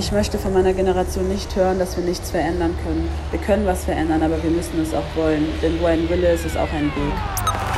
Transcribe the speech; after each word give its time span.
Ich 0.00 0.12
möchte 0.12 0.38
von 0.38 0.54
meiner 0.54 0.72
Generation 0.72 1.28
nicht 1.28 1.54
hören, 1.54 1.78
dass 1.78 1.94
wir 1.94 2.02
nichts 2.02 2.30
verändern 2.30 2.74
können. 2.82 3.06
Wir 3.32 3.38
können 3.38 3.66
was 3.66 3.84
verändern, 3.84 4.22
aber 4.22 4.42
wir 4.42 4.48
müssen 4.48 4.80
es 4.80 4.94
auch 4.94 5.04
wollen. 5.14 5.46
Denn 5.60 5.78
wo 5.78 5.84
ein 5.84 6.08
Wille 6.08 6.32
ist, 6.32 6.46
ist 6.46 6.56
auch 6.56 6.72
ein 6.72 6.86
Weg. 6.86 7.12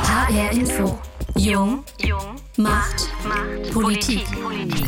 HR 0.07 0.51
Info. 0.53 0.97
Jung. 1.35 1.83
Jung. 1.99 2.37
Macht. 2.55 3.09
Macht. 3.27 3.73
Politik. 3.73 4.23
Politik. 4.41 4.87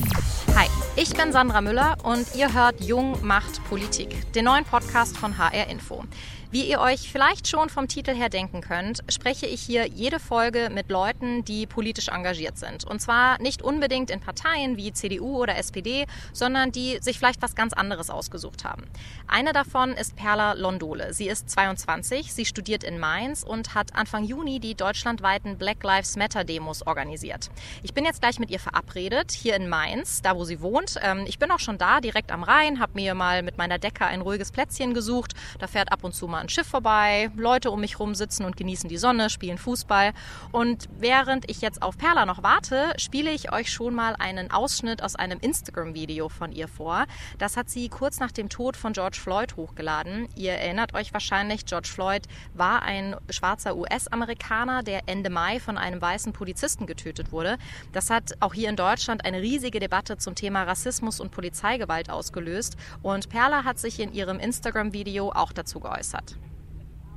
Hi, 0.56 0.68
ich 0.96 1.10
bin 1.10 1.34
Sandra 1.34 1.60
Müller 1.60 1.98
und 2.04 2.26
ihr 2.36 2.54
hört 2.54 2.82
Jung 2.82 3.18
macht 3.22 3.62
Politik, 3.68 4.32
den 4.32 4.46
neuen 4.46 4.64
Podcast 4.64 5.18
von 5.18 5.38
HR 5.38 5.68
Info. 5.68 6.06
Wie 6.52 6.70
ihr 6.70 6.80
euch 6.80 7.12
vielleicht 7.12 7.48
schon 7.48 7.70
vom 7.70 7.88
Titel 7.88 8.14
her 8.14 8.30
denken 8.30 8.62
könnt, 8.62 9.04
spreche 9.10 9.48
ich 9.48 9.62
hier 9.62 9.88
jede 9.88 10.20
Folge 10.20 10.70
mit 10.72 10.92
Leuten, 10.92 11.44
die 11.44 11.66
politisch 11.66 12.10
engagiert 12.10 12.58
sind. 12.58 12.86
Und 12.86 13.02
zwar 13.02 13.42
nicht 13.42 13.64
unbedingt 13.64 14.12
in 14.12 14.20
Parteien 14.20 14.78
wie 14.78 14.94
CDU 14.94 15.42
oder 15.42 15.58
SPD, 15.58 16.06
sondern 16.34 16.72
die 16.72 17.00
sich 17.02 17.18
vielleicht 17.18 17.42
was 17.42 17.56
ganz 17.56 17.74
anderes 17.74 18.10
ausgesucht 18.10 18.64
haben. 18.64 18.84
Eine 19.28 19.54
davon 19.54 19.94
ist 19.94 20.16
Perla 20.16 20.54
Londole. 20.54 21.14
Sie 21.14 21.28
ist 21.28 21.50
22, 21.50 22.32
sie 22.32 22.46
studiert 22.46 22.84
in 22.84 23.00
Mainz 23.00 23.44
und 23.44 23.74
hat 23.74 23.96
Anfang 23.96 24.24
Juni 24.24 24.60
die 24.60 24.76
deutschlandweiten 24.76 25.58
Black 25.58 25.84
Lives 25.84 26.16
Matter 26.16 26.44
Demos 26.44 26.86
organisiert. 26.86 27.50
Ich 27.82 27.94
bin 27.94 28.06
jetzt 28.06 28.22
gleich 28.22 28.38
mit 28.38 28.52
ihr 28.52 28.60
verabredet, 28.60 29.32
hier 29.32 29.56
in 29.56 29.68
Mainz, 29.68 30.22
da 30.22 30.36
wo 30.36 30.46
sie 30.46 30.62
wohnt. 30.62 31.00
Ähm, 31.02 31.26
ich 31.28 31.40
bin 31.40 31.52
auch 31.52 31.60
schon 31.60 31.80
da, 31.80 32.02
direkt 32.02 32.32
am 32.32 32.44
Rhein, 32.44 32.80
habe 32.80 32.94
mir 32.94 33.16
mal 33.16 33.42
mit 33.42 33.58
meiner 33.58 33.80
Decke 33.80 34.06
ein 34.06 34.22
ruhiges 34.22 34.52
Plätzchen 34.52 34.94
gesucht. 34.94 35.34
Da 35.58 35.68
fährt 35.68 35.92
ab 35.92 36.04
und 36.04 36.14
zu 36.14 36.28
mal 36.28 36.35
ein 36.40 36.50
Schiff 36.50 36.68
vorbei, 36.68 37.32
Leute 37.36 37.72
um 37.72 37.80
mich 37.80 38.00
rum 38.00 38.16
sitzen 38.16 38.46
und 38.46 38.58
genießen 38.58 38.90
die 38.90 38.98
Sonne, 38.98 39.30
spielen 39.30 39.58
Fußball. 39.58 40.14
Und 40.52 40.88
während 41.00 41.50
ich 41.50 41.62
jetzt 41.62 41.82
auf 41.82 41.98
Perla 41.98 42.26
noch 42.26 42.44
warte, 42.44 42.94
spiele 42.98 43.32
ich 43.32 43.52
euch 43.52 43.72
schon 43.72 43.96
mal 43.96 44.16
einen 44.18 44.52
Ausschnitt 44.52 45.04
aus 45.04 45.16
einem 45.16 45.40
Instagram-Video 45.40 46.30
von 46.30 46.52
ihr 46.52 46.68
vor. 46.68 47.06
Das 47.38 47.58
hat 47.58 47.70
sie 47.70 47.90
kurz 47.90 48.20
nach 48.20 48.32
dem 48.32 48.50
Tod 48.50 48.78
von 48.78 48.94
George 48.94 49.18
Floyd 49.22 49.56
hochgeladen. 49.56 50.28
Ihr 50.36 50.54
erinnert 50.54 50.94
euch 50.94 51.14
wahrscheinlich, 51.14 51.66
George 51.66 51.90
Floyd 51.92 52.24
war 52.54 52.82
ein 52.82 53.16
schwarzer 53.30 53.76
US-Amerikaner, 53.76 54.84
der 54.84 55.04
Ende 55.08 55.30
Mai 55.30 55.60
von 55.60 55.78
einem 55.78 56.02
weißen 56.02 56.34
Polizisten 56.34 56.86
getötet 56.88 57.32
wurde. 57.32 57.58
Das 57.92 58.10
hat 58.10 58.34
auch 58.40 58.54
hier 58.54 58.70
in 58.70 58.76
Deutschland 58.76 59.26
eine 59.26 59.42
riesige 59.42 59.80
Debatte 59.80 60.18
zum 60.18 60.36
Thema 60.36 60.64
Rassismus 60.64 61.20
und 61.20 61.32
Polizeigewalt 61.32 62.10
ausgelöst. 62.10 62.76
Und 63.02 63.30
Perla 63.30 63.64
hat 63.64 63.80
sich 63.80 64.00
in 64.00 64.14
ihrem 64.14 64.40
Instagram-Video 64.40 65.32
auch 65.32 65.52
dazu 65.52 65.80
geäußert. 65.80 66.25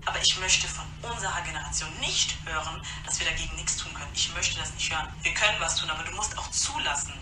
Aber 0.06 0.20
ich 0.20 0.38
möchte 0.40 0.66
von 0.68 0.84
unserer 1.02 1.40
Generation 1.42 1.88
nicht 2.00 2.36
hören, 2.44 2.80
dass 3.04 3.18
wir 3.18 3.26
dagegen 3.26 3.54
nichts 3.56 3.76
tun 3.76 3.92
können. 3.94 4.10
Ich 4.14 4.32
möchte 4.34 4.58
das 4.58 4.72
nicht 4.74 4.92
hören. 4.92 5.08
Wir 5.22 5.34
können 5.34 5.56
was 5.58 5.76
tun, 5.76 5.90
aber 5.90 6.02
du 6.02 6.14
musst 6.16 6.36
auch 6.38 6.50
zulassen, 6.50 7.14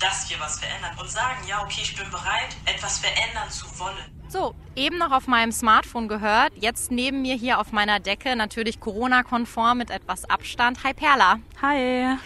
dass 0.00 0.28
wir 0.28 0.38
was 0.40 0.58
verändern 0.58 0.96
und 0.98 1.08
sagen, 1.08 1.46
ja, 1.46 1.62
okay, 1.62 1.80
ich 1.82 1.96
bin 1.96 2.10
bereit, 2.10 2.56
etwas 2.66 2.98
verändern 2.98 3.50
zu 3.50 3.66
wollen. 3.78 4.04
So, 4.28 4.54
eben 4.74 4.98
noch 4.98 5.12
auf 5.12 5.26
meinem 5.26 5.52
Smartphone 5.52 6.08
gehört, 6.08 6.52
jetzt 6.56 6.90
neben 6.90 7.22
mir 7.22 7.36
hier 7.36 7.60
auf 7.60 7.72
meiner 7.72 8.00
Decke, 8.00 8.36
natürlich 8.36 8.80
Corona-konform 8.80 9.78
mit 9.78 9.90
etwas 9.90 10.28
Abstand. 10.28 10.82
Hi 10.82 10.92
Perla. 10.92 11.38
Hi. 11.62 12.18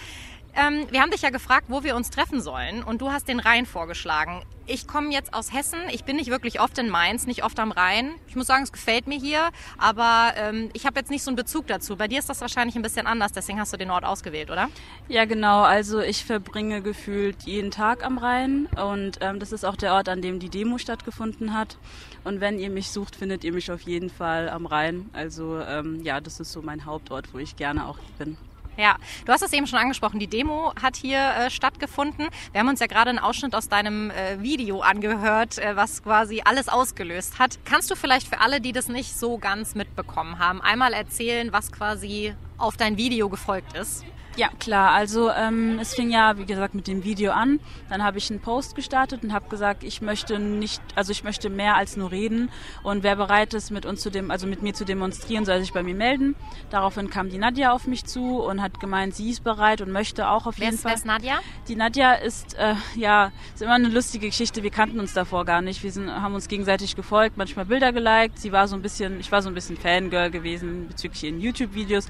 Ähm, 0.54 0.86
wir 0.90 1.02
haben 1.02 1.10
dich 1.10 1.22
ja 1.22 1.30
gefragt, 1.30 1.66
wo 1.68 1.84
wir 1.84 1.94
uns 1.94 2.10
treffen 2.10 2.40
sollen 2.40 2.82
und 2.82 3.00
du 3.00 3.12
hast 3.12 3.28
den 3.28 3.40
Rhein 3.40 3.66
vorgeschlagen. 3.66 4.42
Ich 4.70 4.86
komme 4.86 5.10
jetzt 5.10 5.32
aus 5.32 5.50
Hessen. 5.54 5.78
Ich 5.90 6.04
bin 6.04 6.16
nicht 6.16 6.28
wirklich 6.28 6.60
oft 6.60 6.76
in 6.76 6.90
Mainz, 6.90 7.26
nicht 7.26 7.42
oft 7.42 7.58
am 7.58 7.72
Rhein. 7.72 8.10
Ich 8.28 8.36
muss 8.36 8.46
sagen, 8.46 8.64
es 8.64 8.70
gefällt 8.70 9.06
mir 9.06 9.18
hier, 9.18 9.48
aber 9.78 10.34
ähm, 10.36 10.68
ich 10.74 10.84
habe 10.84 11.00
jetzt 11.00 11.10
nicht 11.10 11.22
so 11.22 11.30
einen 11.30 11.36
Bezug 11.36 11.66
dazu. 11.68 11.96
Bei 11.96 12.06
dir 12.06 12.18
ist 12.18 12.28
das 12.28 12.42
wahrscheinlich 12.42 12.76
ein 12.76 12.82
bisschen 12.82 13.06
anders, 13.06 13.32
deswegen 13.32 13.58
hast 13.58 13.72
du 13.72 13.78
den 13.78 13.90
Ort 13.90 14.04
ausgewählt, 14.04 14.50
oder? 14.50 14.68
Ja, 15.08 15.24
genau. 15.24 15.62
Also 15.62 16.00
ich 16.00 16.22
verbringe 16.22 16.82
gefühlt 16.82 17.44
jeden 17.44 17.70
Tag 17.70 18.04
am 18.04 18.18
Rhein 18.18 18.66
und 18.76 19.16
ähm, 19.22 19.40
das 19.40 19.52
ist 19.52 19.64
auch 19.64 19.76
der 19.76 19.94
Ort, 19.94 20.10
an 20.10 20.20
dem 20.20 20.38
die 20.38 20.50
Demo 20.50 20.76
stattgefunden 20.76 21.54
hat. 21.54 21.78
Und 22.24 22.42
wenn 22.42 22.58
ihr 22.58 22.68
mich 22.68 22.90
sucht, 22.90 23.16
findet 23.16 23.44
ihr 23.44 23.54
mich 23.54 23.70
auf 23.70 23.80
jeden 23.80 24.10
Fall 24.10 24.50
am 24.50 24.66
Rhein. 24.66 25.08
Also 25.14 25.60
ähm, 25.60 26.02
ja, 26.02 26.20
das 26.20 26.40
ist 26.40 26.52
so 26.52 26.60
mein 26.60 26.84
Hauptort, 26.84 27.32
wo 27.32 27.38
ich 27.38 27.56
gerne 27.56 27.86
auch 27.86 27.98
bin. 28.18 28.36
Ja, 28.78 28.96
du 29.24 29.32
hast 29.32 29.42
es 29.42 29.52
eben 29.52 29.66
schon 29.66 29.80
angesprochen. 29.80 30.20
Die 30.20 30.28
Demo 30.28 30.72
hat 30.80 30.94
hier 30.94 31.18
äh, 31.18 31.50
stattgefunden. 31.50 32.28
Wir 32.52 32.60
haben 32.60 32.68
uns 32.68 32.78
ja 32.78 32.86
gerade 32.86 33.10
einen 33.10 33.18
Ausschnitt 33.18 33.56
aus 33.56 33.68
deinem 33.68 34.12
äh, 34.12 34.40
Video 34.40 34.82
angehört, 34.82 35.58
äh, 35.58 35.74
was 35.74 36.04
quasi 36.04 36.42
alles 36.44 36.68
ausgelöst 36.68 37.40
hat. 37.40 37.58
Kannst 37.64 37.90
du 37.90 37.96
vielleicht 37.96 38.28
für 38.28 38.40
alle, 38.40 38.60
die 38.60 38.70
das 38.70 38.86
nicht 38.88 39.18
so 39.18 39.36
ganz 39.36 39.74
mitbekommen 39.74 40.38
haben, 40.38 40.62
einmal 40.62 40.92
erzählen, 40.92 41.52
was 41.52 41.72
quasi 41.72 42.34
auf 42.56 42.76
dein 42.76 42.96
Video 42.96 43.28
gefolgt 43.28 43.76
ist? 43.76 44.04
Ja, 44.38 44.50
klar. 44.60 44.92
Also 44.92 45.32
ähm, 45.32 45.80
es 45.80 45.96
fing 45.96 46.10
ja, 46.10 46.38
wie 46.38 46.44
gesagt, 46.44 46.72
mit 46.76 46.86
dem 46.86 47.02
Video 47.02 47.32
an. 47.32 47.58
Dann 47.90 48.04
habe 48.04 48.18
ich 48.18 48.30
einen 48.30 48.38
Post 48.38 48.76
gestartet 48.76 49.24
und 49.24 49.32
habe 49.32 49.48
gesagt, 49.48 49.82
ich 49.82 50.00
möchte 50.00 50.38
nicht, 50.38 50.80
also 50.94 51.10
ich 51.10 51.24
möchte 51.24 51.50
mehr 51.50 51.74
als 51.74 51.96
nur 51.96 52.12
reden. 52.12 52.48
Und 52.84 53.02
wer 53.02 53.16
bereit 53.16 53.52
ist, 53.52 53.72
mit 53.72 53.84
uns 53.84 54.00
zu 54.00 54.10
dem, 54.10 54.30
also 54.30 54.46
mit 54.46 54.62
mir 54.62 54.74
zu 54.74 54.84
demonstrieren, 54.84 55.44
soll 55.44 55.58
sich 55.58 55.72
bei 55.72 55.82
mir 55.82 55.96
melden. 55.96 56.36
Daraufhin 56.70 57.10
kam 57.10 57.30
die 57.30 57.38
Nadja 57.38 57.72
auf 57.72 57.88
mich 57.88 58.04
zu 58.04 58.40
und 58.40 58.62
hat 58.62 58.78
gemeint, 58.78 59.16
sie 59.16 59.28
ist 59.28 59.42
bereit 59.42 59.80
und 59.80 59.90
möchte 59.90 60.28
auch 60.28 60.46
auf 60.46 60.56
wer 60.58 60.66
jeden 60.66 60.76
ist, 60.76 60.82
Fall. 60.82 60.92
Wer 60.92 60.98
ist 60.98 61.04
Nadja? 61.04 61.40
Die 61.66 61.74
Nadja 61.74 62.12
ist, 62.12 62.54
äh, 62.54 62.74
ja, 62.94 63.32
ist 63.52 63.62
immer 63.62 63.74
eine 63.74 63.88
lustige 63.88 64.28
Geschichte. 64.28 64.62
Wir 64.62 64.70
kannten 64.70 65.00
uns 65.00 65.14
davor 65.14 65.46
gar 65.46 65.62
nicht. 65.62 65.82
Wir 65.82 65.90
sind, 65.90 66.12
haben 66.12 66.36
uns 66.36 66.46
gegenseitig 66.46 66.94
gefolgt, 66.94 67.36
manchmal 67.38 67.64
Bilder 67.64 67.92
geliked. 67.92 68.38
Sie 68.38 68.52
war 68.52 68.68
so 68.68 68.76
ein 68.76 68.82
bisschen, 68.82 69.18
ich 69.18 69.32
war 69.32 69.42
so 69.42 69.48
ein 69.48 69.54
bisschen 69.54 69.76
Fangirl 69.76 70.30
gewesen 70.30 70.86
bezüglich 70.86 71.24
ihren 71.24 71.40
YouTube-Videos. 71.40 72.06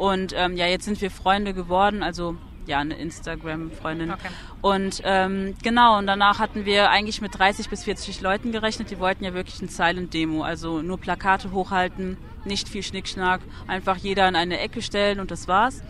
Und 0.00 0.32
ähm, 0.34 0.56
ja, 0.56 0.64
jetzt 0.64 0.86
sind 0.86 0.98
wir 1.02 1.10
Freunde 1.10 1.52
geworden, 1.52 2.02
also 2.02 2.34
ja, 2.64 2.78
eine 2.78 2.94
Instagram-Freundin. 2.94 4.10
Okay. 4.10 4.28
Und 4.62 5.02
ähm, 5.04 5.54
genau, 5.62 5.98
und 5.98 6.06
danach 6.06 6.38
hatten 6.38 6.64
wir 6.64 6.88
eigentlich 6.88 7.20
mit 7.20 7.38
30 7.38 7.68
bis 7.68 7.84
40 7.84 8.22
Leuten 8.22 8.50
gerechnet. 8.50 8.90
Die 8.90 8.98
wollten 8.98 9.24
ja 9.24 9.34
wirklich 9.34 9.60
ein 9.60 9.68
Silent-Demo, 9.68 10.42
also 10.42 10.80
nur 10.80 10.98
Plakate 10.98 11.52
hochhalten, 11.52 12.16
nicht 12.46 12.70
viel 12.70 12.82
Schnickschnack, 12.82 13.42
einfach 13.66 13.98
jeder 13.98 14.26
in 14.26 14.36
eine 14.36 14.58
Ecke 14.58 14.80
stellen 14.80 15.20
und 15.20 15.30
das 15.30 15.48
war's. 15.48 15.82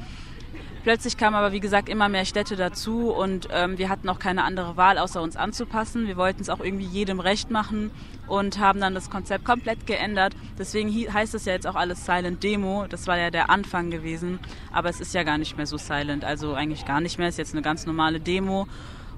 Plötzlich 0.83 1.19
kamen 1.19 1.37
aber, 1.37 1.53
wie 1.53 1.61
gesagt, 1.61 1.91
immer 1.91 2.09
mehr 2.09 2.25
Städte 2.25 2.57
dazu 2.57 3.11
und 3.11 3.49
ähm, 3.53 3.77
wir 3.77 3.91
hatten 3.91 4.09
auch 4.09 4.19
keine 4.19 4.45
andere 4.45 4.79
Wahl, 4.79 4.97
außer 4.97 5.21
uns 5.21 5.37
anzupassen. 5.37 6.07
Wir 6.07 6.17
wollten 6.17 6.41
es 6.41 6.49
auch 6.49 6.61
irgendwie 6.61 6.87
jedem 6.87 7.21
recht 7.21 7.51
machen 7.51 7.91
und 8.27 8.59
haben 8.59 8.81
dann 8.81 8.95
das 8.95 9.11
Konzept 9.11 9.45
komplett 9.45 9.87
geändert. 9.87 10.35
Deswegen 10.59 10.91
heißt 11.13 11.35
es 11.35 11.45
ja 11.45 11.53
jetzt 11.53 11.67
auch 11.67 11.75
alles 11.75 12.07
Silent 12.07 12.43
Demo. 12.43 12.87
Das 12.89 13.07
war 13.07 13.19
ja 13.19 13.31
der 13.31 13.51
Anfang 13.51 13.91
gewesen, 13.91 14.39
aber 14.73 14.89
es 14.89 15.01
ist 15.01 15.13
ja 15.13 15.23
gar 15.23 15.37
nicht 15.37 15.59
mehr 15.59 15.67
so 15.67 15.77
silent, 15.77 16.25
also 16.25 16.55
eigentlich 16.55 16.87
gar 16.87 17.03
nicht 17.03 17.19
mehr. 17.19 17.29
Es 17.29 17.35
ist 17.35 17.39
jetzt 17.39 17.55
eine 17.55 17.63
ganz 17.63 17.85
normale 17.85 18.19
Demo. 18.19 18.67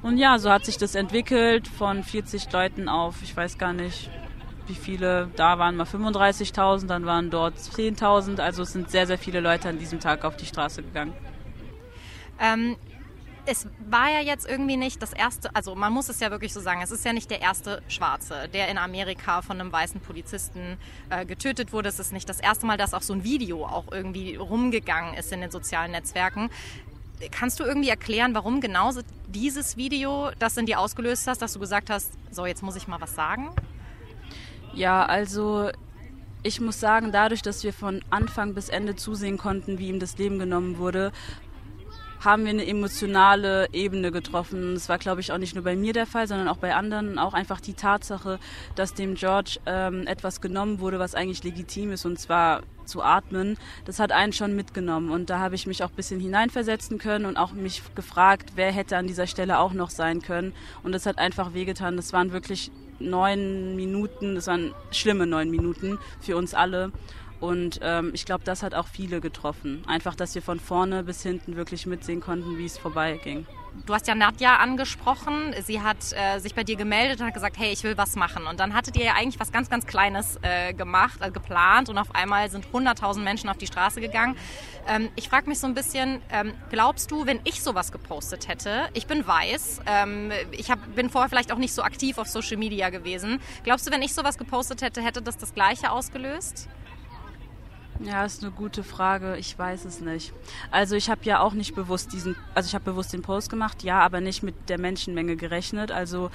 Und 0.03 0.19
ja, 0.19 0.41
so 0.41 0.51
hat 0.51 0.65
sich 0.65 0.79
das 0.79 0.97
entwickelt 0.97 1.69
von 1.69 2.03
40 2.03 2.51
Leuten 2.51 2.89
auf, 2.89 3.23
ich 3.23 3.37
weiß 3.37 3.57
gar 3.57 3.73
nicht, 3.73 4.11
wie 4.67 4.75
viele, 4.75 5.29
da 5.37 5.61
waren 5.61 5.77
mal 5.77 5.87
35.000, 5.87 6.87
dann 6.89 7.07
waren 7.07 7.31
dort 7.31 7.57
10.000. 7.57 8.41
Also 8.41 8.63
es 8.63 8.73
sind 8.73 8.91
sehr, 8.91 9.07
sehr 9.07 9.19
viele 9.19 9.39
Leute 9.39 9.69
an 9.69 9.79
diesem 9.79 10.01
Tag 10.01 10.25
auf 10.25 10.37
die 10.37 10.47
Straße 10.47 10.83
gegangen. 10.83 11.13
Ähm, 12.41 12.77
es 13.45 13.67
war 13.89 14.11
ja 14.11 14.21
jetzt 14.21 14.49
irgendwie 14.49 14.77
nicht 14.77 15.03
das 15.03 15.13
erste, 15.13 15.55
also 15.55 15.75
man 15.75 15.93
muss 15.93 16.09
es 16.09 16.21
ja 16.21 16.31
wirklich 16.31 16.53
so 16.53 16.61
sagen, 16.61 16.81
es 16.83 16.93
ist 16.93 17.05
ja 17.05 17.13
nicht 17.13 17.31
der 17.31 17.41
erste 17.41 17.83
Schwarze, 17.89 18.49
der 18.53 18.69
in 18.69 18.79
Amerika 18.79 19.43
von 19.43 19.61
einem 19.61 19.73
weißen 19.73 20.01
Polizisten 20.01 20.77
äh, 21.11 21.27
getötet 21.27 21.73
wurde. 21.73 21.89
Es 21.89 21.99
ist 21.99 22.13
nicht 22.13 22.29
das 22.29 22.39
erste 22.39 22.67
Mal, 22.67 22.77
dass 22.77 22.95
auch 22.95 23.03
so 23.03 23.13
ein 23.13 23.25
Video 23.25 23.67
auch 23.67 23.91
irgendwie 23.91 24.37
rumgegangen 24.37 25.15
ist 25.15 25.33
in 25.33 25.41
den 25.41 25.51
sozialen 25.51 25.91
Netzwerken. 25.91 26.51
Kannst 27.31 27.59
du 27.61 27.65
irgendwie 27.65 27.89
erklären, 27.89 28.35
warum 28.35 28.61
genau 28.61 28.93
dieses 29.29 29.77
Video 29.77 30.31
das 30.39 30.57
in 30.57 30.67
dir 30.67 30.79
ausgelöst 30.79 31.27
hast, 31.27 31.43
dass 31.43 31.53
du 31.53 31.61
gesagt 31.61 31.91
hast, 31.91 32.13
so 32.31 32.47
jetzt 32.47 32.63
muss 32.63 32.77
ich 32.77 32.87
mal 32.87 33.01
was 33.01 33.15
sagen? 33.15 33.51
Ja, 34.73 35.05
also 35.05 35.71
ich 36.45 36.61
muss 36.61 36.81
sagen, 36.81 37.13
dadurch, 37.13 37.43
dass 37.43 37.63
wir 37.63 37.73
von 37.73 38.03
Anfang 38.11 38.55
bis 38.55 38.69
Ende 38.69 38.97
zusehen 38.97 39.39
konnten, 39.39 39.79
wie 39.79 39.89
ihm 39.89 40.01
das 40.01 40.19
Leben 40.19 40.39
genommen 40.39 40.79
wurde, 40.79 41.13
haben 42.25 42.45
wir 42.45 42.51
eine 42.51 42.67
emotionale 42.67 43.69
Ebene 43.73 44.13
getroffen. 44.13 44.75
Das 44.75 44.89
war, 44.89 44.99
glaube 44.99 45.21
ich, 45.21 45.33
auch 45.33 45.39
nicht 45.39 45.55
nur 45.55 45.65
bei 45.65 45.77
mir 45.77 45.93
der 45.93 46.07
Fall, 46.07 46.29
sondern 46.29 46.49
auch 46.49 46.57
bei 46.57 46.75
anderen. 46.75 47.19
Auch 47.19 47.35
einfach 47.35 47.61
die 47.61 47.75
Tatsache, 47.75 48.39
dass 48.75 48.95
dem 48.95 49.15
George 49.15 49.59
ähm, 49.67 50.07
etwas 50.07 50.41
genommen 50.41 50.81
wurde, 50.81 50.99
was 50.99 51.15
eigentlich 51.15 51.43
legitim 51.43 51.93
ist, 51.93 52.05
und 52.05 52.19
zwar 52.19 52.63
zu 52.85 53.03
atmen, 53.03 53.57
das 53.85 53.99
hat 53.99 54.13
einen 54.13 54.33
schon 54.33 54.55
mitgenommen. 54.55 55.11
Und 55.11 55.31
da 55.31 55.39
habe 55.39 55.55
ich 55.55 55.67
mich 55.67 55.83
auch 55.83 55.91
ein 55.91 55.97
bisschen 55.97 56.21
hineinversetzen 56.21 56.99
können 56.99 57.25
und 57.25 57.37
auch 57.37 57.53
mich 57.53 57.83
gefragt, 57.95 58.53
wer 58.57 58.73
hätte 58.73 58.97
an 58.97 59.07
dieser 59.07 59.27
Stelle 59.27 59.59
auch 59.59 59.73
noch 59.73 59.91
sein 59.91 60.21
können. 60.21 60.53
Und 60.83 60.93
das 60.93 61.07
hat 61.07 61.19
einfach 61.19 61.55
wehgetan. 61.55 61.97
Das 61.97 62.13
waren 62.13 62.33
wirklich 62.33 62.71
neun 62.99 63.75
Minuten, 63.77 64.35
das 64.35 64.47
waren 64.47 64.75
schlimme 64.91 65.27
neun 65.27 65.51
Minuten 65.51 65.99
für 66.21 66.37
uns 66.37 66.55
alle. 66.55 66.93
Und 67.43 67.81
ähm, 67.83 68.13
ich 68.15 68.25
glaube, 68.25 68.45
das 68.45 68.63
hat 68.63 68.73
auch 68.73 68.87
viele 68.87 69.21
getroffen. 69.21 69.83
Einfach, 69.89 70.15
dass 70.15 70.33
wir 70.37 70.43
von 70.43 70.61
vorne 70.61 71.03
bis 71.03 71.25
hinten 71.25 71.57
wirklich 71.57 71.87
mitsehen 71.87 72.21
konnten, 72.21 72.57
wie 72.57 72.67
es 72.67 72.79
vorbeiging. 72.79 73.49
Du 73.85 73.95
hast 73.95 74.07
ja 74.07 74.15
Nadja 74.15 74.59
angesprochen. 74.59 75.53
Sie 75.65 75.81
hat 75.81 75.97
äh, 76.13 76.39
sich 76.39 76.55
bei 76.55 76.63
dir 76.63 76.77
gemeldet 76.77 77.19
und 77.19 77.27
hat 77.27 77.35
gesagt, 77.35 77.59
hey, 77.59 77.73
ich 77.73 77.83
will 77.83 77.99
was 77.99 78.15
machen. 78.15 78.47
Und 78.47 78.61
dann 78.61 78.75
hattet 78.75 78.97
ihr 78.97 79.07
ja 79.07 79.15
eigentlich 79.15 79.41
was 79.41 79.51
ganz, 79.51 79.69
ganz 79.69 79.89
Kleines 79.89 80.39
äh, 80.43 80.73
gemacht, 80.73 81.19
äh, 81.21 81.33
geplant. 81.33 81.89
Und 81.89 81.99
auf 81.99 82.15
einmal 82.15 82.49
sind 82.49 82.65
100.000 82.73 83.23
Menschen 83.23 83.51
auf 83.51 83.59
die 83.59 83.67
Straße 83.67 84.01
gegangen. 84.01 84.37
Ähm, 84.87 85.09
ich 85.17 85.29
frage 85.29 85.49
mich 85.49 85.59
so 85.59 85.67
ein 85.67 85.75
bisschen, 85.75 86.23
ähm, 86.31 86.53
glaubst 86.71 87.11
du, 87.11 87.27
wenn 87.27 87.41
ich 87.43 87.61
sowas 87.61 87.91
gepostet 87.91 88.47
hätte, 88.47 88.89
ich 88.95 89.09
bin 89.09 89.27
weiß, 89.27 89.81
ähm, 89.87 90.31
ich 90.53 90.71
hab, 90.71 90.95
bin 90.95 91.11
vorher 91.11 91.29
vielleicht 91.29 91.51
auch 91.51 91.59
nicht 91.59 91.75
so 91.75 91.83
aktiv 91.83 92.19
auf 92.19 92.29
Social 92.29 92.57
Media 92.57 92.91
gewesen. 92.91 93.41
Glaubst 93.65 93.85
du, 93.85 93.91
wenn 93.91 94.03
ich 94.03 94.15
sowas 94.15 94.39
gepostet 94.39 94.81
hätte, 94.81 95.03
hätte 95.03 95.23
das 95.23 95.39
das 95.39 95.55
Gleiche 95.55 95.91
ausgelöst? 95.91 96.69
Ja, 98.01 98.25
ist 98.25 98.43
eine 98.43 98.53
gute 98.53 98.83
Frage. 98.83 99.37
Ich 99.37 99.57
weiß 99.59 99.85
es 99.85 100.01
nicht. 100.01 100.33
Also 100.71 100.97
ich 100.97 101.11
habe 101.11 101.21
ja 101.25 101.41
auch 101.41 101.53
nicht 101.53 101.75
bewusst 101.75 102.13
diesen, 102.13 102.37
also 102.55 102.67
ich 102.67 102.75
habe 102.75 102.85
bewusst 102.85 103.13
den 103.13 103.23
Post 103.23 103.51
gemacht, 103.51 103.83
ja, 103.83 104.01
aber 104.01 104.21
nicht 104.21 104.43
mit 104.43 104.55
der 104.69 104.79
Menschenmenge 104.79 105.37
gerechnet. 105.37 105.93
Also 105.93 106.31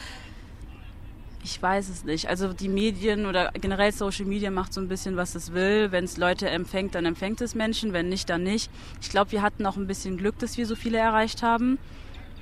ich 1.44 1.62
weiß 1.62 1.90
es 1.90 2.04
nicht. 2.04 2.28
Also 2.28 2.54
die 2.54 2.70
Medien 2.70 3.26
oder 3.26 3.52
generell 3.54 3.92
Social 3.92 4.26
Media 4.26 4.52
macht 4.52 4.74
so 4.74 4.82
ein 4.82 4.88
bisschen, 4.88 5.18
was 5.18 5.36
es 5.36 5.54
will. 5.54 5.92
Wenn 5.92 6.04
es 6.04 6.18
Leute 6.18 6.50
empfängt, 6.50 6.96
dann 6.96 7.06
empfängt 7.06 7.42
es 7.42 7.56
Menschen. 7.56 7.94
Wenn 7.94 8.10
nicht, 8.10 8.30
dann 8.30 8.44
nicht. 8.44 8.70
Ich 9.02 9.10
glaube, 9.10 9.32
wir 9.32 9.42
hatten 9.42 9.66
auch 9.66 9.78
ein 9.78 9.88
bisschen 9.88 10.18
Glück, 10.18 10.40
dass 10.40 10.58
wir 10.58 10.66
so 10.66 10.76
viele 10.76 10.98
erreicht 10.98 11.44
haben. 11.44 11.80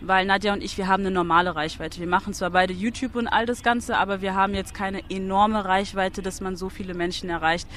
Weil 0.01 0.25
Nadja 0.25 0.53
und 0.53 0.63
ich, 0.63 0.77
wir 0.77 0.87
haben 0.87 1.01
eine 1.01 1.11
normale 1.11 1.55
Reichweite. 1.55 1.99
Wir 1.99 2.07
machen 2.07 2.33
zwar 2.33 2.49
beide 2.49 2.73
YouTube 2.73 3.15
und 3.15 3.27
all 3.27 3.45
das 3.45 3.63
Ganze, 3.63 3.97
aber 3.97 4.21
wir 4.21 4.35
haben 4.35 4.53
jetzt 4.53 4.73
keine 4.73 5.01
enorme 5.09 5.63
Reichweite, 5.65 6.21
dass 6.21 6.41
man 6.41 6.55
so 6.55 6.69
viele 6.69 6.93
Menschen 6.93 7.29
erreicht. 7.29 7.67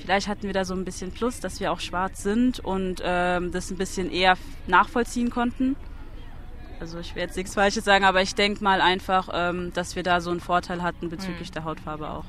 Vielleicht 0.00 0.28
hatten 0.28 0.44
wir 0.44 0.52
da 0.52 0.64
so 0.64 0.74
ein 0.74 0.84
bisschen 0.84 1.12
Plus, 1.12 1.40
dass 1.40 1.60
wir 1.60 1.72
auch 1.72 1.80
schwarz 1.80 2.22
sind 2.22 2.60
und 2.60 3.02
ähm, 3.04 3.52
das 3.52 3.70
ein 3.70 3.76
bisschen 3.76 4.10
eher 4.10 4.36
nachvollziehen 4.66 5.30
konnten. 5.30 5.76
Also 6.80 6.98
ich 6.98 7.14
werde 7.14 7.28
jetzt 7.28 7.36
nichts 7.36 7.54
Falsches 7.54 7.84
sagen, 7.84 8.04
aber 8.04 8.22
ich 8.22 8.34
denke 8.34 8.64
mal 8.64 8.80
einfach, 8.80 9.28
ähm, 9.32 9.72
dass 9.74 9.96
wir 9.96 10.02
da 10.02 10.22
so 10.22 10.30
einen 10.30 10.40
Vorteil 10.40 10.82
hatten 10.82 11.10
bezüglich 11.10 11.50
mhm. 11.50 11.54
der 11.54 11.64
Hautfarbe 11.64 12.08
auch. 12.08 12.24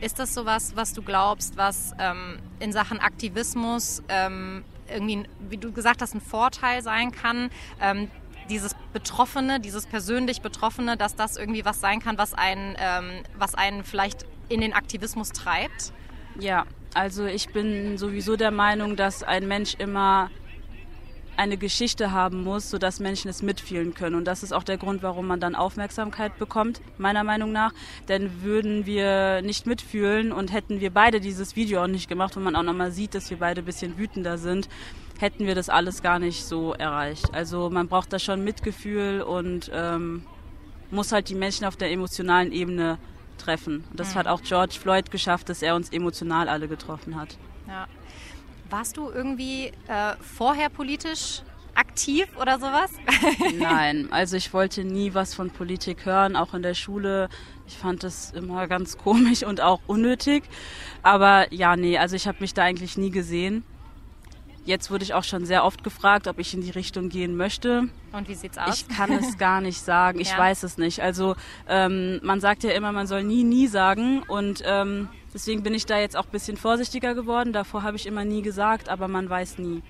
Ist 0.00 0.18
das 0.18 0.34
sowas, 0.34 0.72
was 0.74 0.92
du 0.92 1.02
glaubst, 1.02 1.56
was 1.56 1.92
ähm, 2.00 2.40
in 2.58 2.72
Sachen 2.72 2.98
Aktivismus 2.98 4.02
ähm, 4.08 4.64
irgendwie, 4.88 5.22
wie 5.48 5.56
du 5.56 5.70
gesagt 5.70 6.02
hast, 6.02 6.14
ein 6.14 6.20
Vorteil 6.20 6.82
sein 6.82 7.12
kann? 7.12 7.50
Ähm, 7.80 8.10
dieses 8.50 8.74
Betroffene, 8.92 9.60
dieses 9.60 9.86
persönlich 9.86 10.42
Betroffene, 10.42 10.96
dass 10.96 11.14
das 11.14 11.36
irgendwie 11.36 11.64
was 11.64 11.80
sein 11.80 12.00
kann, 12.00 12.18
was 12.18 12.34
einen, 12.34 12.74
ähm, 12.78 13.22
was 13.38 13.54
einen 13.54 13.84
vielleicht 13.84 14.26
in 14.48 14.60
den 14.60 14.72
Aktivismus 14.72 15.30
treibt? 15.30 15.92
Ja, 16.40 16.66
also 16.94 17.24
ich 17.24 17.48
bin 17.48 17.96
sowieso 17.98 18.36
der 18.36 18.50
Meinung, 18.50 18.96
dass 18.96 19.22
ein 19.22 19.48
Mensch 19.48 19.74
immer 19.78 20.30
eine 21.36 21.56
Geschichte 21.56 22.12
haben 22.12 22.44
muss, 22.44 22.70
sodass 22.70 23.00
Menschen 23.00 23.28
es 23.28 23.42
mitfühlen 23.42 23.94
können. 23.94 24.16
Und 24.16 24.26
das 24.26 24.42
ist 24.42 24.52
auch 24.52 24.64
der 24.64 24.76
Grund, 24.76 25.02
warum 25.02 25.26
man 25.26 25.40
dann 25.40 25.54
Aufmerksamkeit 25.54 26.38
bekommt, 26.38 26.80
meiner 26.98 27.24
Meinung 27.24 27.52
nach. 27.52 27.72
Denn 28.08 28.42
würden 28.42 28.84
wir 28.84 29.40
nicht 29.42 29.66
mitfühlen 29.66 30.32
und 30.32 30.52
hätten 30.52 30.80
wir 30.80 30.90
beide 30.90 31.20
dieses 31.20 31.56
Video 31.56 31.82
auch 31.82 31.88
nicht 31.88 32.08
gemacht, 32.08 32.36
wo 32.36 32.40
man 32.40 32.54
auch 32.54 32.62
nochmal 32.62 32.92
sieht, 32.92 33.14
dass 33.14 33.30
wir 33.30 33.38
beide 33.38 33.62
ein 33.62 33.64
bisschen 33.64 33.98
wütender 33.98 34.36
sind, 34.36 34.68
hätten 35.18 35.46
wir 35.46 35.54
das 35.54 35.68
alles 35.68 36.02
gar 36.02 36.18
nicht 36.18 36.44
so 36.44 36.74
erreicht. 36.74 37.32
Also 37.32 37.70
man 37.70 37.88
braucht 37.88 38.12
da 38.12 38.18
schon 38.18 38.44
Mitgefühl 38.44 39.22
und 39.22 39.70
ähm, 39.72 40.24
muss 40.90 41.12
halt 41.12 41.28
die 41.28 41.34
Menschen 41.34 41.64
auf 41.64 41.76
der 41.76 41.90
emotionalen 41.90 42.52
Ebene 42.52 42.98
treffen. 43.42 43.84
Und 43.90 44.00
das 44.00 44.14
mhm. 44.14 44.20
hat 44.20 44.26
auch 44.26 44.42
George 44.42 44.76
Floyd 44.80 45.10
geschafft, 45.10 45.48
dass 45.48 45.62
er 45.62 45.74
uns 45.74 45.90
emotional 45.90 46.48
alle 46.48 46.68
getroffen 46.68 47.16
hat. 47.16 47.36
Ja. 47.68 47.86
Warst 48.70 48.96
du 48.96 49.10
irgendwie 49.10 49.66
äh, 49.88 50.14
vorher 50.20 50.70
politisch 50.70 51.42
aktiv 51.74 52.26
oder 52.40 52.58
sowas? 52.58 52.90
Nein, 53.58 54.08
also 54.10 54.36
ich 54.36 54.52
wollte 54.52 54.84
nie 54.84 55.14
was 55.14 55.34
von 55.34 55.50
Politik 55.50 56.06
hören, 56.06 56.36
auch 56.36 56.54
in 56.54 56.62
der 56.62 56.74
Schule. 56.74 57.28
Ich 57.66 57.76
fand 57.76 58.02
das 58.02 58.30
immer 58.32 58.66
ganz 58.68 58.98
komisch 59.06 59.42
und 59.42 59.60
auch 59.60 59.80
unnötig. 59.86 60.44
Aber 61.02 61.52
ja, 61.52 61.76
nee, 61.76 61.98
also 61.98 62.16
ich 62.16 62.26
habe 62.26 62.38
mich 62.40 62.54
da 62.54 62.62
eigentlich 62.62 62.96
nie 62.96 63.10
gesehen. 63.10 63.64
Jetzt 64.64 64.90
wurde 64.90 65.02
ich 65.02 65.12
auch 65.14 65.24
schon 65.24 65.44
sehr 65.44 65.64
oft 65.64 65.82
gefragt, 65.82 66.28
ob 66.28 66.38
ich 66.38 66.54
in 66.54 66.60
die 66.60 66.70
Richtung 66.70 67.08
gehen 67.08 67.36
möchte. 67.36 67.88
Und 68.12 68.28
wie 68.28 68.34
sieht's 68.34 68.58
aus? 68.58 68.84
Ich 68.88 68.96
kann 68.96 69.10
es 69.12 69.36
gar 69.38 69.60
nicht 69.60 69.80
sagen. 69.80 70.20
Ich 70.20 70.30
ja. 70.30 70.38
weiß 70.38 70.62
es 70.62 70.78
nicht. 70.78 71.00
Also 71.00 71.34
ähm, 71.68 72.20
man 72.22 72.40
sagt 72.40 72.62
ja 72.62 72.70
immer, 72.70 72.92
man 72.92 73.08
soll 73.08 73.24
nie, 73.24 73.42
nie 73.42 73.66
sagen. 73.66 74.22
Und 74.22 74.62
ähm, 74.64 75.08
deswegen 75.34 75.64
bin 75.64 75.74
ich 75.74 75.86
da 75.86 75.98
jetzt 75.98 76.16
auch 76.16 76.26
ein 76.26 76.30
bisschen 76.30 76.56
vorsichtiger 76.56 77.14
geworden. 77.14 77.52
Davor 77.52 77.82
habe 77.82 77.96
ich 77.96 78.06
immer 78.06 78.24
nie 78.24 78.42
gesagt, 78.42 78.88
aber 78.88 79.08
man 79.08 79.28
weiß 79.28 79.58
nie. 79.58 79.82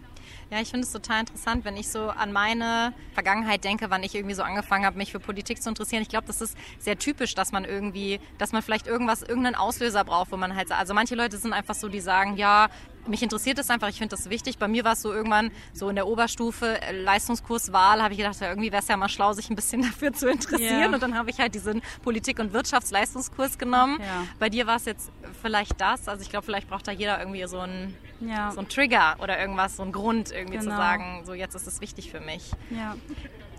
Ja, 0.51 0.61
ich 0.61 0.69
finde 0.69 0.87
es 0.87 0.93
total 0.93 1.21
interessant, 1.21 1.65
wenn 1.65 1.77
ich 1.77 1.89
so 1.89 2.11
an 2.11 2.33
meine 2.33 2.93
Vergangenheit 3.15 3.65
denke, 3.65 3.89
wann 3.89 4.03
ich 4.03 4.15
irgendwie 4.15 4.35
so 4.35 4.43
angefangen 4.43 4.85
habe, 4.85 4.99
mich 4.99 5.13
für 5.13 5.21
Politik 5.21 5.63
zu 5.63 5.71
interessieren. 5.71 6.03
Ich 6.03 6.11
glaube, 6.11 6.27
das 6.27 6.43
ist 6.43 6.57
sehr 6.79 6.99
typisch, 6.99 7.35
dass 7.35 7.53
man 7.53 7.65
irgendwie, 7.65 8.21
dass 8.37 8.53
man 8.53 8.63
vielleicht 8.63 8.87
irgendwas, 8.87 9.23
irgendeinen 9.23 9.55
Auslöser 9.55 10.05
braucht, 10.05 10.31
wo 10.31 10.37
man 10.37 10.55
halt, 10.55 10.71
also 10.71 10.93
manche 10.93 11.15
Leute 11.15 11.39
sind 11.39 11.55
einfach 11.55 11.75
so, 11.75 11.89
die 11.89 12.01
sagen, 12.01 12.37
ja, 12.37 12.69
mich 13.07 13.23
interessiert 13.23 13.59
das 13.59 13.71
einfach, 13.71 13.89
ich 13.89 13.99
finde 13.99 14.15
das 14.17 14.31
wichtig. 14.31 14.59
Bei 14.59 14.69
mir 14.69 14.85
war 14.85 14.93
es 14.93 15.03
so 15.03 15.13
irgendwann 15.13 15.51
so 15.73 15.89
in 15.89 15.97
der 15.97 16.07
Oberstufe 16.07 16.81
äh, 16.81 16.93
Leistungskurswahl, 16.93 18.03
habe 18.03 18.15
ich 18.15 18.19
gedacht, 18.19 18.41
ja, 18.41 18.49
irgendwie 18.49 18.71
wäre 18.71 18.83
es 18.83 18.89
ja 18.89 18.97
mal 18.97 19.09
schlau, 19.09 19.33
sich 19.33 19.51
ein 19.51 19.57
bisschen 19.57 19.83
dafür 19.91 20.13
zu 20.13 20.29
interessieren. 20.29 20.79
Yeah. 20.79 20.95
Und 20.95 21.03
dann 21.03 21.17
habe 21.17 21.31
ich 21.31 21.39
halt 21.39 21.55
diesen 21.55 21.83
Politik- 22.03 22.39
und 22.39 22.53
Wirtschaftsleistungskurs 22.53 23.59
genommen. 23.59 23.99
Ja. 24.01 24.27
Bei 24.39 24.49
dir 24.49 24.67
war 24.67 24.77
es 24.77 24.85
jetzt 24.85 25.11
vielleicht 25.41 25.81
das. 25.81 26.09
Also 26.09 26.23
ich 26.23 26.31
glaube, 26.31 26.47
vielleicht 26.47 26.69
braucht 26.69 26.87
da 26.87 26.93
jeder 26.93 27.19
irgendwie 27.19 27.47
so 27.47 27.59
einen, 27.59 27.97
ja. 28.21 28.51
so 28.53 28.59
einen 28.59 28.69
Trigger 28.69 29.17
oder 29.21 29.39
irgendwas, 29.39 29.77
so 29.77 29.83
einen 29.83 29.93
Grund 29.93 30.31
irgendwie 30.31 30.59
genau. 30.59 30.71
zu 30.71 30.77
sagen, 30.77 31.23
so 31.25 31.35
jetzt 31.35 31.55
ist 31.55 31.67
es 31.67 31.81
wichtig 31.81 32.11
für 32.11 32.21
mich. 32.21 32.51
Ja. 32.71 32.97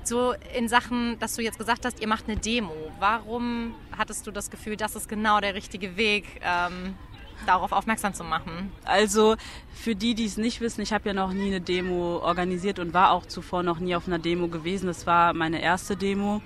So 0.06 0.34
in 0.56 0.68
Sachen, 0.68 1.18
dass 1.20 1.36
du 1.36 1.42
jetzt 1.42 1.58
gesagt 1.58 1.86
hast, 1.86 2.02
ihr 2.02 2.08
macht 2.08 2.28
eine 2.28 2.38
Demo. 2.38 2.74
Warum 3.00 3.74
hattest 3.98 4.28
du 4.28 4.32
das 4.32 4.50
Gefühl, 4.52 4.76
das 4.76 4.96
ist 4.96 5.08
genau 5.08 5.40
der 5.40 5.56
richtige 5.56 5.96
Weg? 5.96 6.42
Ähm, 6.44 6.96
darauf 7.46 7.72
aufmerksam 7.72 8.14
zu 8.14 8.24
machen? 8.24 8.72
Also 8.86 9.36
für 9.74 9.96
die, 9.96 10.16
die 10.16 10.26
es 10.26 10.38
nicht 10.38 10.62
wissen, 10.62 10.82
ich 10.82 10.94
habe 10.94 11.10
ja 11.10 11.14
noch 11.14 11.34
nie 11.34 11.48
eine 11.48 11.62
Demo 11.62 12.20
organisiert 12.20 12.80
und 12.80 12.94
war 12.94 13.12
auch 13.12 13.26
zuvor 13.26 13.64
noch 13.64 13.80
nie 13.80 13.96
auf 13.96 14.08
einer 14.08 14.20
Demo 14.20 14.48
gewesen. 14.48 14.88
Das 14.88 15.06
war 15.08 15.34
meine 15.34 15.62
erste 15.62 15.96
Demo 15.96 16.42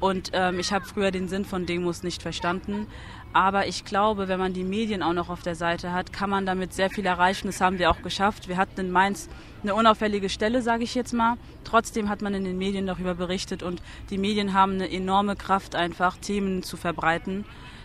und 0.00 0.30
ähm, 0.32 0.58
ich 0.58 0.72
habe 0.72 0.84
früher 0.84 1.10
den 1.10 1.28
Sinn 1.28 1.44
von 1.44 1.66
Demos 1.66 2.02
nicht 2.02 2.22
verstanden. 2.22 2.86
Aber 3.32 3.66
ich 3.66 3.84
glaube, 3.84 4.28
wenn 4.28 4.38
man 4.38 4.54
die 4.54 4.64
Medien 4.64 5.02
auch 5.02 5.12
noch 5.12 5.28
auf 5.28 5.42
der 5.42 5.54
Seite 5.54 5.92
hat, 5.92 6.12
kann 6.12 6.30
man 6.30 6.46
damit 6.46 6.72
sehr 6.72 6.88
viel 6.88 7.04
erreichen. 7.04 7.48
Das 7.48 7.60
haben 7.60 7.78
wir 7.78 7.90
auch 7.90 8.00
geschafft. 8.00 8.48
Wir 8.48 8.56
hatten 8.56 8.80
in 8.80 8.90
Mainz 8.90 9.28
eine 9.62 9.74
unauffällige 9.74 10.28
Stelle, 10.30 10.62
sage 10.62 10.84
ich 10.84 10.94
jetzt 10.94 11.12
mal. 11.12 11.36
Trotzdem 11.64 12.08
hat 12.08 12.22
man 12.22 12.32
in 12.32 12.44
den 12.44 12.56
Medien 12.56 12.86
darüber 12.86 13.14
berichtet 13.14 13.62
und 13.62 13.82
die 14.10 14.18
Medien 14.18 14.54
haben 14.54 14.72
eine 14.72 14.90
enorme 14.90 15.36
Kraft, 15.36 15.74
einfach 15.74 16.16
Themen 16.16 16.62
zu 16.62 16.76
verbreiten. 16.76 17.44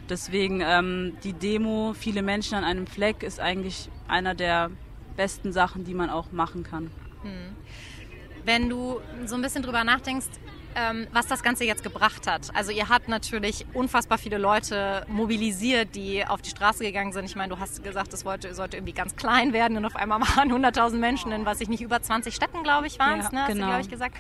Deswegen 0.10 0.62
ähm, 0.62 1.18
die 1.24 1.34
Demo, 1.34 1.94
viele 1.94 2.22
Menschen 2.22 2.56
an 2.56 2.64
einem 2.64 2.88
Fleck, 2.88 3.24
ist 3.24 3.40
eigentlich 3.40 3.90
einer 4.08 4.36
der 4.36 4.70
besten 5.16 5.54
Sachen, 5.54 5.84
die 5.86 5.94
man 5.94 6.10
auch 6.10 6.32
machen 6.32 6.64
kann. 6.64 6.92
Hm. 7.22 7.56
Wenn 8.46 8.70
du 8.70 9.00
so 9.26 9.36
ein 9.36 9.42
bisschen 9.42 9.64
drüber 9.64 9.84
nachdenkst, 9.84 10.28
ähm, 10.76 11.08
was 11.12 11.28
das 11.28 11.44
Ganze 11.44 11.66
jetzt 11.66 11.84
gebracht 11.84 12.28
hat. 12.28 12.50
Also 12.56 12.72
ihr 12.72 12.90
habt 12.90 13.08
natürlich 13.08 13.66
unfassbar 13.74 14.18
viele 14.18 14.38
Leute 14.38 15.06
mobilisiert, 15.08 15.96
die 15.96 16.26
auf 16.26 16.42
die 16.42 16.50
Straße 16.50 16.84
gegangen 16.84 17.14
sind. 17.14 17.26
Ich 17.26 17.36
meine, 17.36 17.54
du 17.54 17.60
hast 17.60 17.84
gesagt, 17.84 18.14
es 18.14 18.22
sollte, 18.22 18.54
sollte 18.54 18.78
irgendwie 18.78 18.94
ganz 18.94 19.16
klein 19.16 19.54
werden 19.54 19.78
und 19.78 19.86
auf 19.86 19.96
einmal 19.96 20.20
waren 20.36 20.52
100.000 20.52 20.98
Menschen 20.98 21.32
in, 21.32 21.46
was 21.46 21.62
ich 21.62 21.70
nicht, 21.70 21.82
über 21.82 22.02
20 22.02 22.34
Städten, 22.34 22.64
glaube 22.64 22.88
ich, 22.88 23.00
waren 23.00 23.20
es, 23.20 23.26
ja, 23.26 23.32
ne? 23.32 23.42
Hast 23.42 23.48
genau. 23.50 23.62
du, 23.62 23.68
glaube 23.68 23.82
ich, 23.82 23.90
gesagt. 23.90 24.18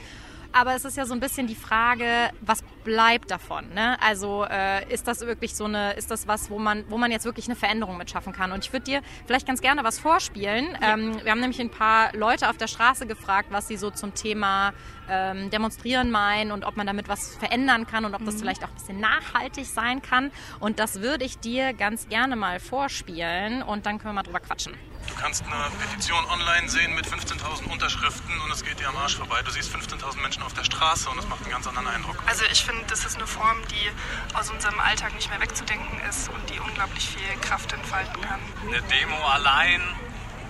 Aber 0.53 0.75
es 0.75 0.85
ist 0.85 0.97
ja 0.97 1.05
so 1.05 1.13
ein 1.13 1.19
bisschen 1.19 1.47
die 1.47 1.55
Frage, 1.55 2.29
was 2.41 2.63
bleibt 2.83 3.31
davon? 3.31 3.73
Ne? 3.73 3.97
Also 4.01 4.45
äh, 4.49 4.91
ist 4.93 5.07
das 5.07 5.21
wirklich 5.21 5.55
so 5.55 5.65
eine, 5.65 5.93
ist 5.93 6.11
das 6.11 6.27
was, 6.27 6.49
wo 6.49 6.59
man, 6.59 6.85
wo 6.89 6.97
man 6.97 7.11
jetzt 7.11 7.25
wirklich 7.25 7.47
eine 7.47 7.55
Veränderung 7.55 7.97
mit 7.97 8.09
schaffen 8.09 8.33
kann? 8.33 8.51
Und 8.51 8.63
ich 8.63 8.71
würde 8.71 8.85
dir 8.85 9.01
vielleicht 9.25 9.47
ganz 9.47 9.61
gerne 9.61 9.83
was 9.83 9.99
vorspielen. 9.99 10.77
Ja. 10.79 10.93
Ähm, 10.93 11.23
wir 11.23 11.31
haben 11.31 11.39
nämlich 11.39 11.59
ein 11.59 11.71
paar 11.71 12.15
Leute 12.15 12.49
auf 12.49 12.57
der 12.57 12.67
Straße 12.67 13.07
gefragt, 13.07 13.49
was 13.51 13.67
sie 13.67 13.77
so 13.77 13.89
zum 13.89 14.13
Thema 14.13 14.73
ähm, 15.09 15.49
Demonstrieren 15.49 16.11
meinen 16.11 16.51
und 16.51 16.65
ob 16.65 16.77
man 16.77 16.87
damit 16.87 17.07
was 17.07 17.35
verändern 17.35 17.87
kann 17.87 18.05
und 18.05 18.15
ob 18.15 18.25
das 18.25 18.35
mhm. 18.35 18.39
vielleicht 18.39 18.63
auch 18.63 18.69
ein 18.69 18.75
bisschen 18.75 18.99
nachhaltig 18.99 19.65
sein 19.65 20.01
kann. 20.01 20.31
Und 20.59 20.79
das 20.79 21.01
würde 21.01 21.25
ich 21.25 21.39
dir 21.39 21.73
ganz 21.73 22.07
gerne 22.09 22.35
mal 22.35 22.59
vorspielen 22.59 23.63
und 23.63 23.85
dann 23.85 23.97
können 23.97 24.11
wir 24.11 24.21
mal 24.21 24.23
drüber 24.23 24.39
quatschen. 24.39 24.73
Du 25.07 25.15
kannst 25.15 25.43
eine 25.43 25.69
Petition 25.79 26.23
online 26.25 26.69
sehen 26.69 26.95
mit 26.95 27.05
15.000 27.05 27.69
Unterschriften 27.71 28.39
und 28.41 28.51
es 28.51 28.63
geht 28.63 28.79
dir 28.79 28.87
am 28.87 28.95
Arsch 28.97 29.17
vorbei. 29.17 29.41
Du 29.43 29.51
siehst 29.51 29.73
15.000 29.75 30.21
Menschen 30.21 30.43
auf 30.43 30.53
der 30.53 30.63
Straße 30.63 31.09
und 31.09 31.19
es 31.19 31.27
macht 31.27 31.41
einen 31.41 31.51
ganz 31.51 31.67
anderen 31.67 31.87
Eindruck. 31.87 32.15
Also 32.25 32.45
ich 32.51 32.63
finde, 32.63 32.83
das 32.87 33.03
ist 33.03 33.17
eine 33.17 33.27
Form, 33.27 33.57
die 33.69 34.35
aus 34.35 34.49
unserem 34.49 34.79
Alltag 34.79 35.13
nicht 35.15 35.29
mehr 35.29 35.41
wegzudenken 35.41 35.99
ist 36.09 36.29
und 36.29 36.49
die 36.49 36.59
unglaublich 36.59 37.09
viel 37.09 37.39
Kraft 37.41 37.73
entfalten 37.73 38.21
kann. 38.21 38.39
Eine 38.67 38.81
Demo 38.83 39.17
allein 39.27 39.81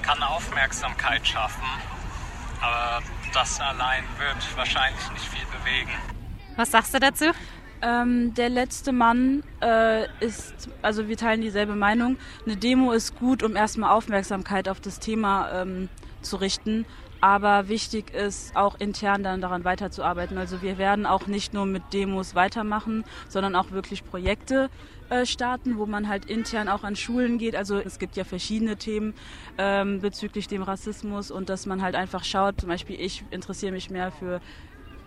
kann 0.04 0.22
Aufmerksamkeit 0.22 1.28
schaffen, 1.28 1.66
aber 2.62 3.02
das 3.34 3.60
allein 3.60 4.04
wird 4.18 4.58
wahrscheinlich 4.58 5.12
nicht 5.12 5.26
viel 5.26 5.46
bewegen. 5.48 5.92
Was 6.56 6.72
sagst 6.72 6.94
du 6.94 7.00
dazu? 7.00 7.26
Ähm, 7.82 8.34
der 8.36 8.50
letzte 8.50 8.94
Mann 8.94 9.44
äh, 9.62 10.06
ist, 10.24 10.70
also 10.82 11.08
wir 11.10 11.18
teilen 11.18 11.42
dieselbe 11.42 11.76
Meinung. 11.76 12.18
Eine 12.46 12.56
Demo 12.56 12.94
ist 12.94 13.18
gut, 13.20 13.44
um 13.44 13.56
erstmal 13.56 13.92
Aufmerksamkeit 13.92 14.70
auf 14.70 14.80
das 14.80 15.00
Thema 15.00 15.62
ähm, 15.62 15.90
zu 16.22 16.38
richten. 16.38 16.86
Aber 17.20 17.70
wichtig 17.70 18.14
ist 18.14 18.56
auch 18.56 18.80
intern 18.80 19.24
dann 19.24 19.42
daran 19.42 19.64
weiterzuarbeiten. 19.64 20.38
Also 20.38 20.62
wir 20.62 20.78
werden 20.78 21.06
auch 21.06 21.28
nicht 21.28 21.54
nur 21.54 21.66
mit 21.66 21.82
Demos 21.94 22.36
weitermachen, 22.36 23.04
sondern 23.30 23.56
auch 23.56 23.72
wirklich 23.72 24.06
Projekte 24.06 24.70
äh, 25.14 25.26
starten, 25.28 25.78
wo 25.78 25.86
man 25.86 26.08
halt 26.08 26.26
intern 26.26 26.68
auch 26.68 26.84
an 26.84 26.96
Schulen 26.96 27.38
geht. 27.38 27.56
Also 27.56 27.78
es 27.78 28.00
gibt 28.00 28.16
ja 28.16 28.24
verschiedene 28.24 28.78
Themen 28.78 29.14
ähm, 29.58 30.02
bezüglich 30.02 30.48
dem 30.48 30.64
Rassismus 30.64 31.30
und 31.30 31.50
dass 31.50 31.66
man 31.66 31.82
halt 31.82 31.96
einfach 31.96 32.24
schaut, 32.24 32.62
zum 32.62 32.70
Beispiel 32.70 33.00
ich 33.00 33.24
interessiere 33.30 33.72
mich 33.72 33.90
mehr 33.90 34.12
für 34.12 34.42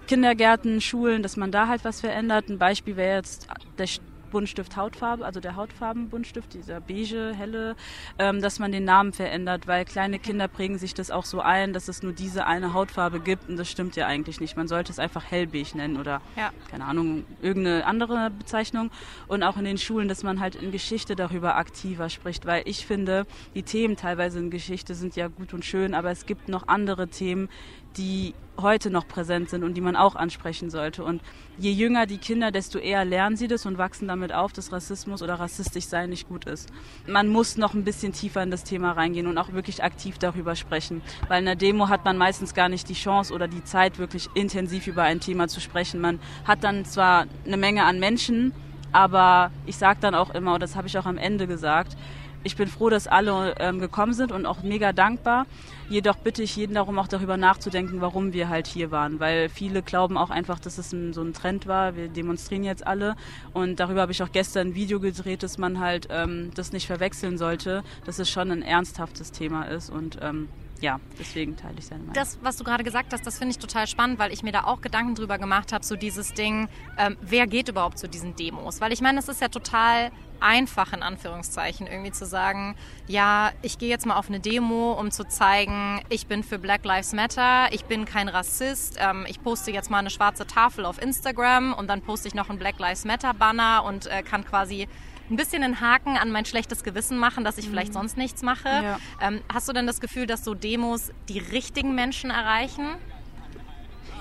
Kindergärten, 0.06 0.80
Schulen, 0.80 1.24
dass 1.24 1.36
man 1.36 1.50
da 1.50 1.66
halt 1.66 1.84
was 1.84 2.00
verändert. 2.00 2.48
Ein 2.48 2.58
Beispiel 2.58 2.96
wäre 2.96 3.16
jetzt 3.16 3.48
der 3.78 3.88
Buntstift 4.36 4.76
Hautfarbe, 4.76 5.24
also 5.24 5.40
der 5.40 5.56
Hautfarbenbuntstift, 5.56 6.52
dieser 6.52 6.82
beige, 6.82 7.32
helle, 7.34 7.74
ähm, 8.18 8.42
dass 8.42 8.58
man 8.58 8.70
den 8.70 8.84
Namen 8.84 9.14
verändert, 9.14 9.66
weil 9.66 9.86
kleine 9.86 10.18
Kinder 10.18 10.46
prägen 10.46 10.76
sich 10.76 10.92
das 10.92 11.10
auch 11.10 11.24
so 11.24 11.40
ein, 11.40 11.72
dass 11.72 11.88
es 11.88 12.02
nur 12.02 12.12
diese 12.12 12.46
eine 12.46 12.74
Hautfarbe 12.74 13.20
gibt 13.20 13.48
und 13.48 13.56
das 13.56 13.70
stimmt 13.70 13.96
ja 13.96 14.06
eigentlich 14.06 14.38
nicht. 14.38 14.54
Man 14.54 14.68
sollte 14.68 14.92
es 14.92 14.98
einfach 14.98 15.24
hellbeige 15.24 15.78
nennen 15.78 15.96
oder, 15.96 16.20
ja. 16.36 16.50
keine 16.70 16.84
Ahnung, 16.84 17.24
irgendeine 17.40 17.86
andere 17.86 18.28
Bezeichnung. 18.28 18.90
Und 19.26 19.42
auch 19.42 19.56
in 19.56 19.64
den 19.64 19.78
Schulen, 19.78 20.06
dass 20.06 20.22
man 20.22 20.38
halt 20.38 20.54
in 20.54 20.70
Geschichte 20.70 21.16
darüber 21.16 21.56
aktiver 21.56 22.10
spricht, 22.10 22.44
weil 22.44 22.62
ich 22.66 22.84
finde, 22.84 23.24
die 23.54 23.62
Themen 23.62 23.96
teilweise 23.96 24.38
in 24.38 24.50
Geschichte 24.50 24.94
sind 24.94 25.16
ja 25.16 25.28
gut 25.28 25.54
und 25.54 25.64
schön, 25.64 25.94
aber 25.94 26.10
es 26.10 26.26
gibt 26.26 26.50
noch 26.50 26.68
andere 26.68 27.08
Themen, 27.08 27.48
die 27.96 28.34
heute 28.60 28.90
noch 28.90 29.06
präsent 29.06 29.50
sind 29.50 29.64
und 29.64 29.74
die 29.74 29.80
man 29.80 29.96
auch 29.96 30.16
ansprechen 30.16 30.70
sollte. 30.70 31.04
Und 31.04 31.20
je 31.58 31.70
jünger 31.70 32.06
die 32.06 32.18
Kinder, 32.18 32.50
desto 32.50 32.78
eher 32.78 33.04
lernen 33.04 33.36
sie 33.36 33.48
das 33.48 33.66
und 33.66 33.78
wachsen 33.78 34.08
damit 34.08 34.32
auf, 34.32 34.52
dass 34.52 34.72
Rassismus 34.72 35.22
oder 35.22 35.34
rassistisch 35.34 35.86
sein 35.86 36.10
nicht 36.10 36.28
gut 36.28 36.46
ist. 36.46 36.70
Man 37.06 37.28
muss 37.28 37.56
noch 37.56 37.74
ein 37.74 37.84
bisschen 37.84 38.12
tiefer 38.12 38.42
in 38.42 38.50
das 38.50 38.64
Thema 38.64 38.92
reingehen 38.92 39.26
und 39.26 39.38
auch 39.38 39.52
wirklich 39.52 39.82
aktiv 39.82 40.18
darüber 40.18 40.56
sprechen. 40.56 41.02
Weil 41.28 41.40
in 41.40 41.46
der 41.46 41.56
Demo 41.56 41.88
hat 41.88 42.04
man 42.04 42.16
meistens 42.16 42.54
gar 42.54 42.68
nicht 42.68 42.88
die 42.88 42.94
Chance 42.94 43.34
oder 43.34 43.48
die 43.48 43.64
Zeit, 43.64 43.98
wirklich 43.98 44.28
intensiv 44.34 44.86
über 44.86 45.02
ein 45.02 45.20
Thema 45.20 45.48
zu 45.48 45.60
sprechen. 45.60 46.00
Man 46.00 46.18
hat 46.44 46.64
dann 46.64 46.84
zwar 46.84 47.26
eine 47.44 47.56
Menge 47.56 47.84
an 47.84 47.98
Menschen, 48.00 48.52
aber 48.92 49.50
ich 49.66 49.76
sage 49.76 49.98
dann 50.00 50.14
auch 50.14 50.30
immer, 50.30 50.54
und 50.54 50.62
das 50.62 50.76
habe 50.76 50.86
ich 50.86 50.96
auch 50.96 51.06
am 51.06 51.18
Ende 51.18 51.46
gesagt, 51.46 51.96
ich 52.44 52.56
bin 52.56 52.68
froh, 52.68 52.88
dass 52.90 53.08
alle 53.08 53.56
ähm, 53.58 53.80
gekommen 53.80 54.14
sind 54.14 54.30
und 54.30 54.46
auch 54.46 54.62
mega 54.62 54.92
dankbar. 54.92 55.46
Jedoch 55.88 56.16
bitte 56.16 56.42
ich 56.42 56.56
jeden 56.56 56.74
darum, 56.74 56.98
auch 56.98 57.08
darüber 57.08 57.36
nachzudenken, 57.36 58.00
warum 58.00 58.32
wir 58.32 58.48
halt 58.48 58.66
hier 58.66 58.90
waren. 58.90 59.20
Weil 59.20 59.48
viele 59.48 59.82
glauben 59.82 60.16
auch 60.18 60.30
einfach, 60.30 60.58
dass 60.58 60.78
es 60.78 60.92
ein, 60.92 61.12
so 61.12 61.22
ein 61.22 61.32
Trend 61.32 61.66
war. 61.66 61.96
Wir 61.96 62.08
demonstrieren 62.08 62.64
jetzt 62.64 62.86
alle. 62.86 63.16
Und 63.52 63.80
darüber 63.80 64.02
habe 64.02 64.12
ich 64.12 64.22
auch 64.22 64.32
gestern 64.32 64.68
ein 64.68 64.74
Video 64.74 65.00
gedreht, 65.00 65.42
dass 65.42 65.58
man 65.58 65.78
halt 65.80 66.08
ähm, 66.10 66.50
das 66.54 66.72
nicht 66.72 66.86
verwechseln 66.86 67.38
sollte, 67.38 67.84
dass 68.04 68.18
es 68.18 68.30
schon 68.30 68.50
ein 68.50 68.62
ernsthaftes 68.62 69.32
Thema 69.32 69.64
ist. 69.64 69.90
Und 69.90 70.18
ähm, 70.22 70.48
ja, 70.80 71.00
deswegen 71.18 71.56
teile 71.56 71.76
ich 71.78 71.86
seine 71.86 72.00
Meinung. 72.00 72.14
Das, 72.14 72.38
was 72.42 72.56
du 72.56 72.64
gerade 72.64 72.84
gesagt 72.84 73.12
hast, 73.12 73.26
das 73.26 73.38
finde 73.38 73.52
ich 73.52 73.58
total 73.58 73.86
spannend, 73.86 74.18
weil 74.18 74.32
ich 74.32 74.42
mir 74.42 74.52
da 74.52 74.64
auch 74.64 74.80
Gedanken 74.80 75.14
drüber 75.14 75.38
gemacht 75.38 75.72
habe, 75.72 75.84
so 75.84 75.96
dieses 75.96 76.34
Ding, 76.34 76.68
ähm, 76.98 77.16
wer 77.20 77.46
geht 77.46 77.68
überhaupt 77.68 77.98
zu 77.98 78.08
diesen 78.08 78.36
Demos? 78.36 78.80
Weil 78.80 78.92
ich 78.92 79.00
meine, 79.00 79.18
es 79.18 79.28
ist 79.28 79.40
ja 79.40 79.48
total 79.48 80.10
einfach 80.40 80.92
in 80.92 81.02
Anführungszeichen 81.02 81.86
irgendwie 81.86 82.12
zu 82.12 82.26
sagen, 82.26 82.76
ja, 83.06 83.52
ich 83.62 83.78
gehe 83.78 83.88
jetzt 83.88 84.04
mal 84.04 84.16
auf 84.16 84.28
eine 84.28 84.40
Demo, 84.40 84.92
um 84.92 85.10
zu 85.10 85.26
zeigen, 85.26 85.75
ich 86.08 86.26
bin 86.26 86.42
für 86.42 86.58
Black 86.58 86.84
Lives 86.84 87.12
Matter, 87.12 87.72
ich 87.72 87.84
bin 87.84 88.04
kein 88.04 88.28
Rassist, 88.28 88.96
ähm, 89.00 89.26
ich 89.28 89.42
poste 89.42 89.70
jetzt 89.70 89.90
mal 89.90 89.98
eine 89.98 90.10
schwarze 90.10 90.46
Tafel 90.46 90.84
auf 90.84 91.00
Instagram 91.00 91.72
und 91.72 91.88
dann 91.88 92.02
poste 92.02 92.28
ich 92.28 92.34
noch 92.34 92.50
ein 92.50 92.58
Black 92.58 92.78
Lives 92.78 93.04
Matter 93.04 93.34
Banner 93.34 93.84
und 93.84 94.06
äh, 94.06 94.22
kann 94.22 94.44
quasi 94.44 94.88
ein 95.30 95.36
bisschen 95.36 95.62
einen 95.62 95.80
Haken 95.80 96.16
an 96.16 96.30
mein 96.30 96.44
schlechtes 96.44 96.84
Gewissen 96.84 97.18
machen, 97.18 97.44
dass 97.44 97.58
ich 97.58 97.68
vielleicht 97.68 97.90
mhm. 97.90 97.94
sonst 97.94 98.16
nichts 98.16 98.42
mache. 98.42 98.68
Ja. 98.68 98.98
Ähm, 99.20 99.40
hast 99.52 99.68
du 99.68 99.72
denn 99.72 99.86
das 99.86 100.00
Gefühl, 100.00 100.26
dass 100.26 100.44
so 100.44 100.54
Demos 100.54 101.10
die 101.28 101.38
richtigen 101.38 101.94
Menschen 101.94 102.30
erreichen? 102.30 102.96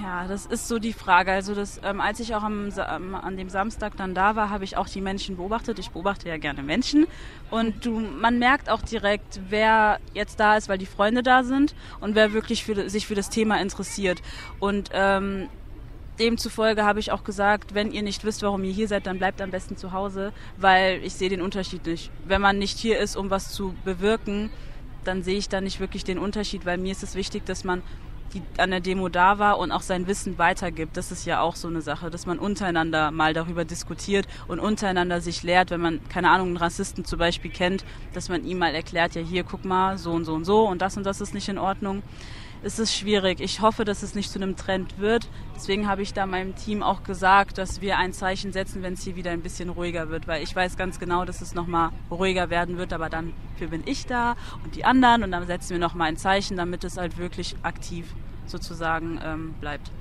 Ja, 0.01 0.27
das 0.27 0.45
ist 0.45 0.67
so 0.67 0.77
die 0.77 0.93
Frage. 0.93 1.31
Also 1.31 1.55
das, 1.55 1.79
ähm, 1.83 2.01
als 2.01 2.19
ich 2.19 2.35
auch 2.35 2.43
am, 2.43 2.69
ähm, 2.77 3.15
an 3.15 3.37
dem 3.37 3.49
Samstag 3.49 3.95
dann 3.95 4.13
da 4.13 4.35
war, 4.35 4.49
habe 4.49 4.63
ich 4.63 4.75
auch 4.77 4.89
die 4.89 5.01
Menschen 5.01 5.37
beobachtet. 5.37 5.79
Ich 5.79 5.91
beobachte 5.91 6.27
ja 6.27 6.37
gerne 6.37 6.63
Menschen 6.63 7.07
und 7.49 7.85
du, 7.85 7.99
man 7.99 8.37
merkt 8.37 8.69
auch 8.69 8.81
direkt, 8.81 9.39
wer 9.49 9.99
jetzt 10.13 10.39
da 10.39 10.57
ist, 10.57 10.67
weil 10.67 10.77
die 10.77 10.85
Freunde 10.85 11.23
da 11.23 11.43
sind 11.43 11.75
und 12.01 12.13
wer 12.15 12.33
wirklich 12.33 12.65
für, 12.65 12.89
sich 12.89 13.07
für 13.07 13.15
das 13.15 13.29
Thema 13.29 13.61
interessiert. 13.61 14.21
Und 14.59 14.89
ähm, 14.93 15.47
demzufolge 16.19 16.83
habe 16.83 16.99
ich 16.99 17.11
auch 17.11 17.23
gesagt, 17.23 17.73
wenn 17.73 17.91
ihr 17.91 18.03
nicht 18.03 18.25
wisst, 18.25 18.43
warum 18.43 18.63
ihr 18.63 18.73
hier 18.73 18.89
seid, 18.89 19.07
dann 19.07 19.17
bleibt 19.17 19.41
am 19.41 19.51
besten 19.51 19.77
zu 19.77 19.93
Hause, 19.93 20.33
weil 20.57 21.01
ich 21.03 21.13
sehe 21.13 21.29
den 21.29 21.41
Unterschied 21.41 21.85
nicht. 21.85 22.11
Wenn 22.25 22.41
man 22.41 22.57
nicht 22.57 22.77
hier 22.77 22.99
ist, 22.99 23.15
um 23.15 23.29
was 23.29 23.53
zu 23.53 23.73
bewirken, 23.85 24.49
dann 25.05 25.23
sehe 25.23 25.37
ich 25.37 25.49
da 25.49 25.61
nicht 25.61 25.79
wirklich 25.79 26.03
den 26.03 26.17
Unterschied, 26.19 26.65
weil 26.65 26.77
mir 26.77 26.91
ist 26.91 27.03
es 27.03 27.15
wichtig, 27.15 27.45
dass 27.45 27.63
man 27.63 27.81
die 28.33 28.41
an 28.57 28.71
der 28.71 28.79
Demo 28.79 29.09
da 29.09 29.39
war 29.39 29.59
und 29.59 29.71
auch 29.71 29.81
sein 29.81 30.07
Wissen 30.07 30.37
weitergibt. 30.37 30.97
Das 30.97 31.11
ist 31.11 31.25
ja 31.25 31.41
auch 31.41 31.55
so 31.55 31.67
eine 31.67 31.81
Sache, 31.81 32.09
dass 32.09 32.25
man 32.25 32.39
untereinander 32.39 33.11
mal 33.11 33.33
darüber 33.33 33.65
diskutiert 33.65 34.27
und 34.47 34.59
untereinander 34.59 35.21
sich 35.21 35.43
lehrt, 35.43 35.71
wenn 35.71 35.81
man, 35.81 35.99
keine 36.09 36.29
Ahnung, 36.29 36.47
einen 36.47 36.57
Rassisten 36.57 37.05
zum 37.05 37.19
Beispiel 37.19 37.51
kennt, 37.51 37.85
dass 38.13 38.29
man 38.29 38.45
ihm 38.45 38.57
mal 38.57 38.73
erklärt, 38.75 39.15
ja 39.15 39.21
hier, 39.21 39.43
guck 39.43 39.65
mal, 39.65 39.97
so 39.97 40.11
und 40.11 40.25
so 40.25 40.33
und 40.33 40.45
so 40.45 40.67
und 40.67 40.81
das 40.81 40.97
und 40.97 41.05
das 41.05 41.21
ist 41.21 41.33
nicht 41.33 41.49
in 41.49 41.57
Ordnung. 41.57 42.03
Es 42.65 42.79
ist 42.79 42.95
schwierig. 42.95 43.41
Ich 43.41 43.61
hoffe, 43.61 43.85
dass 43.85 44.01
es 44.01 44.15
nicht 44.15 44.31
zu 44.31 44.39
einem 44.39 44.55
Trend 44.55 44.97
wird. 44.97 45.29
Deswegen 45.55 45.87
habe 45.87 46.01
ich 46.01 46.15
da 46.15 46.25
meinem 46.25 46.55
Team 46.55 46.81
auch 46.81 47.03
gesagt, 47.03 47.59
dass 47.59 47.79
wir 47.79 47.99
ein 47.99 48.11
Zeichen 48.11 48.53
setzen, 48.53 48.81
wenn 48.81 48.93
es 48.93 49.03
hier 49.03 49.15
wieder 49.15 49.29
ein 49.29 49.41
bisschen 49.41 49.69
ruhiger 49.69 50.09
wird, 50.09 50.25
weil 50.27 50.41
ich 50.41 50.55
weiß 50.55 50.75
ganz 50.75 50.97
genau, 50.97 51.25
dass 51.25 51.41
es 51.41 51.53
nochmal 51.53 51.91
ruhiger 52.09 52.49
werden 52.49 52.79
wird, 52.79 52.91
aber 52.91 53.07
dann 53.07 53.33
für 53.57 53.67
bin 53.67 53.83
ich 53.85 54.07
da 54.07 54.35
und 54.63 54.75
die 54.75 54.83
anderen 54.83 55.21
und 55.21 55.31
dann 55.31 55.45
setzen 55.45 55.73
wir 55.73 55.77
nochmal 55.77 56.07
ein 56.07 56.17
Zeichen, 56.17 56.57
damit 56.57 56.83
es 56.83 56.97
halt 56.97 57.19
wirklich 57.19 57.55
aktiv 57.61 58.07
sozusagen 58.47 59.19
ähm, 59.23 59.53
bleibt. 59.61 59.91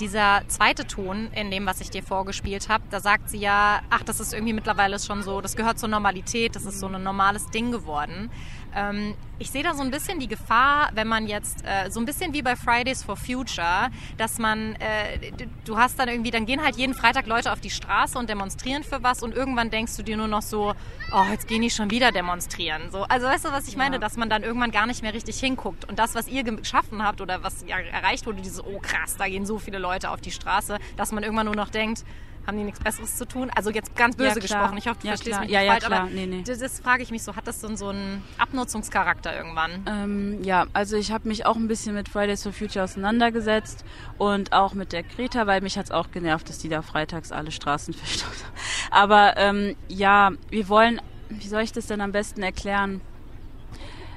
Dieser 0.00 0.42
zweite 0.48 0.86
Ton 0.86 1.28
in 1.32 1.50
dem, 1.50 1.66
was 1.66 1.82
ich 1.82 1.90
dir 1.90 2.02
vorgespielt 2.02 2.70
habe, 2.70 2.84
da 2.90 3.00
sagt 3.00 3.28
sie 3.28 3.38
ja, 3.38 3.80
ach, 3.90 4.02
das 4.02 4.20
ist 4.20 4.32
irgendwie 4.32 4.54
mittlerweile 4.54 4.98
schon 4.98 5.22
so, 5.22 5.42
das 5.42 5.54
gehört 5.54 5.78
zur 5.78 5.90
Normalität, 5.90 6.56
das 6.56 6.64
ist 6.64 6.80
so 6.80 6.86
ein 6.86 7.02
normales 7.02 7.50
Ding 7.50 7.72
geworden. 7.72 8.30
Ähm, 8.76 9.14
ich 9.38 9.50
sehe 9.50 9.62
da 9.62 9.74
so 9.74 9.82
ein 9.82 9.90
bisschen 9.90 10.20
die 10.20 10.28
Gefahr, 10.28 10.90
wenn 10.94 11.08
man 11.08 11.26
jetzt 11.26 11.64
äh, 11.64 11.90
so 11.90 11.98
ein 11.98 12.06
bisschen 12.06 12.32
wie 12.32 12.42
bei 12.42 12.56
Fridays 12.56 13.02
for 13.02 13.16
Future, 13.16 13.90
dass 14.16 14.38
man, 14.38 14.74
äh, 14.76 15.32
du 15.64 15.76
hast 15.76 15.98
dann 15.98 16.08
irgendwie, 16.08 16.30
dann 16.30 16.46
gehen 16.46 16.62
halt 16.62 16.76
jeden 16.76 16.94
Freitag 16.94 17.26
Leute 17.26 17.52
auf 17.52 17.60
die 17.60 17.70
Straße 17.70 18.18
und 18.18 18.30
demonstrieren 18.30 18.84
für 18.84 19.02
was 19.02 19.22
und 19.22 19.34
irgendwann 19.34 19.70
denkst 19.70 19.96
du 19.96 20.02
dir 20.02 20.16
nur 20.16 20.28
noch 20.28 20.42
so, 20.42 20.74
oh, 21.12 21.24
jetzt 21.30 21.48
gehen 21.48 21.62
die 21.62 21.70
schon 21.70 21.90
wieder 21.90 22.12
demonstrieren. 22.12 22.90
So, 22.90 23.02
also 23.04 23.26
weißt 23.26 23.46
du, 23.46 23.52
was 23.52 23.66
ich 23.68 23.76
meine, 23.76 23.98
dass 23.98 24.16
man 24.16 24.28
dann 24.28 24.42
irgendwann 24.42 24.70
gar 24.70 24.86
nicht 24.86 25.02
mehr 25.02 25.14
richtig 25.14 25.40
hinguckt. 25.40 25.86
Und 25.86 25.98
das, 25.98 26.14
was 26.14 26.28
ihr 26.28 26.42
geschaffen 26.44 27.02
habt 27.02 27.20
oder 27.20 27.42
was 27.42 27.64
ja 27.66 27.78
erreicht 27.78 28.26
wurde, 28.26 28.42
dieses, 28.42 28.62
oh 28.62 28.78
krass, 28.78 29.16
da 29.16 29.26
gehen 29.26 29.46
so 29.46 29.58
viele 29.58 29.78
Leute 29.78 30.10
auf 30.10 30.20
die 30.20 30.30
Straße, 30.30 30.78
dass 30.96 31.12
man 31.12 31.22
irgendwann 31.22 31.46
nur 31.46 31.56
noch 31.56 31.70
denkt, 31.70 32.04
haben 32.46 32.56
die 32.56 32.64
nichts 32.64 32.80
Besseres 32.80 33.16
zu 33.16 33.26
tun? 33.26 33.50
Also 33.54 33.70
jetzt 33.70 33.96
ganz 33.96 34.16
böse 34.16 34.28
ja, 34.28 34.34
gesprochen. 34.34 34.78
Ich 34.78 34.86
hoffe, 34.86 34.98
du 35.00 35.06
ja, 35.06 35.12
verstehst 35.12 35.36
klar. 35.36 35.40
mich 35.42 35.50
ja, 35.50 35.60
nicht 35.60 35.66
ja, 35.66 35.72
falsch, 35.72 35.86
klar. 35.86 36.00
aber 36.00 36.10
nee, 36.10 36.26
nee. 36.26 36.42
das, 36.46 36.58
das 36.58 36.80
frage 36.80 37.02
ich 37.02 37.10
mich 37.10 37.22
so, 37.22 37.36
hat 37.36 37.46
das 37.46 37.60
so, 37.60 37.74
so 37.76 37.88
einen 37.88 38.22
Abnutzungscharakter 38.38 39.36
irgendwann? 39.36 39.84
Ähm, 39.86 40.42
ja, 40.42 40.66
also 40.72 40.96
ich 40.96 41.12
habe 41.12 41.28
mich 41.28 41.46
auch 41.46 41.56
ein 41.56 41.68
bisschen 41.68 41.94
mit 41.94 42.08
Fridays 42.08 42.42
for 42.42 42.52
Future 42.52 42.84
auseinandergesetzt 42.84 43.84
und 44.18 44.52
auch 44.52 44.74
mit 44.74 44.92
der 44.92 45.02
Greta, 45.02 45.46
weil 45.46 45.60
mich 45.60 45.78
hat 45.78 45.86
es 45.86 45.90
auch 45.90 46.10
genervt, 46.10 46.48
dass 46.48 46.58
die 46.58 46.68
da 46.68 46.82
freitags 46.82 47.32
alle 47.32 47.50
Straßen 47.50 47.94
verstopft 47.94 48.44
haben. 48.44 48.54
Aber 48.90 49.36
ähm, 49.36 49.76
ja, 49.88 50.30
wir 50.50 50.68
wollen, 50.68 51.00
wie 51.28 51.48
soll 51.48 51.62
ich 51.62 51.72
das 51.72 51.86
denn 51.86 52.00
am 52.00 52.12
besten 52.12 52.42
erklären? 52.42 53.00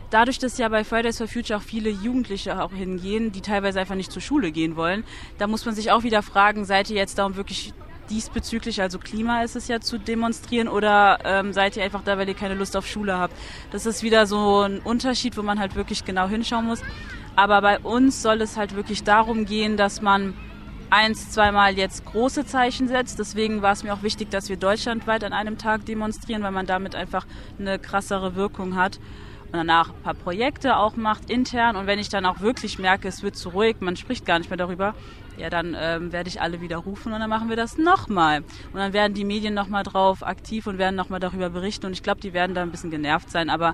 dadurch, 0.09 0.39
dass 0.39 0.57
ja 0.57 0.67
bei 0.69 0.83
Fridays 0.83 1.17
for 1.17 1.27
Future 1.27 1.59
auch 1.59 1.63
viele 1.63 1.89
Jugendliche 1.89 2.61
auch 2.61 2.71
hingehen, 2.71 3.31
die 3.31 3.41
teilweise 3.41 3.79
einfach 3.79 3.95
nicht 3.95 4.11
zur 4.11 4.21
Schule 4.21 4.51
gehen 4.51 4.75
wollen, 4.75 5.03
da 5.37 5.47
muss 5.47 5.65
man 5.65 5.75
sich 5.75 5.91
auch 5.91 6.03
wieder 6.03 6.23
fragen, 6.23 6.65
seid 6.65 6.89
ihr 6.89 6.95
jetzt 6.95 7.17
da, 7.17 7.25
um 7.25 7.35
wirklich 7.35 7.73
diesbezüglich, 8.09 8.81
also 8.81 8.99
Klima 8.99 9.43
ist 9.43 9.55
es 9.55 9.67
ja 9.67 9.79
zu 9.79 9.97
demonstrieren 9.97 10.67
oder 10.67 11.19
ähm, 11.23 11.53
seid 11.53 11.77
ihr 11.77 11.83
einfach 11.83 12.03
da, 12.03 12.17
weil 12.17 12.27
ihr 12.27 12.33
keine 12.33 12.55
Lust 12.55 12.75
auf 12.75 12.87
Schule 12.87 13.17
habt? 13.17 13.35
Das 13.71 13.85
ist 13.85 14.03
wieder 14.03 14.25
so 14.25 14.61
ein 14.61 14.79
Unterschied, 14.79 15.37
wo 15.37 15.41
man 15.41 15.59
halt 15.59 15.75
wirklich 15.75 16.05
genau 16.05 16.27
hinschauen 16.27 16.65
muss. 16.65 16.81
Aber 17.35 17.61
bei 17.61 17.79
uns 17.79 18.21
soll 18.21 18.41
es 18.41 18.57
halt 18.57 18.75
wirklich 18.75 19.03
darum 19.03 19.45
gehen, 19.45 19.77
dass 19.77 20.01
man 20.01 20.33
eins, 20.89 21.31
zweimal 21.31 21.77
jetzt 21.77 22.05
große 22.05 22.45
Zeichen 22.45 22.87
setzt. 22.87 23.19
Deswegen 23.19 23.61
war 23.61 23.73
es 23.73 23.83
mir 23.83 23.93
auch 23.93 24.03
wichtig, 24.03 24.29
dass 24.31 24.49
wir 24.49 24.57
deutschlandweit 24.57 25.23
an 25.23 25.33
einem 25.33 25.57
Tag 25.57 25.85
demonstrieren, 25.85 26.43
weil 26.43 26.51
man 26.51 26.65
damit 26.65 26.95
einfach 26.95 27.25
eine 27.57 27.79
krassere 27.79 28.35
Wirkung 28.35 28.75
hat 28.75 28.99
danach 29.51 29.89
ein 29.89 30.01
paar 30.03 30.13
Projekte 30.13 30.77
auch 30.77 30.95
macht 30.95 31.29
intern 31.29 31.75
und 31.75 31.87
wenn 31.87 31.99
ich 31.99 32.09
dann 32.09 32.25
auch 32.25 32.39
wirklich 32.39 32.79
merke, 32.79 33.07
es 33.07 33.23
wird 33.23 33.35
zu 33.35 33.49
ruhig, 33.49 33.77
man 33.79 33.95
spricht 33.95 34.25
gar 34.25 34.39
nicht 34.39 34.49
mehr 34.49 34.57
darüber, 34.57 34.93
ja, 35.37 35.49
dann 35.49 35.75
ähm, 35.79 36.11
werde 36.11 36.29
ich 36.29 36.41
alle 36.41 36.61
wieder 36.61 36.77
rufen 36.77 37.13
und 37.13 37.19
dann 37.19 37.29
machen 37.29 37.49
wir 37.49 37.55
das 37.55 37.77
nochmal. 37.77 38.41
Und 38.41 38.75
dann 38.75 38.91
werden 38.93 39.13
die 39.13 39.23
Medien 39.23 39.53
nochmal 39.53 39.83
drauf 39.83 40.25
aktiv 40.25 40.67
und 40.67 40.77
werden 40.77 40.95
nochmal 40.95 41.19
darüber 41.19 41.49
berichten 41.49 41.85
und 41.85 41.93
ich 41.93 42.03
glaube, 42.03 42.21
die 42.21 42.33
werden 42.33 42.53
da 42.53 42.61
ein 42.61 42.71
bisschen 42.71 42.91
genervt 42.91 43.31
sein, 43.31 43.49
aber 43.49 43.73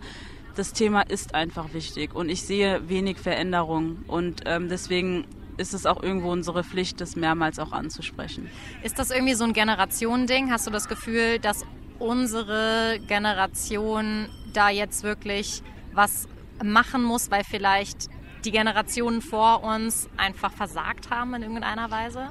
das 0.55 0.71
Thema 0.71 1.01
ist 1.01 1.35
einfach 1.35 1.73
wichtig 1.73 2.15
und 2.15 2.29
ich 2.29 2.43
sehe 2.43 2.87
wenig 2.87 3.17
Veränderung 3.17 3.97
und 4.07 4.41
ähm, 4.45 4.69
deswegen 4.69 5.25
ist 5.57 5.73
es 5.73 5.85
auch 5.85 6.01
irgendwo 6.01 6.31
unsere 6.31 6.63
Pflicht, 6.63 7.01
das 7.01 7.15
mehrmals 7.15 7.59
auch 7.59 7.71
anzusprechen. 7.71 8.49
Ist 8.83 8.99
das 8.99 9.11
irgendwie 9.11 9.35
so 9.35 9.45
ein 9.45 9.53
Generationending? 9.53 10.51
Hast 10.51 10.67
du 10.67 10.71
das 10.71 10.87
Gefühl, 10.87 11.39
dass 11.39 11.65
unsere 11.99 12.99
Generation 13.07 14.27
da 14.53 14.69
jetzt 14.69 15.03
wirklich 15.03 15.61
was 15.93 16.27
machen 16.63 17.03
muss, 17.03 17.31
weil 17.31 17.43
vielleicht 17.43 18.09
die 18.43 18.51
Generationen 18.51 19.21
vor 19.21 19.63
uns 19.63 20.07
einfach 20.17 20.51
versagt 20.51 21.09
haben 21.09 21.33
in 21.33 21.43
irgendeiner 21.43 21.89
Weise? 21.89 22.29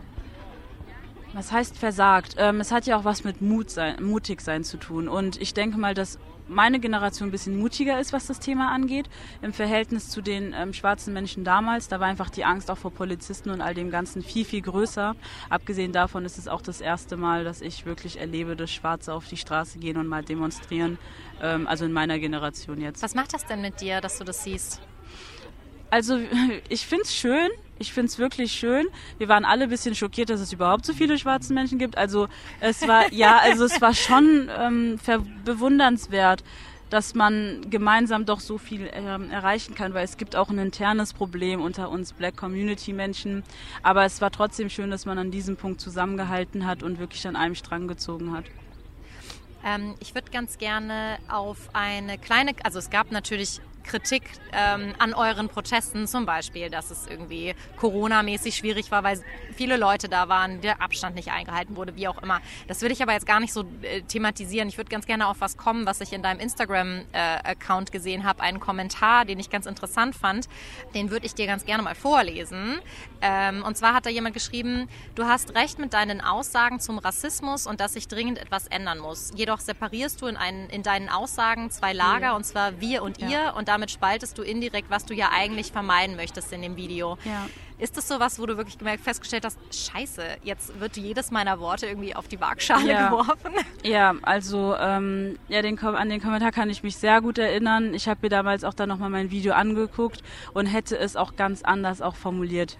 Was 1.32 1.50
heißt 1.50 1.76
versagt? 1.76 2.36
Ähm, 2.38 2.60
es 2.60 2.70
hat 2.70 2.86
ja 2.86 2.96
auch 2.96 3.04
was 3.04 3.24
mit 3.24 3.42
Mut 3.42 3.68
sein, 3.68 4.02
mutig 4.02 4.40
sein 4.40 4.62
zu 4.62 4.76
tun. 4.76 5.08
Und 5.08 5.40
ich 5.40 5.52
denke 5.52 5.78
mal, 5.78 5.92
dass 5.92 6.18
meine 6.48 6.80
Generation 6.80 7.28
ein 7.28 7.32
bisschen 7.32 7.58
mutiger 7.58 7.98
ist, 8.00 8.12
was 8.12 8.26
das 8.26 8.40
Thema 8.40 8.72
angeht, 8.72 9.08
im 9.42 9.52
Verhältnis 9.52 10.08
zu 10.10 10.20
den 10.20 10.54
ähm, 10.56 10.72
schwarzen 10.72 11.12
Menschen 11.12 11.44
damals. 11.44 11.88
Da 11.88 12.00
war 12.00 12.06
einfach 12.06 12.30
die 12.30 12.44
Angst 12.44 12.70
auch 12.70 12.78
vor 12.78 12.90
Polizisten 12.90 13.50
und 13.50 13.60
all 13.60 13.74
dem 13.74 13.90
Ganzen 13.90 14.22
viel, 14.22 14.44
viel 14.44 14.60
größer. 14.60 15.16
Abgesehen 15.48 15.92
davon 15.92 16.24
ist 16.24 16.38
es 16.38 16.48
auch 16.48 16.62
das 16.62 16.80
erste 16.80 17.16
Mal, 17.16 17.44
dass 17.44 17.60
ich 17.60 17.86
wirklich 17.86 18.20
erlebe, 18.20 18.56
dass 18.56 18.70
Schwarze 18.70 19.12
auf 19.12 19.28
die 19.28 19.36
Straße 19.36 19.78
gehen 19.78 19.96
und 19.96 20.06
mal 20.06 20.24
demonstrieren. 20.24 20.98
Ähm, 21.42 21.66
also 21.66 21.84
in 21.84 21.92
meiner 21.92 22.18
Generation 22.18 22.80
jetzt. 22.80 23.02
Was 23.02 23.14
macht 23.14 23.34
das 23.34 23.46
denn 23.46 23.60
mit 23.60 23.80
dir, 23.80 24.00
dass 24.00 24.18
du 24.18 24.24
das 24.24 24.44
siehst? 24.44 24.80
Also 25.90 26.18
ich 26.68 26.86
finde 26.86 27.04
es 27.04 27.14
schön. 27.14 27.50
Ich 27.78 27.92
finde 27.92 28.06
es 28.08 28.18
wirklich 28.18 28.52
schön. 28.52 28.86
Wir 29.18 29.28
waren 29.28 29.44
alle 29.44 29.64
ein 29.64 29.70
bisschen 29.70 29.94
schockiert, 29.94 30.30
dass 30.30 30.40
es 30.40 30.52
überhaupt 30.52 30.86
so 30.86 30.92
viele 30.92 31.18
schwarze 31.18 31.52
Menschen 31.52 31.78
gibt. 31.78 31.98
Also 31.98 32.28
es 32.60 32.86
war, 32.86 33.12
ja, 33.12 33.38
also 33.38 33.64
es 33.64 33.80
war 33.80 33.94
schon 33.94 34.48
ähm, 34.56 34.98
bewundernswert, 35.44 36.44
dass 36.90 37.14
man 37.14 37.68
gemeinsam 37.70 38.24
doch 38.24 38.38
so 38.38 38.58
viel 38.58 38.88
ähm, 38.92 39.30
erreichen 39.30 39.74
kann, 39.74 39.94
weil 39.94 40.04
es 40.04 40.16
gibt 40.16 40.36
auch 40.36 40.50
ein 40.50 40.58
internes 40.58 41.12
Problem 41.12 41.60
unter 41.60 41.90
uns 41.90 42.12
Black 42.12 42.36
Community 42.36 42.92
Menschen. 42.92 43.42
Aber 43.82 44.04
es 44.04 44.20
war 44.20 44.30
trotzdem 44.30 44.70
schön, 44.70 44.90
dass 44.90 45.04
man 45.04 45.18
an 45.18 45.32
diesem 45.32 45.56
Punkt 45.56 45.80
zusammengehalten 45.80 46.66
hat 46.66 46.84
und 46.84 47.00
wirklich 47.00 47.26
an 47.26 47.34
einem 47.34 47.56
Strang 47.56 47.88
gezogen 47.88 48.32
hat. 48.32 48.44
Ähm, 49.64 49.94
ich 49.98 50.14
würde 50.14 50.30
ganz 50.30 50.58
gerne 50.58 51.18
auf 51.28 51.70
eine 51.72 52.18
kleine, 52.18 52.52
also 52.62 52.78
es 52.78 52.90
gab 52.90 53.10
natürlich 53.10 53.60
Kritik 53.84 54.22
ähm, 54.52 54.94
an 54.98 55.14
euren 55.14 55.48
Protesten, 55.48 56.06
zum 56.06 56.26
Beispiel, 56.26 56.70
dass 56.70 56.90
es 56.90 57.06
irgendwie 57.06 57.54
Corona-mäßig 57.76 58.56
schwierig 58.56 58.90
war, 58.90 59.04
weil 59.04 59.22
viele 59.54 59.76
Leute 59.76 60.08
da 60.08 60.28
waren, 60.28 60.60
der 60.60 60.82
Abstand 60.82 61.14
nicht 61.14 61.30
eingehalten 61.30 61.76
wurde, 61.76 61.96
wie 61.96 62.08
auch 62.08 62.22
immer. 62.22 62.40
Das 62.68 62.80
würde 62.82 62.92
ich 62.92 63.02
aber 63.02 63.12
jetzt 63.12 63.26
gar 63.26 63.40
nicht 63.40 63.52
so 63.52 63.64
äh, 63.82 64.02
thematisieren. 64.02 64.68
Ich 64.68 64.76
würde 64.78 64.90
ganz 64.90 65.06
gerne 65.06 65.28
auf 65.28 65.40
was 65.40 65.56
kommen, 65.56 65.86
was 65.86 66.00
ich 66.00 66.12
in 66.12 66.22
deinem 66.22 66.40
Instagram-Account 66.40 67.88
äh, 67.88 67.92
gesehen 67.92 68.24
habe, 68.24 68.42
einen 68.42 68.60
Kommentar, 68.60 69.24
den 69.24 69.38
ich 69.38 69.50
ganz 69.50 69.66
interessant 69.66 70.16
fand. 70.16 70.48
Den 70.94 71.10
würde 71.10 71.26
ich 71.26 71.34
dir 71.34 71.46
ganz 71.46 71.64
gerne 71.64 71.82
mal 71.82 71.94
vorlesen. 71.94 72.80
Ähm, 73.20 73.64
und 73.64 73.76
zwar 73.76 73.94
hat 73.94 74.06
da 74.06 74.10
jemand 74.10 74.34
geschrieben, 74.34 74.88
du 75.14 75.24
hast 75.24 75.54
recht 75.54 75.78
mit 75.78 75.94
deinen 75.94 76.20
Aussagen 76.20 76.80
zum 76.80 76.98
Rassismus 76.98 77.66
und 77.66 77.80
dass 77.80 77.94
sich 77.94 78.08
dringend 78.08 78.38
etwas 78.38 78.66
ändern 78.66 78.98
muss. 78.98 79.32
Jedoch 79.34 79.60
separierst 79.60 80.20
du 80.20 80.26
in, 80.26 80.36
einen, 80.36 80.68
in 80.70 80.82
deinen 80.82 81.08
Aussagen 81.08 81.70
zwei 81.70 81.92
Lager, 81.92 82.26
ja. 82.26 82.36
und 82.36 82.44
zwar 82.44 82.80
wir 82.80 83.02
und 83.02 83.20
ja. 83.20 83.28
ihr. 83.28 83.54
Und 83.56 83.68
damit 83.74 83.90
spaltest 83.90 84.38
du 84.38 84.42
indirekt, 84.42 84.88
was 84.88 85.04
du 85.04 85.14
ja 85.14 85.30
eigentlich 85.34 85.72
vermeiden 85.72 86.16
möchtest 86.16 86.52
in 86.52 86.62
dem 86.62 86.76
Video. 86.76 87.18
Ja. 87.24 87.46
Ist 87.76 87.96
das 87.96 88.06
so 88.06 88.20
was, 88.20 88.38
wo 88.38 88.46
du 88.46 88.56
wirklich 88.56 88.78
gemerkt, 88.78 89.02
festgestellt 89.02 89.44
hast, 89.44 89.58
scheiße, 89.72 90.22
jetzt 90.44 90.78
wird 90.78 90.96
jedes 90.96 91.32
meiner 91.32 91.58
Worte 91.58 91.86
irgendwie 91.86 92.14
auf 92.14 92.28
die 92.28 92.40
Waagschale 92.40 92.88
ja. 92.88 93.08
geworfen? 93.08 93.52
Ja, 93.82 94.14
also 94.22 94.76
ähm, 94.78 95.38
ja, 95.48 95.60
den, 95.60 95.78
an 95.78 96.08
den 96.08 96.22
Kommentar 96.22 96.52
kann 96.52 96.70
ich 96.70 96.84
mich 96.84 96.96
sehr 96.96 97.20
gut 97.20 97.36
erinnern. 97.36 97.92
Ich 97.94 98.06
habe 98.08 98.20
mir 98.22 98.28
damals 98.28 98.62
auch 98.62 98.74
dann 98.74 98.88
nochmal 98.88 99.10
mein 99.10 99.32
Video 99.32 99.54
angeguckt 99.54 100.22
und 100.52 100.66
hätte 100.66 100.96
es 100.96 101.16
auch 101.16 101.34
ganz 101.34 101.62
anders 101.62 102.00
auch 102.00 102.14
formuliert 102.14 102.78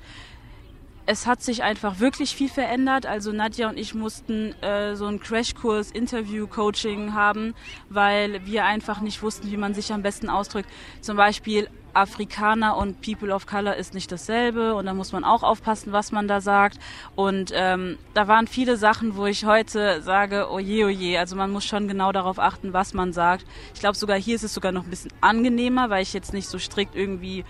es 1.07 1.27
hat 1.27 1.43
sich 1.43 1.63
einfach 1.63 2.01
wirklich 2.01 2.35
viel 2.35 2.49
verändert. 2.49 3.07
Also 3.07 3.33
Nadja 3.33 3.69
und 3.69 3.79
ich 3.79 3.95
mussten 3.95 4.53
äh, 4.63 4.97
so 4.97 5.07
einen 5.07 5.21
Crashkurs 5.21 5.91
Interview-Coaching 5.91 7.15
haben, 7.15 7.55
weil 7.89 8.45
wir 8.47 8.65
einfach 8.65 9.01
nicht 9.01 9.23
wussten, 9.23 9.51
wie 9.51 9.57
man 9.57 9.75
sich 9.75 9.93
am 9.93 10.03
besten 10.03 10.31
ausdrückt. 10.31 10.69
Zum 11.01 11.17
Beispiel 11.17 11.69
Afrikaner 11.93 12.77
und 12.77 13.01
People 13.03 13.33
of 13.33 13.47
Color 13.47 13.77
ist 13.77 13.95
nicht 13.95 14.11
dasselbe 14.11 14.75
und 14.75 14.87
da 14.87 14.95
muss 14.95 15.13
man 15.13 15.25
auch 15.25 15.43
aufpassen, 15.43 15.93
was 15.93 16.11
man 16.11 16.27
da 16.27 16.41
sagt. 16.41 16.79
Und 17.15 17.53
ähm, 17.55 17.99
da 18.15 18.27
waren 18.27 18.47
viele 18.47 18.77
Sachen, 18.77 19.17
wo 19.17 19.27
ich 19.27 19.45
heute 19.45 20.03
sage, 20.03 20.51
oje, 20.51 20.87
oje, 20.87 21.19
also 21.19 21.37
man 21.37 21.51
muss 21.51 21.65
schon 21.65 21.87
genau 21.87 22.13
darauf 22.13 22.39
achten, 22.39 22.73
was 22.73 22.95
man 22.95 23.13
sagt. 23.13 23.47
Ich 23.75 23.81
glaube 23.81 23.97
sogar 23.97 24.19
hier 24.19 24.35
ist 24.35 24.43
es 24.43 24.55
sogar 24.55 24.73
noch 24.73 24.85
ein 24.85 24.91
bisschen 24.91 25.13
angenehmer, 25.21 25.91
weil 25.91 26.03
ich 26.03 26.13
jetzt 26.13 26.33
nicht 26.33 26.49
so 26.49 26.59
strikt 26.59 26.97
irgendwie 26.97 27.45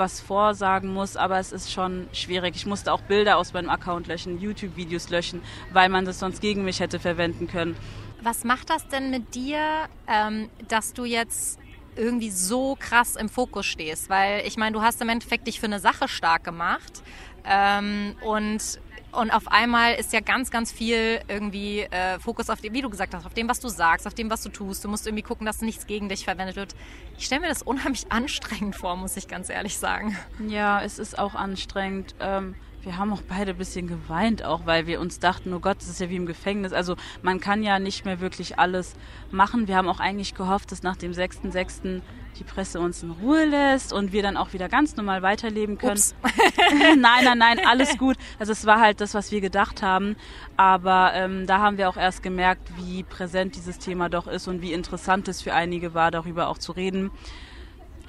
was 0.00 0.20
vorsagen 0.20 0.92
muss, 0.92 1.16
aber 1.16 1.38
es 1.38 1.52
ist 1.52 1.70
schon 1.70 2.08
schwierig. 2.12 2.56
Ich 2.56 2.66
musste 2.66 2.92
auch 2.92 3.02
Bilder 3.02 3.36
aus 3.36 3.52
meinem 3.52 3.70
Account 3.70 4.08
löschen, 4.08 4.40
YouTube-Videos 4.40 5.10
löschen, 5.10 5.40
weil 5.72 5.88
man 5.88 6.04
das 6.04 6.18
sonst 6.18 6.40
gegen 6.40 6.64
mich 6.64 6.80
hätte 6.80 6.98
verwenden 6.98 7.46
können. 7.46 7.76
Was 8.22 8.42
macht 8.42 8.70
das 8.70 8.88
denn 8.88 9.10
mit 9.10 9.36
dir, 9.36 9.60
ähm, 10.08 10.50
dass 10.66 10.92
du 10.92 11.04
jetzt 11.04 11.60
irgendwie 11.94 12.30
so 12.30 12.76
krass 12.80 13.14
im 13.14 13.28
Fokus 13.28 13.66
stehst? 13.66 14.10
Weil 14.10 14.46
ich 14.46 14.56
meine, 14.56 14.72
du 14.72 14.82
hast 14.82 15.00
im 15.00 15.08
Endeffekt 15.08 15.46
dich 15.46 15.60
für 15.60 15.66
eine 15.66 15.78
Sache 15.78 16.08
stark 16.08 16.42
gemacht 16.42 17.02
ähm, 17.44 18.16
und 18.24 18.80
und 19.12 19.30
auf 19.30 19.48
einmal 19.48 19.94
ist 19.94 20.12
ja 20.12 20.20
ganz, 20.20 20.50
ganz 20.50 20.72
viel 20.72 21.20
irgendwie 21.28 21.80
äh, 21.80 22.18
Fokus 22.18 22.50
auf 22.50 22.60
dem, 22.60 22.72
wie 22.72 22.82
du 22.82 22.90
gesagt 22.90 23.14
hast, 23.14 23.26
auf 23.26 23.34
dem, 23.34 23.48
was 23.48 23.60
du 23.60 23.68
sagst, 23.68 24.06
auf 24.06 24.14
dem, 24.14 24.30
was 24.30 24.42
du 24.42 24.48
tust. 24.48 24.84
Du 24.84 24.88
musst 24.88 25.06
irgendwie 25.06 25.22
gucken, 25.22 25.46
dass 25.46 25.62
nichts 25.62 25.86
gegen 25.86 26.08
dich 26.08 26.24
verwendet 26.24 26.56
wird. 26.56 26.74
Ich 27.18 27.26
stelle 27.26 27.42
mir 27.42 27.48
das 27.48 27.62
unheimlich 27.70 28.10
anstrengend 28.10 28.76
vor, 28.76 28.96
muss 28.96 29.16
ich 29.16 29.28
ganz 29.28 29.48
ehrlich 29.48 29.78
sagen. 29.78 30.16
Ja, 30.46 30.82
es 30.82 30.98
ist 30.98 31.18
auch 31.18 31.34
anstrengend. 31.34 32.14
Ähm 32.20 32.54
wir 32.82 32.96
haben 32.96 33.12
auch 33.12 33.22
beide 33.22 33.52
ein 33.52 33.58
bisschen 33.58 33.86
geweint, 33.86 34.42
auch 34.42 34.64
weil 34.64 34.86
wir 34.86 35.00
uns 35.00 35.18
dachten, 35.18 35.52
oh 35.52 35.60
Gott, 35.60 35.78
das 35.78 35.88
ist 35.88 36.00
ja 36.00 36.08
wie 36.08 36.16
im 36.16 36.26
Gefängnis. 36.26 36.72
Also 36.72 36.96
man 37.22 37.40
kann 37.40 37.62
ja 37.62 37.78
nicht 37.78 38.04
mehr 38.04 38.20
wirklich 38.20 38.58
alles 38.58 38.94
machen. 39.30 39.68
Wir 39.68 39.76
haben 39.76 39.88
auch 39.88 40.00
eigentlich 40.00 40.34
gehofft, 40.34 40.72
dass 40.72 40.82
nach 40.82 40.96
dem 40.96 41.12
6.6. 41.12 42.00
die 42.38 42.44
Presse 42.44 42.80
uns 42.80 43.02
in 43.02 43.10
Ruhe 43.10 43.44
lässt 43.44 43.92
und 43.92 44.12
wir 44.12 44.22
dann 44.22 44.36
auch 44.36 44.52
wieder 44.54 44.68
ganz 44.68 44.96
normal 44.96 45.20
weiterleben 45.22 45.76
können. 45.76 46.00
nein, 46.98 47.24
nein, 47.24 47.38
nein, 47.38 47.60
alles 47.66 47.98
gut. 47.98 48.16
Also 48.38 48.52
es 48.52 48.64
war 48.64 48.80
halt 48.80 49.00
das, 49.00 49.12
was 49.14 49.30
wir 49.30 49.40
gedacht 49.42 49.82
haben. 49.82 50.16
Aber 50.56 51.12
ähm, 51.14 51.46
da 51.46 51.58
haben 51.58 51.76
wir 51.76 51.88
auch 51.88 51.96
erst 51.96 52.22
gemerkt, 52.22 52.70
wie 52.76 53.02
präsent 53.02 53.56
dieses 53.56 53.78
Thema 53.78 54.08
doch 54.08 54.26
ist 54.26 54.48
und 54.48 54.62
wie 54.62 54.72
interessant 54.72 55.28
es 55.28 55.42
für 55.42 55.52
einige 55.52 55.92
war, 55.92 56.10
darüber 56.10 56.48
auch 56.48 56.58
zu 56.58 56.72
reden 56.72 57.10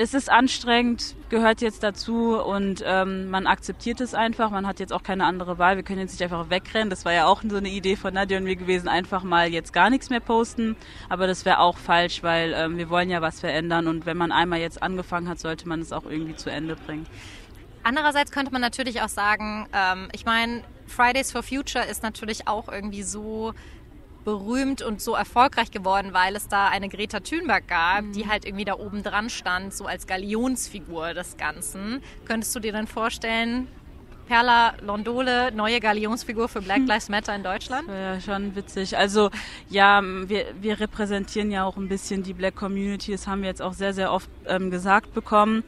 es 0.02 0.16
ist 0.16 0.32
anstrengend, 0.32 1.16
gehört 1.30 1.62
jetzt 1.62 1.84
dazu 1.84 2.36
und 2.36 2.84
ähm, 2.84 3.30
man 3.30 3.46
akzeptiert 3.46 4.02
es 4.02 4.16
einfach. 4.16 4.50
Man 4.50 4.66
hat 4.66 4.80
jetzt 4.80 4.92
auch 4.92 5.04
keine 5.04 5.26
andere 5.26 5.60
Wahl. 5.60 5.76
Wir 5.76 5.84
können 5.84 6.00
jetzt 6.00 6.14
nicht 6.14 6.24
einfach 6.24 6.50
wegrennen. 6.50 6.90
Das 6.90 7.06
war 7.06 7.14
ja 7.14 7.28
auch 7.28 7.44
so 7.48 7.58
eine 7.58 7.70
Idee 7.70 7.96
von 7.96 8.16
Nadja 8.16 8.40
und 8.40 8.46
mir 8.46 8.56
gewesen, 8.56 8.88
einfach 8.88 9.24
mal 9.24 9.48
jetzt 9.50 9.74
gar 9.74 9.92
nichts 9.92 10.10
mehr 10.10 10.20
posten. 10.20 10.76
Aber 11.08 11.28
das 11.28 11.46
wäre 11.46 11.60
auch 11.60 11.78
falsch, 11.78 12.24
weil 12.24 12.54
ähm, 12.58 12.78
wir 12.78 12.90
wollen 12.90 13.12
ja 13.12 13.22
was 13.22 13.40
verändern 13.40 13.88
und 13.88 14.08
wenn 14.08 14.18
man 14.18 14.32
einmal 14.32 14.60
jetzt 14.60 14.82
angefangen 14.82 15.30
hat, 15.30 15.40
sollte 15.40 15.68
man 15.68 15.82
es 15.82 15.94
auch 15.94 16.06
irgendwie 16.06 16.36
zu 16.36 16.50
Ende 16.50 16.76
bringen. 16.76 17.06
Andererseits 17.84 18.32
könnte 18.32 18.52
man 18.52 18.62
natürlich 18.62 19.04
auch 19.04 19.10
sagen, 19.10 19.68
ähm, 19.72 20.10
ich 20.14 20.26
meine, 20.26 20.64
Fridays 20.88 21.32
for 21.32 21.44
Future 21.44 21.86
ist 21.86 22.02
natürlich 22.02 22.48
auch 22.48 22.70
irgendwie 22.70 23.04
so 23.04 23.54
berühmt 24.24 24.82
und 24.82 25.02
so 25.02 25.16
erfolgreich 25.16 25.72
geworden, 25.72 26.14
weil 26.14 26.36
es 26.36 26.48
da 26.48 26.68
eine 26.68 26.90
Greta 26.90 27.20
Thunberg 27.20 27.68
gab, 27.68 28.04
mhm. 28.04 28.14
die 28.14 28.28
halt 28.28 28.46
irgendwie 28.46 28.66
da 28.66 28.78
oben 28.78 29.04
dran 29.04 29.30
stand, 29.30 29.74
so 29.74 29.86
als 29.86 30.08
Galionsfigur 30.08 31.14
des 31.14 31.38
Ganzen. 31.38 32.02
Könntest 32.26 32.56
du 32.56 32.60
dir 32.60 32.72
dann 32.72 32.88
vorstellen, 32.88 33.68
Perla 34.28 34.76
Londole, 34.82 35.52
neue 35.52 35.80
Galionsfigur 35.80 36.48
für 36.48 36.62
Black 36.62 36.82
Lives 36.88 37.10
Matter 37.10 37.36
in 37.36 37.44
Deutschland? 37.44 37.88
Ja, 37.90 38.20
schon 38.22 38.56
witzig. 38.56 38.98
Also 38.98 39.30
ja, 39.70 40.02
wir, 40.02 40.46
wir 40.62 40.80
repräsentieren 40.80 41.52
ja 41.52 41.66
auch 41.66 41.78
ein 41.78 41.90
bisschen 41.90 42.24
die 42.24 42.34
Black 42.34 42.56
Community. 42.56 43.12
Das 43.12 43.28
haben 43.28 43.42
wir 43.42 43.50
jetzt 43.50 43.62
auch 43.62 43.74
sehr, 43.74 43.94
sehr 43.94 44.14
oft 44.14 44.30
ähm, 44.48 44.72
gesagt 44.72 45.14
bekommen. 45.14 45.64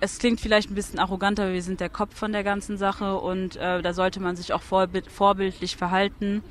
Es 0.00 0.18
klingt 0.18 0.40
vielleicht 0.40 0.70
ein 0.70 0.74
bisschen 0.74 0.98
arrogant, 0.98 1.40
aber 1.40 1.52
wir 1.52 1.62
sind 1.62 1.80
der 1.80 1.88
Kopf 1.88 2.14
von 2.14 2.32
der 2.32 2.44
ganzen 2.44 2.76
Sache 2.76 3.16
und 3.16 3.56
äh, 3.56 3.82
da 3.82 3.92
sollte 3.92 4.20
man 4.20 4.36
sich 4.36 4.52
auch 4.52 4.62
vorbild, 4.62 5.10
vorbildlich 5.10 5.76
verhalten 5.76 6.42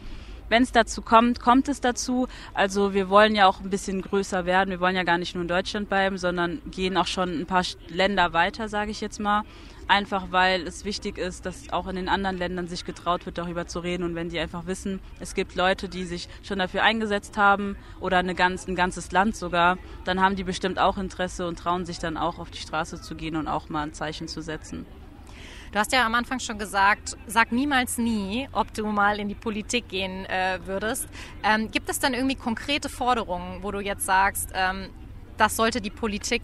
wenn 0.49 0.63
es 0.63 0.71
dazu 0.71 1.01
kommt, 1.01 1.39
kommt 1.39 1.67
es 1.67 1.81
dazu. 1.81 2.27
Also 2.53 2.93
wir 2.93 3.09
wollen 3.09 3.35
ja 3.35 3.47
auch 3.47 3.59
ein 3.61 3.69
bisschen 3.69 4.01
größer 4.01 4.45
werden. 4.45 4.69
Wir 4.69 4.79
wollen 4.79 4.95
ja 4.95 5.03
gar 5.03 5.17
nicht 5.17 5.35
nur 5.35 5.41
in 5.41 5.47
Deutschland 5.47 5.89
bleiben, 5.89 6.17
sondern 6.17 6.61
gehen 6.71 6.97
auch 6.97 7.07
schon 7.07 7.41
ein 7.41 7.45
paar 7.45 7.63
Länder 7.87 8.33
weiter, 8.33 8.69
sage 8.69 8.91
ich 8.91 9.01
jetzt 9.01 9.19
mal. 9.19 9.43
Einfach 9.89 10.31
weil 10.31 10.67
es 10.67 10.83
wichtig 10.83 11.17
ist, 11.17 11.45
dass 11.45 11.71
auch 11.71 11.87
in 11.87 11.95
den 11.95 12.09
anderen 12.09 12.37
Ländern 12.37 12.67
sich 12.67 12.83
getraut 12.83 13.25
wird, 13.25 13.37
darüber 13.37 13.67
zu 13.67 13.79
reden. 13.79 14.03
Und 14.03 14.15
wenn 14.15 14.27
die 14.27 14.39
einfach 14.39 14.65
wissen, 14.65 14.99
es 15.21 15.33
gibt 15.33 15.55
Leute, 15.55 15.87
die 15.87 16.03
sich 16.03 16.27
schon 16.43 16.59
dafür 16.59 16.83
eingesetzt 16.83 17.37
haben 17.37 17.77
oder 18.01 18.17
eine 18.17 18.35
ganz, 18.35 18.67
ein 18.67 18.75
ganzes 18.75 19.13
Land 19.13 19.37
sogar, 19.37 19.77
dann 20.03 20.19
haben 20.19 20.35
die 20.35 20.43
bestimmt 20.43 20.77
auch 20.77 20.97
Interesse 20.97 21.47
und 21.47 21.59
trauen 21.59 21.85
sich 21.85 21.99
dann 21.99 22.17
auch 22.17 22.37
auf 22.37 22.51
die 22.51 22.59
Straße 22.59 23.01
zu 23.01 23.15
gehen 23.15 23.37
und 23.37 23.47
auch 23.47 23.69
mal 23.69 23.83
ein 23.83 23.93
Zeichen 23.93 24.27
zu 24.27 24.41
setzen. 24.41 24.85
Du 25.71 25.79
hast 25.79 25.91
ja 25.91 26.05
am 26.05 26.15
Anfang 26.15 26.39
schon 26.39 26.57
gesagt, 26.57 27.17
sag 27.27 27.51
niemals 27.51 27.97
nie, 27.97 28.47
ob 28.51 28.73
du 28.73 28.85
mal 28.87 29.19
in 29.19 29.29
die 29.29 29.35
Politik 29.35 29.89
gehen 29.89 30.25
äh, 30.25 30.59
würdest. 30.65 31.07
Ähm, 31.43 31.71
gibt 31.71 31.89
es 31.89 31.99
dann 31.99 32.13
irgendwie 32.13 32.35
konkrete 32.35 32.89
Forderungen, 32.89 33.63
wo 33.63 33.71
du 33.71 33.79
jetzt 33.79 34.05
sagst, 34.05 34.51
ähm, 34.53 34.89
das 35.37 35.55
sollte 35.55 35.81
die 35.81 35.89
Politik 35.89 36.43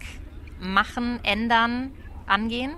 machen, 0.60 1.20
ändern, 1.24 1.92
angehen? 2.26 2.72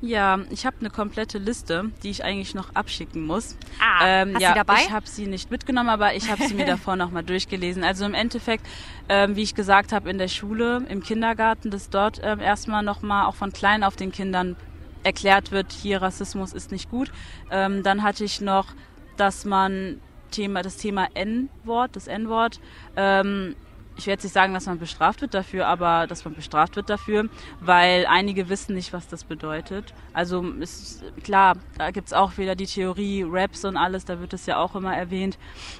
Ja, 0.00 0.38
ich 0.50 0.64
habe 0.64 0.76
eine 0.78 0.90
komplette 0.90 1.38
Liste, 1.38 1.90
die 2.02 2.10
ich 2.10 2.22
eigentlich 2.22 2.54
noch 2.54 2.74
abschicken 2.74 3.26
muss. 3.26 3.56
Ah, 3.80 4.06
ähm, 4.06 4.34
hast 4.34 4.42
ja, 4.42 4.54
dabei? 4.54 4.82
Ich 4.84 4.92
habe 4.92 5.08
sie 5.08 5.26
nicht 5.26 5.50
mitgenommen, 5.50 5.88
aber 5.88 6.14
ich 6.14 6.30
habe 6.30 6.44
sie 6.44 6.54
mir 6.54 6.66
davor 6.66 6.94
nochmal 6.94 7.24
durchgelesen. 7.24 7.82
Also 7.82 8.04
im 8.04 8.14
Endeffekt, 8.14 8.64
ähm, 9.08 9.34
wie 9.34 9.42
ich 9.42 9.56
gesagt 9.56 9.92
habe, 9.92 10.08
in 10.08 10.18
der 10.18 10.28
Schule, 10.28 10.84
im 10.88 11.02
Kindergarten, 11.02 11.70
dass 11.70 11.90
dort 11.90 12.20
ähm, 12.22 12.38
erstmal 12.38 12.84
nochmal 12.84 13.26
auch 13.26 13.34
von 13.34 13.52
klein 13.52 13.82
auf 13.82 13.96
den 13.96 14.12
Kindern 14.12 14.54
erklärt 15.02 15.52
wird, 15.52 15.72
hier 15.72 16.02
Rassismus 16.02 16.52
ist 16.52 16.70
nicht 16.72 16.90
gut. 16.90 17.10
Ähm, 17.50 17.82
dann 17.82 18.02
hatte 18.02 18.24
ich 18.24 18.40
noch, 18.40 18.66
dass 19.16 19.44
man 19.44 20.00
Thema, 20.30 20.62
das 20.62 20.76
Thema 20.76 21.08
N-Wort, 21.14 21.96
das 21.96 22.06
N-Wort, 22.06 22.60
ähm, 22.96 23.56
ich 23.98 24.06
werde 24.06 24.18
jetzt 24.18 24.24
nicht 24.24 24.32
sagen, 24.32 24.54
dass 24.54 24.66
man 24.66 24.78
bestraft 24.78 25.22
wird 25.22 25.34
dafür, 25.34 25.66
aber 25.66 26.06
dass 26.06 26.24
man 26.24 26.34
bestraft 26.34 26.76
wird 26.76 26.88
dafür, 26.88 27.28
weil 27.60 28.06
einige 28.06 28.48
wissen 28.48 28.76
nicht, 28.76 28.92
was 28.92 29.08
das 29.08 29.24
bedeutet. 29.24 29.92
Also 30.12 30.40
ist 30.60 31.02
klar, 31.24 31.56
da 31.76 31.90
gibt's 31.90 32.12
auch 32.12 32.38
wieder 32.38 32.54
die 32.54 32.66
Theorie 32.66 33.24
Raps 33.28 33.64
und 33.64 33.76
alles, 33.76 34.04
da 34.04 34.20
wird 34.20 34.32
es 34.32 34.46
ja 34.46 34.58
auch 34.58 34.76
immer 34.76 34.96
erwähnt. 34.96 35.36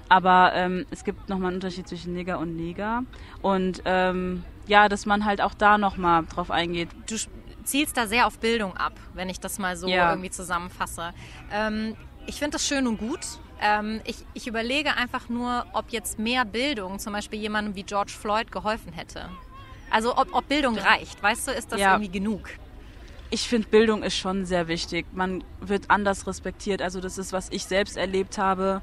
Aber 0.08 0.50
ähm, 0.54 0.84
es 0.90 1.04
gibt 1.04 1.28
nochmal 1.28 1.48
einen 1.48 1.56
Unterschied 1.58 1.86
zwischen 1.86 2.12
Nigger 2.12 2.40
und 2.40 2.56
Neger. 2.56 3.04
Und 3.40 3.82
ähm, 3.84 4.42
ja, 4.66 4.88
dass 4.88 5.06
man 5.06 5.24
halt 5.24 5.40
auch 5.40 5.54
da 5.54 5.78
nochmal 5.78 6.24
drauf 6.26 6.50
eingeht. 6.50 6.88
Du 7.06 7.16
zielst 7.68 7.96
da 7.96 8.06
sehr 8.06 8.26
auf 8.26 8.38
Bildung 8.38 8.76
ab, 8.76 8.92
wenn 9.14 9.28
ich 9.28 9.40
das 9.40 9.58
mal 9.58 9.76
so 9.76 9.88
Ja. 9.88 10.10
irgendwie 10.10 10.30
zusammenfasse. 10.30 11.12
Ähm, 11.52 11.96
ich 12.26 12.36
finde 12.36 12.52
das 12.52 12.66
schön 12.66 12.86
und 12.86 12.98
gut. 12.98 13.20
Ähm, 13.60 14.00
ich, 14.04 14.24
ich 14.34 14.46
überlege 14.46 14.94
einfach 14.96 15.28
nur, 15.28 15.66
ob 15.72 15.90
jetzt 15.90 16.18
mehr 16.18 16.44
Bildung 16.44 16.98
zum 16.98 17.12
Beispiel 17.12 17.40
jemandem 17.40 17.74
wie 17.74 17.82
George 17.82 18.12
Floyd 18.12 18.52
geholfen 18.52 18.92
hätte. 18.92 19.28
Also 19.90 20.16
ob, 20.16 20.28
ob 20.32 20.46
Bildung 20.48 20.76
reicht, 20.78 21.22
weißt 21.22 21.48
du, 21.48 21.52
ist 21.52 21.72
das 21.72 21.80
Ja. 21.80 21.92
irgendwie 21.94 22.10
genug? 22.10 22.50
Ich 23.30 23.48
finde, 23.48 23.68
Bildung 23.68 24.02
ist 24.02 24.16
schon 24.16 24.46
sehr 24.46 24.68
wichtig. 24.68 25.06
Man 25.12 25.44
wird 25.60 25.90
anders 25.90 26.26
respektiert. 26.26 26.80
Also 26.80 27.00
das 27.00 27.18
ist, 27.18 27.32
was 27.32 27.48
ich 27.50 27.64
selbst 27.64 27.96
erlebt 27.96 28.38
habe. 28.38 28.80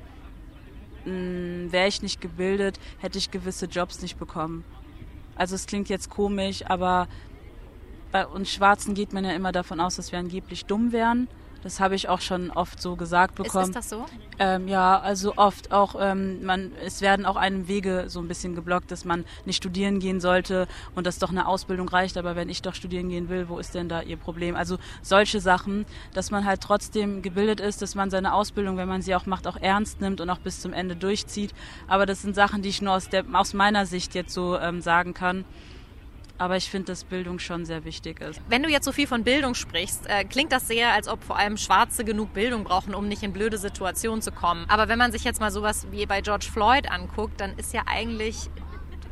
Wäre 1.05 1.87
ich 1.87 2.01
nicht 2.01 2.19
gebildet, 2.21 2.79
hätte 2.99 3.17
ich 3.19 3.29
gewisse 3.31 3.67
Jobs 3.67 4.01
nicht 4.01 4.17
bekommen. 4.17 4.65
Also 5.35 5.53
es 5.55 5.67
klingt 5.67 5.89
jetzt 5.89 6.09
komisch, 6.09 6.65
aber 6.65 7.07
bei 8.15 8.25
uns 8.25 8.49
Schwarzen 8.49 8.93
geht 8.93 9.11
man 9.11 9.25
ja 9.25 9.31
immer 9.31 9.51
davon 9.51 9.81
aus, 9.81 9.97
dass 9.97 10.13
wir 10.13 10.19
angeblich 10.19 10.65
dumm 10.65 10.93
wären. 10.93 11.27
Das 11.63 11.81
habe 11.81 11.95
ich 11.95 12.07
auch 12.07 12.21
schon 12.21 12.49
oft 12.49 12.81
so 12.81 12.95
gesagt 12.95 13.37
Ist, 13.37 13.43
bekommen. 13.43 13.65
ist 13.65 13.75
das 13.75 13.89
so? 13.89 14.05
Ähm, 14.39 14.69
ja, 14.69 14.97
also 14.97 15.33
oft 15.35 15.73
auch, 15.73 15.95
ähm, 15.99 16.41
man, 16.45 16.71
es 16.85 17.01
werden 17.01 17.25
auch 17.25 17.35
einem 17.35 17.67
Wege 17.67 18.05
so 18.07 18.21
ein 18.21 18.29
bisschen 18.29 18.55
geblockt, 18.55 18.89
dass 18.89 19.03
man 19.03 19.25
nicht 19.43 19.57
studieren 19.57 19.99
gehen 19.99 20.21
sollte 20.21 20.69
und 20.95 21.05
dass 21.05 21.19
doch 21.19 21.29
eine 21.29 21.45
Ausbildung 21.45 21.89
reicht, 21.89 22.15
aber 22.15 22.37
wenn 22.37 22.47
ich 22.47 22.61
doch 22.61 22.73
studieren 22.73 23.09
gehen 23.09 23.27
will, 23.27 23.49
wo 23.49 23.59
ist 23.59 23.75
denn 23.75 23.89
da 23.89 24.01
ihr 24.01 24.15
Problem? 24.15 24.55
Also 24.55 24.77
solche 25.01 25.41
Sachen, 25.41 25.85
dass 26.13 26.31
man 26.31 26.45
halt 26.45 26.61
trotzdem 26.61 27.21
gebildet 27.21 27.59
ist, 27.59 27.81
dass 27.81 27.95
man 27.95 28.09
seine 28.09 28.33
Ausbildung, 28.33 28.77
wenn 28.77 28.87
man 28.87 29.01
sie 29.01 29.13
auch 29.13 29.25
macht, 29.25 29.45
auch 29.45 29.57
ernst 29.57 29.99
nimmt 29.99 30.21
und 30.21 30.29
auch 30.29 30.39
bis 30.39 30.61
zum 30.61 30.71
Ende 30.71 30.95
durchzieht. 30.95 31.53
Aber 31.89 32.05
das 32.05 32.21
sind 32.21 32.33
Sachen, 32.33 32.61
die 32.61 32.69
ich 32.69 32.81
nur 32.81 32.93
aus, 32.93 33.09
der, 33.09 33.25
aus 33.33 33.53
meiner 33.53 33.85
Sicht 33.85 34.15
jetzt 34.15 34.33
so 34.33 34.57
ähm, 34.57 34.79
sagen 34.79 35.13
kann. 35.13 35.43
Aber 36.37 36.57
ich 36.57 36.69
finde, 36.69 36.87
dass 36.87 37.05
Bildung 37.05 37.39
schon 37.39 37.65
sehr 37.65 37.85
wichtig 37.85 38.19
ist. 38.19 38.41
Wenn 38.49 38.61
du 38.61 38.69
jetzt 38.69 38.85
so 38.85 38.91
viel 38.91 39.07
von 39.07 39.23
Bildung 39.23 39.55
sprichst, 39.55 40.07
äh, 40.07 40.25
klingt 40.25 40.51
das 40.51 40.67
sehr, 40.67 40.91
als 40.91 41.07
ob 41.07 41.23
vor 41.23 41.37
allem 41.37 41.55
Schwarze 41.55 42.03
genug 42.03 42.33
Bildung 42.33 42.65
brauchen, 42.65 42.93
um 42.93 43.07
nicht 43.07 43.23
in 43.23 43.31
blöde 43.31 43.57
Situationen 43.57 44.21
zu 44.21 44.31
kommen. 44.31 44.65
Aber 44.67 44.89
wenn 44.89 44.97
man 44.97 45.11
sich 45.11 45.23
jetzt 45.23 45.39
mal 45.39 45.51
sowas 45.51 45.87
wie 45.91 46.05
bei 46.05 46.21
George 46.21 46.47
Floyd 46.51 46.91
anguckt, 46.91 47.39
dann 47.39 47.57
ist 47.57 47.73
ja 47.73 47.83
eigentlich 47.85 48.49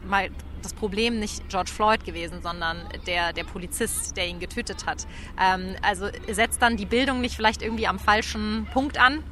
mal 0.05 0.29
das 0.61 0.73
Problem 0.73 1.19
nicht 1.19 1.47
George 1.49 1.71
Floyd 1.71 2.03
gewesen, 2.03 2.41
sondern 2.41 2.77
der, 3.05 3.33
der 3.33 3.43
Polizist, 3.43 4.17
der 4.17 4.27
ihn 4.27 4.39
getötet 4.39 4.85
hat. 4.85 5.05
Ähm, 5.39 5.75
also 5.81 6.07
setzt 6.29 6.61
dann 6.61 6.77
die 6.77 6.85
Bildung 6.85 7.21
nicht 7.21 7.35
vielleicht 7.35 7.61
irgendwie 7.61 7.87
am 7.87 7.99
falschen 7.99 8.67
Punkt 8.73 8.97
an? 8.97 9.23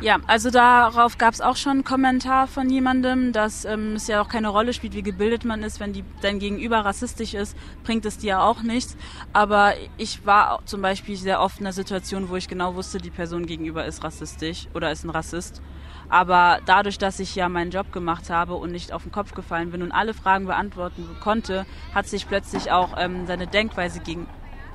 Ja, 0.00 0.18
also 0.26 0.50
darauf 0.50 1.18
gab 1.18 1.32
es 1.32 1.40
auch 1.40 1.56
schon 1.56 1.72
einen 1.72 1.84
Kommentar 1.84 2.46
von 2.46 2.68
jemandem, 2.68 3.32
dass 3.32 3.64
ähm, 3.64 3.94
es 3.94 4.06
ja 4.06 4.20
auch 4.20 4.28
keine 4.28 4.48
Rolle 4.48 4.72
spielt, 4.72 4.94
wie 4.94 5.02
gebildet 5.02 5.44
man 5.44 5.62
ist. 5.62 5.80
Wenn 5.80 5.92
die, 5.92 6.04
dein 6.20 6.40
Gegenüber 6.40 6.84
rassistisch 6.84 7.32
ist, 7.32 7.56
bringt 7.84 8.04
es 8.04 8.18
dir 8.18 8.42
auch 8.42 8.62
nichts. 8.62 8.96
Aber 9.32 9.72
ich 9.96 10.26
war 10.26 10.60
zum 10.66 10.82
Beispiel 10.82 11.16
sehr 11.16 11.40
oft 11.40 11.60
in 11.60 11.66
einer 11.66 11.72
Situation, 11.72 12.28
wo 12.28 12.36
ich 12.36 12.48
genau 12.48 12.74
wusste, 12.74 12.98
die 12.98 13.10
Person 13.10 13.46
gegenüber 13.46 13.86
ist 13.86 14.02
rassistisch 14.02 14.66
oder 14.74 14.90
ist 14.90 15.04
ein 15.04 15.10
Rassist. 15.10 15.62
Aber 16.08 16.58
dadurch, 16.66 16.98
dass 16.98 17.18
ich 17.18 17.34
ja 17.34 17.48
meinen 17.48 17.70
Job 17.70 17.92
gemacht 17.92 18.28
habe 18.30 18.54
und 18.54 18.72
nicht 18.72 18.92
auf 18.92 19.04
den 19.04 19.12
Kopf 19.12 19.32
gefallen 19.32 19.70
bin 19.70 19.82
und 19.82 19.92
alle 19.92 20.12
Fragen 20.12 20.46
beantworten 20.46 21.08
konnte, 21.20 21.66
hat 21.94 22.08
sich 22.08 22.28
plötzlich 22.28 22.70
auch 22.72 22.90
ähm, 22.98 23.26
seine 23.26 23.46
Denkweise 23.46 24.00
gegen 24.00 24.26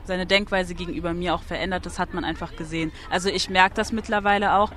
seine 0.10 0.26
Denkweise 0.26 0.76
gegenüber 0.76 1.14
mir 1.14 1.34
auch 1.36 1.44
verändert. 1.44 1.86
Das 1.86 2.00
hat 2.00 2.14
man 2.14 2.26
einfach 2.26 2.56
gesehen. 2.56 2.92
Also 3.10 3.30
ich 3.30 3.50
merke 3.50 3.76
das 3.76 3.92
mittlerweile 3.92 4.56
auch. 4.56 4.72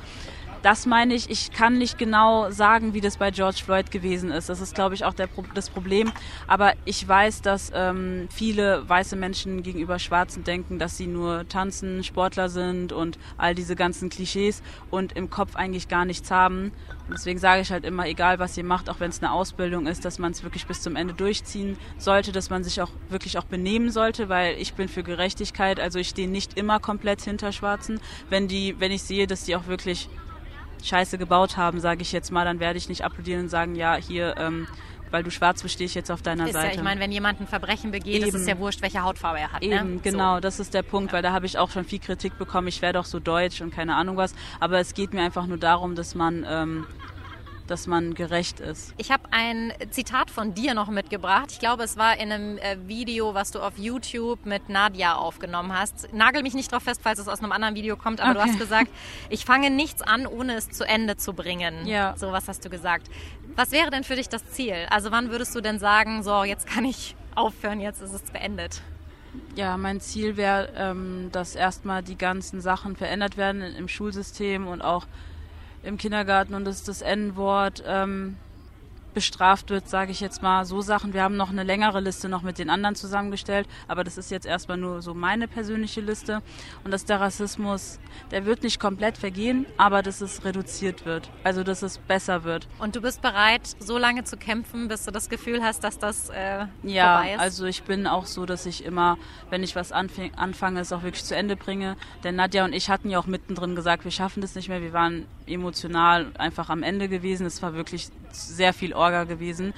Das 0.63 0.87
meine 0.87 1.15
ich, 1.15 1.29
ich 1.29 1.51
kann 1.51 1.79
nicht 1.79 1.99
genau 1.99 2.51
sagen, 2.53 2.95
wie 2.95 3.01
das 3.01 3.17
bei 3.17 3.33
George 3.33 3.63
Floyd 3.65 3.91
gewesen 3.91 4.31
ist. 4.31 4.49
Das 4.49 4.61
ist, 4.61 4.77
glaube 4.77 4.95
ich, 4.95 5.05
auch 5.05 5.13
der, 5.13 5.29
das 5.55 5.69
Problem. 5.69 6.13
Aber 6.47 6.75
ich 6.85 7.07
weiß, 7.07 7.43
dass 7.43 7.73
ähm, 7.75 8.29
viele 8.33 8.89
weiße 8.89 9.17
Menschen 9.17 9.65
gegenüber 9.65 9.99
Schwarzen 9.99 10.45
denken, 10.45 10.79
dass 10.79 10.97
sie 10.97 11.09
nur 11.09 11.49
tanzen, 11.49 12.05
Sportler 12.05 12.49
sind 12.49 12.93
und 12.93 13.19
all 13.39 13.57
diese 13.57 13.75
ganzen 13.75 14.09
Klischees 14.09 14.63
und 14.89 15.15
im 15.15 15.31
Kopf 15.31 15.57
eigentlich 15.57 15.89
gar 15.89 16.05
nichts 16.05 16.31
haben. 16.31 16.71
Und 17.09 17.15
deswegen 17.15 17.41
sage 17.41 17.63
ich 17.63 17.73
halt 17.73 17.85
immer, 17.85 18.07
egal 18.07 18.39
was 18.39 18.57
ihr 18.57 18.65
macht, 18.65 18.89
auch 18.89 19.01
wenn 19.01 19.11
es 19.11 19.21
eine 19.21 19.33
Ausbildung 19.33 19.89
ist, 19.89 20.05
dass 20.05 20.21
man 20.21 20.31
es 20.31 20.45
wirklich 20.45 20.67
bis 20.67 20.81
zum 20.81 20.95
Ende 20.95 21.13
durchziehen 21.13 21.77
sollte, 21.99 22.31
dass 22.31 22.51
man 22.51 22.63
sich 22.63 22.81
auch 22.81 22.91
wirklich 23.09 23.37
auch 23.37 23.45
benehmen 23.45 23.91
sollte, 23.91 24.29
weil 24.29 24.57
ich 24.59 24.75
bin 24.75 24.89
für 24.89 25.03
Gerechtigkeit. 25.03 25.81
Also 25.81 25.99
ich 25.99 26.11
stehe 26.11 26.29
nicht 26.29 26.57
immer 26.57 26.79
komplett 26.79 27.21
hinter 27.21 27.51
Schwarzen. 27.51 28.01
Wenn 28.31 28.47
die, 28.47 28.77
wenn 28.79 28.93
ich 28.93 29.03
sehe, 29.03 29.27
dass 29.27 29.43
die 29.43 29.57
auch 29.57 29.67
wirklich 29.67 30.09
Scheiße 30.83 31.19
gebaut 31.19 31.57
haben, 31.57 31.81
sage 31.81 32.03
ich 32.03 32.13
jetzt 32.13 32.31
mal, 32.31 32.45
dann 32.45 32.61
werde 32.61 32.79
ich 32.79 32.89
nicht 32.89 33.05
applaudieren 33.05 33.43
und 33.43 33.49
sagen, 33.49 33.75
ja, 33.75 33.95
hier, 33.97 34.35
ähm, 34.39 34.67
weil 35.11 35.23
du 35.23 35.31
schwarz 35.31 35.63
bist, 35.63 35.75
stehe 35.75 35.87
ich 35.87 35.95
jetzt 35.95 36.11
auf 36.11 36.23
deiner 36.23 36.47
Ist 36.47 36.55
Seite. 36.55 36.69
ja, 36.69 36.73
ich 36.75 36.83
meine, 36.83 36.99
wenn 37.01 37.13
jemand 37.13 37.41
ein 37.41 37.47
Verbrechen 37.47 37.91
begeht, 37.91 38.23
ist 38.23 38.35
es 38.35 38.41
Eben. 38.43 38.49
ja 38.49 38.59
wurscht, 38.59 38.81
welche 38.81 39.03
Hautfarbe 39.03 39.41
er 39.41 39.53
hat. 39.53 39.63
Eben, 39.63 39.95
ne? 39.97 40.01
genau, 40.03 40.37
So. 40.37 40.41
das 40.41 40.59
ist 40.59 40.73
der 40.75 40.83
Punkt, 40.83 41.13
weil 41.13 41.21
da 41.23 41.33
habe 41.33 41.45
ich 41.47 41.59
auch 41.59 41.71
schon 41.71 41.85
viel 41.85 41.99
Kritik 41.99 42.39
bekommen, 42.39 42.69
ich 42.69 42.81
wäre 42.81 42.95
doch 42.95 43.05
so 43.05 43.21
deutsch 43.21 43.61
und 43.61 43.75
keine 43.75 43.95
Ahnung 43.95 44.17
was. 44.17 44.35
Aber 44.59 44.79
es 44.79 44.95
geht 44.95 45.13
mir 45.13 45.23
einfach 45.23 45.47
nur 45.47 45.59
darum, 45.59 45.95
dass 45.95 46.15
man, 46.15 46.47
ähm, 46.49 46.87
dass 47.73 47.87
man 47.87 48.13
gerecht 48.15 48.61
ist. 48.61 48.93
Ich 48.99 49.11
habe 49.11 49.25
ein 49.31 49.73
Zitat 49.91 50.31
von 50.31 50.53
dir 50.55 50.75
noch 50.75 50.89
mitgebracht. 50.89 51.47
Ich 51.51 51.59
glaube, 51.59 51.83
es 51.83 51.97
war 51.97 52.19
in 52.19 52.31
einem 52.31 52.59
äh, 52.59 52.77
Video, 52.87 53.33
was 53.35 53.51
du 53.51 53.61
auf 53.61 53.79
YouTube 53.79 54.45
mit 54.45 54.69
Nadia 54.69 55.15
aufgenommen 55.17 55.73
hast. 55.73 56.13
Nagel 56.13 56.43
mich 56.43 56.53
nicht 56.55 56.71
drauf 56.71 56.83
fest, 56.83 57.01
falls 57.03 57.19
es 57.19 57.29
aus 57.29 57.41
einem 57.41 57.51
anderen 57.51 57.75
Video 57.75 57.97
kommt, 57.97 58.21
aber 58.21 58.35
du 58.35 58.41
Okay. 58.41 58.51
hast 58.51 58.59
gesagt, 58.59 58.91
ich 59.31 59.45
fange 59.47 59.71
nichts 59.71 60.03
an, 60.03 60.27
ohne 60.27 60.55
es 60.55 60.71
zu 60.71 60.85
Ende 60.87 61.17
zu 61.17 61.33
bringen. 61.33 61.87
Ja. 61.87 62.15
So 62.19 62.31
was 62.31 62.47
hast 62.47 62.63
du 62.65 62.69
gesagt. 62.71 63.09
Was 63.57 63.73
wäre 63.73 63.91
denn 63.91 64.05
für 64.05 64.17
dich 64.17 64.29
das 64.29 64.45
Ziel? 64.51 64.87
Also 64.91 65.11
wann 65.11 65.31
würdest 65.31 65.55
du 65.55 65.61
denn 65.63 65.79
sagen, 65.79 66.23
so 66.23 66.45
jetzt 66.45 66.67
kann 66.67 66.85
ich 66.85 67.17
aufhören, 67.35 67.81
jetzt 67.81 68.03
ist 68.03 68.13
es 68.13 68.23
beendet? 68.23 68.83
Ja, 69.57 69.79
mein 69.79 69.99
Ziel 70.03 70.37
wäre, 70.37 70.69
ähm, 70.77 71.31
dass 71.33 71.55
erstmal 71.57 72.03
die 72.03 72.19
ganzen 72.19 72.61
Sachen 72.61 72.97
verändert 72.97 73.39
werden 73.39 73.63
im 73.63 73.89
Schulsystem 73.89 74.67
und 74.67 74.83
auch 74.83 75.07
im 75.83 75.97
Kindergarten 75.99 76.55
und 76.55 76.65
dass 76.65 76.83
das 76.85 77.03
N-Wort 77.03 77.83
ähm, 77.87 78.37
bestraft 79.15 79.71
wird, 79.71 79.89
sage 79.89 80.11
ich 80.11 80.21
jetzt 80.21 80.43
mal. 80.43 80.65
So 80.65 80.81
Sachen. 80.81 81.13
Wir 81.13 81.23
haben 81.23 81.37
noch 81.37 81.51
eine 81.51 81.65
längere 81.65 82.01
Liste 82.01 82.29
noch 82.29 82.43
mit 82.43 82.59
den 82.59 82.71
anderen 82.71 82.95
zusammengestellt, 82.95 83.69
aber 83.89 84.05
das 84.05 84.17
ist 84.17 84.31
jetzt 84.31 84.47
erstmal 84.47 84.79
nur 84.79 85.03
so 85.03 85.15
meine 85.15 85.49
persönliche 85.49 86.01
Liste. 86.01 86.41
Und 86.85 86.93
dass 86.93 87.05
der 87.05 87.21
Rassismus, 87.21 87.99
der 88.31 88.47
wird 88.47 88.63
nicht 88.63 88.81
komplett 88.81 89.19
vergehen, 89.19 89.67
aber 89.77 90.03
dass 90.03 90.21
es 90.21 90.45
reduziert 90.45 91.05
wird. 91.05 91.29
Also 91.45 91.63
dass 91.63 91.83
es 91.83 91.99
besser 91.99 92.45
wird. 92.45 92.69
Und 92.79 92.97
du 92.97 93.03
bist 93.03 93.21
bereit, 93.23 93.77
so 93.81 93.99
lange 93.99 94.25
zu 94.25 94.37
kämpfen, 94.37 94.89
bis 94.89 95.05
du 95.05 95.11
das 95.11 95.29
Gefühl 95.29 95.63
hast, 95.63 95.85
dass 95.85 95.99
das 95.99 96.31
äh, 96.31 96.67
Ja, 96.83 97.17
vorbei 97.19 97.35
ist? 97.35 97.41
also 97.41 97.67
ich 97.67 97.83
bin 97.83 98.07
auch 98.07 98.27
so, 98.27 98.47
dass 98.47 98.67
ich 98.67 98.85
immer, 98.85 99.19
wenn 99.51 99.63
ich 99.63 99.77
was 99.77 99.93
anfange, 99.93 100.81
es 100.81 100.93
auch 100.93 101.03
wirklich 101.03 101.25
zu 101.25 101.37
Ende 101.37 101.57
bringe. 101.57 101.97
Denn 102.25 102.37
Nadja 102.37 102.65
und 102.65 102.73
ich 102.73 102.89
hatten 102.89 103.11
ja 103.11 103.19
auch 103.19 103.27
mittendrin 103.27 103.77
gesagt, 103.77 104.05
wir 104.05 104.11
schaffen 104.11 104.41
das 104.41 104.55
nicht 104.55 104.71
mehr. 104.71 104.81
Wir 104.81 104.93
waren 104.95 105.27
emotional 105.47 106.33
einfach 106.39 106.71
am 106.71 106.83
Ende 106.83 107.09
gewesen. 107.09 107.47
Es 107.47 107.63
war 107.63 107.75
wirklich 107.75 108.09
sehr 108.31 108.73
viel 108.73 108.95
Orga 108.95 109.25
gewesen. 109.25 109.75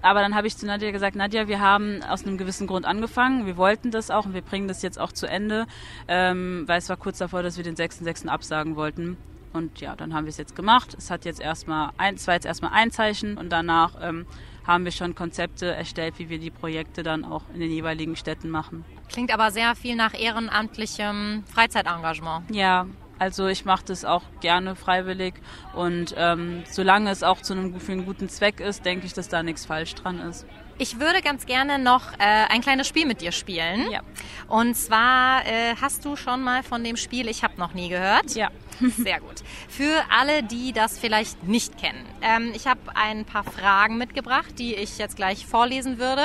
Aber 0.00 0.20
dann 0.20 0.34
habe 0.34 0.46
ich 0.46 0.56
zu 0.56 0.66
Nadja 0.66 0.90
gesagt, 0.90 1.16
Nadja, 1.16 1.48
wir 1.48 1.60
haben 1.60 2.02
aus 2.04 2.24
einem 2.24 2.38
gewissen 2.38 2.66
Grund 2.66 2.86
angefangen. 2.86 3.46
Wir 3.46 3.56
wollten 3.56 3.90
das 3.90 4.10
auch 4.10 4.26
und 4.26 4.34
wir 4.34 4.42
bringen 4.42 4.68
das 4.68 4.82
jetzt 4.82 4.98
auch 4.98 5.12
zu 5.12 5.26
Ende, 5.26 5.66
ähm, 6.06 6.64
weil 6.66 6.78
es 6.78 6.88
war 6.88 6.96
kurz 6.96 7.18
davor, 7.18 7.42
dass 7.42 7.56
wir 7.56 7.64
den 7.64 7.74
6.6. 7.74 8.28
absagen 8.28 8.76
wollten. 8.76 9.16
Und 9.52 9.80
ja, 9.80 9.96
dann 9.96 10.14
haben 10.14 10.24
wir 10.24 10.30
es 10.30 10.36
jetzt 10.36 10.54
gemacht. 10.54 10.94
Es 10.96 11.10
hat 11.10 11.24
jetzt 11.24 11.40
erstmal 11.40 11.90
ein, 11.96 12.14
es 12.14 12.26
war 12.26 12.34
jetzt 12.34 12.46
erstmal 12.46 12.72
ein 12.74 12.90
Zeichen 12.90 13.38
und 13.38 13.50
danach 13.50 13.94
ähm, 14.00 14.26
haben 14.66 14.84
wir 14.84 14.92
schon 14.92 15.14
Konzepte 15.14 15.66
erstellt, 15.74 16.18
wie 16.18 16.28
wir 16.28 16.38
die 16.38 16.50
Projekte 16.50 17.02
dann 17.02 17.24
auch 17.24 17.42
in 17.54 17.60
den 17.60 17.70
jeweiligen 17.70 18.14
Städten 18.14 18.50
machen. 18.50 18.84
Klingt 19.08 19.32
aber 19.32 19.50
sehr 19.50 19.74
viel 19.74 19.96
nach 19.96 20.12
ehrenamtlichem 20.12 21.42
Freizeitengagement. 21.46 22.54
Ja, 22.54 22.86
also 23.18 23.46
ich 23.46 23.64
mache 23.64 23.84
das 23.86 24.04
auch 24.04 24.22
gerne 24.40 24.76
freiwillig 24.76 25.34
und 25.74 26.14
ähm, 26.16 26.64
solange 26.70 27.10
es 27.10 27.22
auch 27.22 27.42
zu 27.42 27.54
einem, 27.54 27.80
für 27.80 27.92
einen 27.92 28.06
guten 28.06 28.28
Zweck 28.28 28.60
ist, 28.60 28.84
denke 28.84 29.06
ich, 29.06 29.12
dass 29.12 29.28
da 29.28 29.42
nichts 29.42 29.66
falsch 29.66 29.94
dran 29.94 30.20
ist. 30.20 30.46
Ich 30.80 31.00
würde 31.00 31.22
ganz 31.22 31.44
gerne 31.46 31.80
noch 31.80 32.12
äh, 32.14 32.46
ein 32.50 32.60
kleines 32.60 32.86
Spiel 32.86 33.04
mit 33.04 33.20
dir 33.20 33.32
spielen. 33.32 33.90
Ja. 33.90 34.00
Und 34.46 34.76
zwar 34.76 35.44
äh, 35.44 35.74
hast 35.80 36.04
du 36.04 36.14
schon 36.14 36.42
mal 36.42 36.62
von 36.62 36.84
dem 36.84 36.96
Spiel 36.96 37.28
Ich 37.28 37.42
habe 37.42 37.54
noch 37.58 37.74
nie 37.74 37.88
gehört. 37.88 38.36
Ja. 38.36 38.50
Sehr 38.96 39.20
gut. 39.20 39.42
Für 39.68 40.04
alle, 40.10 40.42
die 40.42 40.72
das 40.72 40.98
vielleicht 40.98 41.44
nicht 41.44 41.78
kennen. 41.78 42.04
Ähm, 42.22 42.52
ich 42.54 42.66
habe 42.66 42.80
ein 42.94 43.24
paar 43.24 43.44
Fragen 43.44 43.98
mitgebracht, 43.98 44.58
die 44.58 44.74
ich 44.74 44.98
jetzt 44.98 45.16
gleich 45.16 45.46
vorlesen 45.46 45.98
würde. 45.98 46.22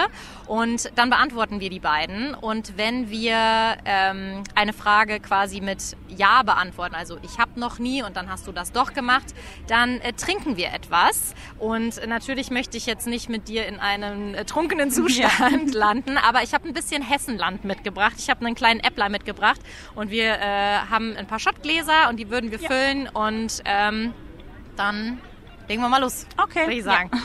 Und 0.47 0.91
dann 0.95 1.09
beantworten 1.09 1.59
wir 1.59 1.69
die 1.69 1.79
beiden. 1.79 2.35
Und 2.35 2.77
wenn 2.77 3.09
wir 3.09 3.35
ähm, 3.85 4.43
eine 4.55 4.73
Frage 4.73 5.19
quasi 5.19 5.61
mit 5.61 5.95
Ja 6.09 6.43
beantworten, 6.43 6.95
also 6.95 7.17
ich 7.23 7.39
habe 7.39 7.59
noch 7.59 7.79
nie 7.79 8.03
und 8.03 8.17
dann 8.17 8.29
hast 8.29 8.45
du 8.47 8.51
das 8.51 8.71
doch 8.71 8.93
gemacht, 8.93 9.33
dann 9.67 9.99
äh, 10.01 10.13
trinken 10.13 10.57
wir 10.57 10.73
etwas. 10.73 11.33
Und 11.59 12.05
natürlich 12.07 12.51
möchte 12.51 12.77
ich 12.77 12.85
jetzt 12.85 13.07
nicht 13.07 13.29
mit 13.29 13.47
dir 13.47 13.65
in 13.67 13.79
einem 13.79 14.35
äh, 14.35 14.45
trunkenen 14.45 14.91
Zustand 14.91 15.73
landen, 15.73 16.17
aber 16.17 16.43
ich 16.43 16.53
habe 16.53 16.67
ein 16.67 16.73
bisschen 16.73 17.01
Hessenland 17.01 17.63
mitgebracht. 17.63 18.15
Ich 18.17 18.29
habe 18.29 18.45
einen 18.45 18.55
kleinen 18.55 18.79
Äppler 18.79 19.09
mitgebracht 19.09 19.61
und 19.95 20.11
wir 20.11 20.33
äh, 20.39 20.77
haben 20.89 21.15
ein 21.15 21.27
paar 21.27 21.39
Schottgläser 21.39 22.09
und 22.09 22.17
die 22.17 22.29
würden 22.29 22.42
wir 22.51 22.59
füllen 22.59 23.07
und 23.09 23.61
ähm, 23.65 24.13
dann 24.75 25.19
legen 25.67 25.81
wir 25.81 25.89
mal 25.89 26.01
los. 26.01 26.25
Okay. 26.41 26.61
Würde 26.61 26.73
ich 26.73 26.83
sagen. 26.83 27.09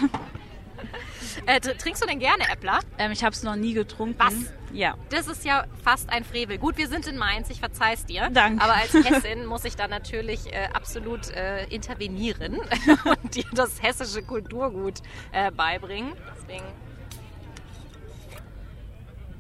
Äh, 1.47 1.61
tr- 1.61 1.77
trinkst 1.79 2.03
du 2.03 2.07
denn 2.07 2.19
gerne 2.19 2.45
Äppler? 2.51 2.81
Ähm, 2.99 3.13
ich 3.13 3.23
habe 3.25 3.33
es 3.33 3.43
noch 3.43 3.55
nie 3.57 3.73
getrunken. 3.73 4.19
Was? 4.19 4.35
Ja. 4.73 4.97
Das 5.11 5.29
ist 5.29 5.45
ja 5.45 5.65
fast 5.85 6.11
ein 6.11 6.25
Frevel. 6.25 6.59
Gut, 6.59 6.77
wir 6.77 6.89
sind 6.89 7.07
in 7.07 7.17
Mainz, 7.17 7.49
ich 7.49 7.61
verzeih's 7.61 8.05
dir. 8.05 8.29
Danke. 8.31 8.63
Aber 8.63 8.75
als 8.75 8.93
Hessin 9.09 9.47
muss 9.47 9.65
ich 9.65 9.77
da 9.77 9.89
natürlich 9.89 10.53
äh, 10.53 10.69
absolut 10.73 11.31
äh, 11.31 11.65
intervenieren 11.67 12.57
und 13.05 13.35
dir 13.35 13.45
das 13.55 13.81
hessische 13.83 14.23
Kulturgut 14.23 15.01
äh, 15.33 15.51
beibringen. 15.51 16.13
Deswegen. 16.37 16.65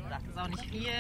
Das 0.08 0.22
ist 0.22 0.38
auch 0.38 0.48
nicht 0.48 0.70
viel. 0.70 0.90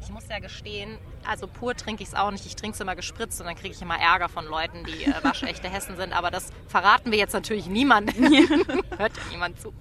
Ich 0.00 0.10
muss 0.10 0.28
ja 0.28 0.38
gestehen, 0.38 0.98
also 1.28 1.46
pur 1.46 1.74
trinke 1.76 2.02
ich 2.02 2.08
es 2.08 2.14
auch 2.14 2.30
nicht. 2.30 2.44
Ich 2.46 2.56
trinke 2.56 2.74
es 2.74 2.80
immer 2.80 2.96
gespritzt 2.96 3.40
und 3.40 3.46
dann 3.46 3.54
kriege 3.56 3.74
ich 3.74 3.80
immer 3.82 3.98
Ärger 4.00 4.28
von 4.28 4.44
Leuten, 4.46 4.84
die 4.84 5.04
äh, 5.04 5.14
waschechte 5.22 5.68
Hessen 5.68 5.96
sind. 5.96 6.12
Aber 6.16 6.30
das 6.30 6.50
verraten 6.68 7.10
wir 7.12 7.18
jetzt 7.18 7.34
natürlich 7.34 7.66
niemandem. 7.66 8.14
Hört 8.96 9.16
ja 9.16 9.22
niemand 9.30 9.60
zu. 9.60 9.72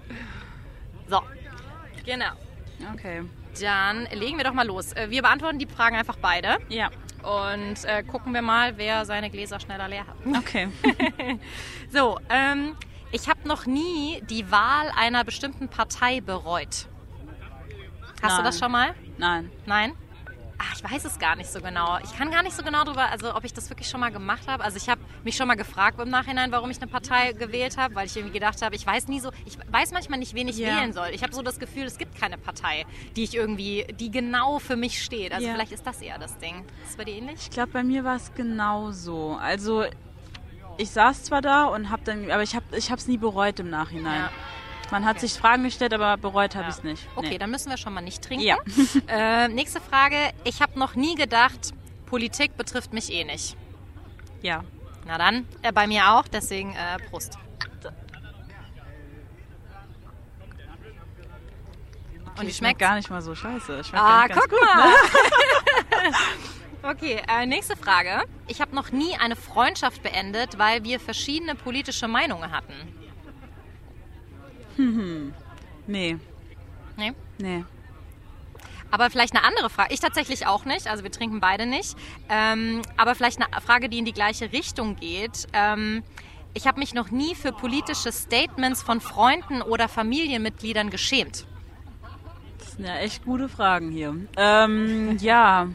So, 1.08 1.22
genau. 2.06 2.32
Okay. 2.94 3.24
Dann 3.62 4.06
legen 4.12 4.38
wir 4.38 4.44
doch 4.44 4.54
mal 4.54 4.68
los. 4.68 4.94
Äh, 4.94 5.10
Wir 5.10 5.22
beantworten 5.24 5.58
die 5.58 5.66
Fragen 5.66 5.96
einfach 5.96 6.18
beide 6.22 6.58
Ja. 6.70 6.90
und 7.24 7.84
äh, 7.86 8.04
gucken 8.04 8.34
wir 8.34 8.42
mal, 8.44 8.78
wer 8.78 9.06
seine 9.06 9.30
Gläser 9.32 9.60
schneller 9.60 9.88
leer 9.88 10.06
hat. 10.06 10.16
Okay. 10.38 10.68
So, 11.90 12.20
ähm, 12.30 12.76
ich 13.14 13.30
habe 13.30 13.48
noch 13.48 13.66
nie 13.66 14.22
die 14.30 14.52
Wahl 14.52 14.92
einer 14.98 15.24
bestimmten 15.24 15.70
Partei 15.70 16.20
bereut. 16.20 16.90
Hast 18.22 18.34
du 18.38 18.42
Nein. 18.42 18.44
das 18.44 18.60
schon 18.60 18.72
mal? 18.72 18.94
Nein. 19.18 19.50
Nein? 19.66 19.94
Ach, 20.60 20.74
ich 20.76 20.84
weiß 20.92 21.06
es 21.06 21.20
gar 21.20 21.36
nicht 21.36 21.52
so 21.52 21.62
genau. 21.62 22.00
Ich 22.04 22.16
kann 22.18 22.32
gar 22.32 22.42
nicht 22.42 22.56
so 22.56 22.64
genau 22.64 22.84
drüber, 22.84 23.10
also 23.12 23.36
ob 23.36 23.44
ich 23.44 23.54
das 23.54 23.70
wirklich 23.70 23.88
schon 23.88 24.00
mal 24.00 24.12
gemacht 24.12 24.48
habe. 24.48 24.64
Also 24.64 24.78
ich 24.78 24.90
habe 24.90 25.00
mich 25.24 25.36
schon 25.36 25.48
mal 25.48 25.56
gefragt 25.56 26.00
im 26.00 26.10
Nachhinein, 26.10 26.52
warum 26.52 26.72
ich 26.72 26.82
eine 26.82 26.90
Partei 26.90 27.34
gewählt 27.34 27.78
habe, 27.78 27.94
weil 27.94 28.08
ich 28.08 28.16
irgendwie 28.18 28.34
gedacht 28.34 28.62
habe, 28.64 28.76
ich 28.76 28.86
weiß 28.86 29.08
nie 29.08 29.20
so, 29.20 29.30
ich 29.46 29.58
weiß 29.72 29.92
manchmal 29.92 30.18
nicht, 30.18 30.34
wen 30.34 30.48
ich 30.48 30.58
Ja. 30.58 30.78
wählen 30.80 30.94
soll. 30.94 31.10
Ich 31.14 31.22
habe 31.22 31.34
so 31.36 31.44
das 31.44 31.60
Gefühl, 31.60 31.84
es 31.84 31.98
gibt 32.00 32.16
keine 32.20 32.38
Partei, 32.40 32.86
die 33.16 33.24
ich 33.24 33.36
irgendwie, 33.36 33.86
die 34.00 34.10
genau 34.10 34.58
für 34.58 34.76
mich 34.76 35.04
steht. 35.04 35.32
Also 35.32 35.46
Ja. 35.46 35.54
vielleicht 35.54 35.72
ist 35.74 35.86
das 35.86 36.02
eher 36.02 36.18
das 36.18 36.38
Ding. 36.40 36.56
Ist 36.82 36.90
das 36.92 36.96
bei 36.98 37.04
dir 37.06 37.16
ähnlich? 37.16 37.36
Ich 37.40 37.50
glaube, 37.52 37.70
bei 37.74 37.84
mir 37.84 38.04
war 38.04 38.16
es 38.16 38.34
genauso. 38.34 39.38
Also 39.40 39.86
ich 40.78 40.90
saß 40.90 41.24
zwar 41.24 41.42
da 41.42 41.66
und 41.66 41.92
habe 41.92 42.02
dann, 42.04 42.32
aber 42.32 42.42
ich 42.42 42.56
habe 42.56 42.66
ich 42.76 42.90
es 42.90 43.08
nie 43.08 43.18
bereut 43.18 43.60
im 43.60 43.70
Nachhinein. 43.70 44.22
Ja. 44.22 44.32
Man 44.92 45.06
hat 45.06 45.20
sich 45.20 45.34
Fragen 45.34 45.64
gestellt, 45.64 45.94
aber 45.94 46.16
bereut 46.18 46.56
habe 46.56 46.64
Ja. 46.66 46.70
ich 46.70 46.78
es 46.78 46.84
nicht. 46.84 47.08
Okay, 47.16 47.30
Nee. 47.32 47.38
dann 47.38 47.52
müssen 47.52 47.70
wir 47.70 47.78
schon 47.78 47.94
mal 47.94 48.02
nicht 48.02 48.24
trinken. 48.24 48.46
Ja. 48.46 48.58
Äh, 49.08 49.48
nächste 49.50 49.82
Frage. 49.82 50.16
Ich 50.44 50.62
habe 50.62 50.78
noch 50.80 50.96
nie 50.96 51.16
gedacht, 51.16 51.74
Politik 52.06 52.56
betrifft 52.58 52.94
mich 52.94 53.12
eh 53.12 53.24
nicht. 53.26 53.58
Ja. 54.42 54.64
Na 55.06 55.18
dann, 55.18 55.48
äh, 55.62 55.72
bei 55.72 55.88
mir 55.88 56.12
auch, 56.14 56.28
deswegen 56.28 56.74
äh, 56.74 56.98
Prost. 57.10 57.38
Und 62.40 62.48
wie 62.48 62.54
schmeckt 62.54 62.80
gar 62.80 62.96
nicht 62.96 63.10
mal 63.10 63.22
so 63.22 63.34
scheiße. 63.34 63.84
Schmeckt 63.84 64.04
Ah, 64.04 64.28
guck 64.28 64.48
gut, 64.50 64.60
ne? 64.62 64.84
mal. 66.84 66.92
okay, 66.92 67.22
äh, 67.28 67.46
nächste 67.48 67.76
Frage. 67.76 68.24
Ich 68.48 68.62
habe 68.62 68.76
noch 68.76 68.92
nie 68.92 69.16
eine 69.18 69.36
Freundschaft 69.36 70.04
beendet, 70.04 70.60
weil 70.60 70.84
wir 70.84 71.00
verschiedene 71.00 71.56
politische 71.56 72.08
Meinungen 72.08 72.52
hatten. 72.52 72.74
Nee, 75.88 76.18
Nee? 76.98 77.14
nee. 77.38 77.64
Aber 78.92 79.10
vielleicht 79.10 79.36
eine 79.36 79.46
andere 79.46 79.70
Frage. 79.70 79.94
Ich 79.94 80.00
tatsächlich 80.00 80.48
auch 80.48 80.66
nicht. 80.66 80.88
Also 80.88 81.04
wir 81.04 81.12
trinken 81.12 81.40
beide 81.40 81.66
nicht. 81.66 81.96
Ähm, 82.30 82.82
aber 82.98 83.16
vielleicht 83.16 83.42
eine 83.42 83.62
Frage, 83.62 83.90
die 83.90 84.00
in 84.00 84.06
die 84.06 84.14
gleiche 84.14 84.52
Richtung 84.52 84.96
geht. 84.96 85.48
Ähm, 85.54 86.04
ich 86.54 86.68
habe 86.68 86.80
mich 86.80 86.94
noch 86.94 87.12
nie 87.12 87.36
für 87.36 87.52
politische 87.52 88.12
Statements 88.12 88.82
von 88.82 89.00
Freunden 89.02 89.62
oder 89.62 89.88
Familienmitgliedern 89.88 90.90
geschämt. 90.90 91.46
Das 92.60 92.72
sind 92.74 92.86
ja 92.86 92.96
echt 92.98 93.24
gute 93.26 93.48
Fragen 93.50 93.92
hier. 93.92 94.16
Ähm, 94.38 95.18
ja. 95.20 95.68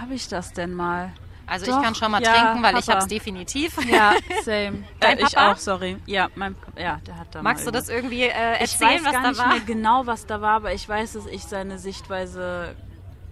Habe 0.00 0.14
ich 0.14 0.28
das 0.28 0.52
denn 0.52 0.74
mal? 0.74 1.12
Also 1.48 1.66
Doch, 1.66 1.78
ich 1.78 1.84
kann 1.84 1.94
schon 1.94 2.10
mal 2.10 2.22
ja, 2.22 2.32
trinken, 2.32 2.62
weil 2.62 2.74
ich 2.78 2.86
Papa. 2.86 2.92
habe 2.92 3.02
es 3.02 3.08
definitiv. 3.08 3.76
Ja, 3.90 4.12
same. 4.44 4.84
Dein 5.00 5.18
ich 5.18 5.34
Papa? 5.34 5.52
auch, 5.52 5.56
sorry. 5.56 5.96
Ja, 6.06 6.28
mein, 6.34 6.54
ja, 6.76 7.00
der 7.06 7.18
hat 7.18 7.34
da 7.34 7.42
Magst 7.42 7.66
du 7.66 7.70
das 7.70 7.88
irgendwie 7.88 8.24
äh, 8.24 8.56
Ich 8.56 8.72
erzählen, 8.72 8.90
weiß 8.90 9.04
was 9.04 9.12
gar 9.12 9.22
da 9.22 9.28
nicht 9.30 9.38
war? 9.38 9.48
mehr 9.48 9.60
genau, 9.60 10.06
was 10.06 10.26
da 10.26 10.40
war, 10.40 10.56
aber 10.56 10.74
ich 10.74 10.86
weiß, 10.86 11.14
dass 11.14 11.26
ich 11.26 11.44
seine 11.44 11.78
Sichtweise 11.78 12.74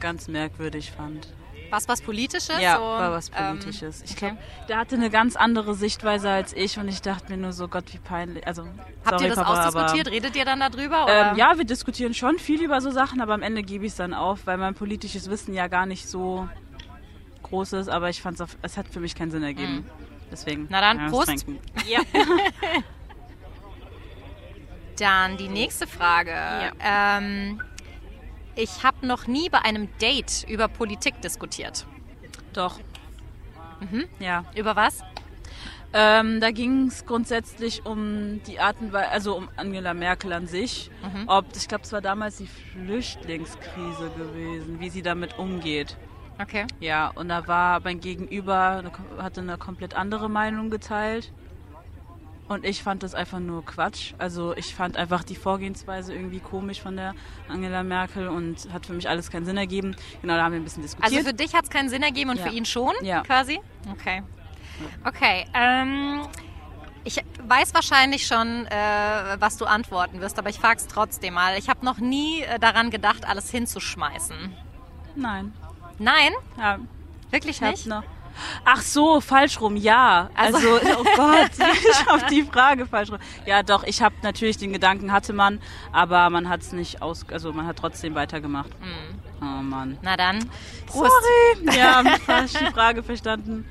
ganz 0.00 0.28
merkwürdig 0.28 0.92
fand. 0.92 1.28
Was 1.70 1.88
was 1.88 2.00
Politisches? 2.00 2.60
Ja, 2.60 2.76
so, 2.76 2.82
war 2.82 3.12
was 3.12 3.30
ähm, 3.36 3.58
Politisches. 3.58 4.02
ich 4.02 4.12
okay. 4.12 4.18
glaube, 4.28 4.38
der 4.68 4.78
hatte 4.78 4.94
eine 4.94 5.10
ganz 5.10 5.36
andere 5.36 5.74
Sichtweise 5.74 6.30
als 6.30 6.52
ich 6.52 6.78
und 6.78 6.88
ich 6.88 7.02
dachte 7.02 7.32
mir 7.32 7.38
nur 7.38 7.52
so, 7.52 7.68
Gott, 7.68 7.92
wie 7.92 7.98
peinlich. 7.98 8.46
Also, 8.46 8.62
Habt 9.04 9.18
sorry, 9.18 9.24
ihr 9.24 9.28
das 9.30 9.38
Papa, 9.38 9.68
ausdiskutiert? 9.68 10.06
Aber, 10.06 10.16
Redet 10.16 10.36
ihr 10.36 10.44
dann 10.44 10.60
darüber? 10.60 11.06
Ähm, 11.08 11.36
ja, 11.36 11.58
wir 11.58 11.64
diskutieren 11.64 12.14
schon 12.14 12.38
viel 12.38 12.62
über 12.62 12.80
so 12.80 12.90
Sachen, 12.90 13.20
aber 13.20 13.34
am 13.34 13.42
Ende 13.42 13.62
gebe 13.62 13.84
ich 13.84 13.92
es 13.92 13.96
dann 13.96 14.14
auf, 14.14 14.46
weil 14.46 14.58
mein 14.58 14.74
politisches 14.74 15.28
Wissen 15.28 15.54
ja 15.54 15.66
gar 15.66 15.86
nicht 15.86 16.08
so 16.08 16.48
groß 17.48 17.74
ist, 17.74 17.88
aber 17.88 18.08
ich 18.10 18.22
fand 18.22 18.40
es, 18.40 18.56
es 18.62 18.76
hat 18.76 18.88
für 18.88 19.00
mich 19.00 19.14
keinen 19.14 19.30
Sinn 19.30 19.42
ergeben. 19.42 19.86
Deswegen. 20.30 20.62
Mhm. 20.62 20.68
Na 20.70 20.80
dann, 20.80 20.98
ja, 20.98 21.08
Prost. 21.08 21.46
Ja. 21.86 22.00
Dann 24.98 25.36
die 25.36 25.48
nächste 25.48 25.86
Frage. 25.86 26.34
Ähm, 26.80 27.60
ich 28.54 28.82
habe 28.82 29.06
noch 29.06 29.26
nie 29.26 29.50
bei 29.50 29.58
einem 29.58 29.88
Date 29.98 30.46
über 30.48 30.68
Politik 30.68 31.20
diskutiert. 31.20 31.86
Doch. 32.54 32.80
Mhm. 33.80 34.06
Ja. 34.18 34.44
Über 34.54 34.74
was? 34.74 35.02
Ähm, 35.92 36.40
da 36.40 36.50
ging 36.50 36.88
es 36.88 37.06
grundsätzlich 37.06 37.86
um 37.86 38.42
die 38.44 38.58
Art 38.58 38.80
und 38.80 38.92
Weise, 38.92 39.10
also 39.10 39.36
um 39.36 39.48
Angela 39.56 39.94
Merkel 39.94 40.32
an 40.32 40.46
sich. 40.46 40.90
Mhm. 41.02 41.24
Ob, 41.28 41.44
ich 41.54 41.68
glaube, 41.68 41.84
es 41.84 41.92
war 41.92 42.00
damals 42.00 42.38
die 42.38 42.48
Flüchtlingskrise 42.48 44.10
gewesen, 44.16 44.80
wie 44.80 44.90
sie 44.90 45.02
damit 45.02 45.38
umgeht. 45.38 45.96
Okay. 46.40 46.66
Ja, 46.80 47.08
und 47.14 47.28
da 47.28 47.46
war 47.48 47.80
mein 47.82 48.00
Gegenüber, 48.00 48.82
hatte 49.18 49.40
eine 49.40 49.56
komplett 49.56 49.94
andere 49.94 50.28
Meinung 50.28 50.70
geteilt. 50.70 51.32
Und 52.48 52.64
ich 52.64 52.82
fand 52.82 53.02
das 53.02 53.14
einfach 53.14 53.40
nur 53.40 53.64
Quatsch. 53.64 54.14
Also 54.18 54.54
ich 54.56 54.72
fand 54.74 54.96
einfach 54.96 55.24
die 55.24 55.34
Vorgehensweise 55.34 56.14
irgendwie 56.14 56.38
komisch 56.38 56.80
von 56.80 56.94
der 56.96 57.14
Angela 57.48 57.82
Merkel 57.82 58.28
und 58.28 58.72
hat 58.72 58.86
für 58.86 58.92
mich 58.92 59.08
alles 59.08 59.30
keinen 59.30 59.44
Sinn 59.46 59.56
ergeben. 59.56 59.96
Genau, 60.22 60.34
da 60.36 60.44
haben 60.44 60.52
wir 60.52 60.60
ein 60.60 60.64
bisschen 60.64 60.82
diskutiert. 60.82 61.12
Also 61.12 61.26
für 61.28 61.34
dich 61.34 61.54
hat 61.54 61.64
es 61.64 61.70
keinen 61.70 61.88
Sinn 61.88 62.04
ergeben 62.04 62.30
und 62.30 62.36
Ja. 62.38 62.44
für 62.46 62.54
ihn 62.54 62.64
schon, 62.64 62.92
Ja. 63.02 63.22
quasi? 63.22 63.58
Okay. 63.90 64.22
Okay. 65.04 65.44
Ähm, 65.54 66.20
ich 67.02 67.20
weiß 67.42 67.74
wahrscheinlich 67.74 68.26
schon, 68.28 68.66
äh, 68.66 69.36
was 69.40 69.56
du 69.56 69.64
antworten 69.64 70.20
wirst, 70.20 70.38
aber 70.38 70.48
ich 70.48 70.60
frage 70.60 70.76
es 70.76 70.86
trotzdem 70.86 71.34
mal. 71.34 71.58
Ich 71.58 71.68
habe 71.68 71.84
noch 71.84 71.98
nie 71.98 72.42
äh, 72.42 72.60
daran 72.60 72.90
gedacht, 72.90 73.26
alles 73.26 73.50
hinzuschmeißen. 73.50 74.36
Nein. 75.16 75.52
Nein? 75.98 76.32
Ja, 76.58 76.78
Wirklich 77.30 77.60
nicht? 77.60 77.86
noch. 77.86 78.02
Ach 78.66 78.82
so, 78.82 79.20
falsch 79.22 79.60
rum, 79.62 79.76
ja. 79.76 80.28
Also- 80.34 80.58
Also, 80.74 81.00
oh 81.00 81.04
Gott, 81.16 81.50
ich 81.90 82.06
habe 82.06 82.22
die 82.30 82.42
Frage 82.42 82.84
falsch 82.86 83.10
rum. 83.10 83.18
Ja, 83.46 83.62
doch, 83.62 83.82
ich 83.84 84.02
habe 84.02 84.14
natürlich 84.22 84.58
den 84.58 84.72
Gedanken 84.74 85.10
hatte 85.10 85.32
man, 85.32 85.58
aber 85.90 86.28
man 86.28 86.48
hat 86.48 86.60
es 86.60 86.72
nicht 86.72 87.00
aus, 87.00 87.24
also 87.32 87.52
man 87.54 87.66
hat 87.66 87.78
trotzdem 87.78 88.14
weitergemacht. 88.14 88.70
Oh 89.40 89.44
Mann. 89.62 89.96
Na 90.02 90.16
dann. 90.18 90.38
Prost. 90.86 91.10
Sorry. 91.10 91.76
Ja, 91.78 92.02
falsch 92.26 92.52
die 92.52 92.66
Frage 92.72 93.02
verstanden. 93.02 93.66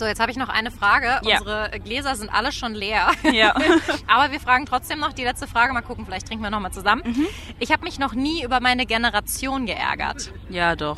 So, 0.00 0.06
jetzt 0.06 0.18
habe 0.18 0.30
ich 0.30 0.38
noch 0.38 0.48
eine 0.48 0.70
Frage. 0.70 1.20
Ja. 1.24 1.40
Unsere 1.40 1.68
Gläser 1.84 2.16
sind 2.16 2.30
alle 2.32 2.52
schon 2.52 2.72
leer. 2.74 3.08
Ja. 3.34 3.54
Aber 4.06 4.32
wir 4.32 4.40
fragen 4.40 4.64
trotzdem 4.64 4.98
noch 4.98 5.12
die 5.12 5.24
letzte 5.24 5.46
Frage. 5.46 5.74
Mal 5.74 5.82
gucken, 5.82 6.06
vielleicht 6.06 6.26
trinken 6.26 6.42
wir 6.42 6.48
noch 6.48 6.58
mal 6.58 6.70
zusammen. 6.72 7.02
Mhm. 7.04 7.26
Ich 7.58 7.70
habe 7.70 7.84
mich 7.84 7.98
noch 7.98 8.14
nie 8.14 8.42
über 8.42 8.60
meine 8.60 8.86
Generation 8.86 9.66
geärgert. 9.66 10.32
Ja, 10.48 10.74
doch. 10.74 10.96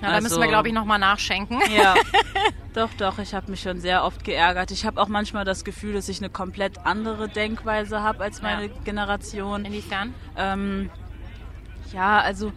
Ja, 0.00 0.12
da 0.12 0.20
müssen 0.22 0.36
wir, 0.36 0.44
Also- 0.44 0.48
glaube 0.48 0.68
ich, 0.68 0.74
nochmal 0.74 0.98
nachschenken. 0.98 1.60
Ja, 1.76 1.94
doch, 2.74 2.88
doch. 2.96 3.18
Ich 3.18 3.34
habe 3.34 3.50
mich 3.50 3.60
schon 3.60 3.80
sehr 3.80 4.02
oft 4.02 4.24
geärgert. 4.24 4.70
Ich 4.70 4.86
habe 4.86 4.98
auch 4.98 5.08
manchmal 5.08 5.44
das 5.44 5.62
Gefühl, 5.62 5.92
dass 5.92 6.08
ich 6.08 6.16
eine 6.18 6.30
komplett 6.30 6.86
andere 6.86 7.28
Denkweise 7.28 8.02
habe 8.02 8.24
als 8.24 8.40
meine 8.40 8.68
Ja. 8.68 8.72
Generation. 8.84 9.66
Inwiefern? 9.66 10.14
Ähm, 10.38 10.88
ja, 11.92 12.18
also 12.20 12.50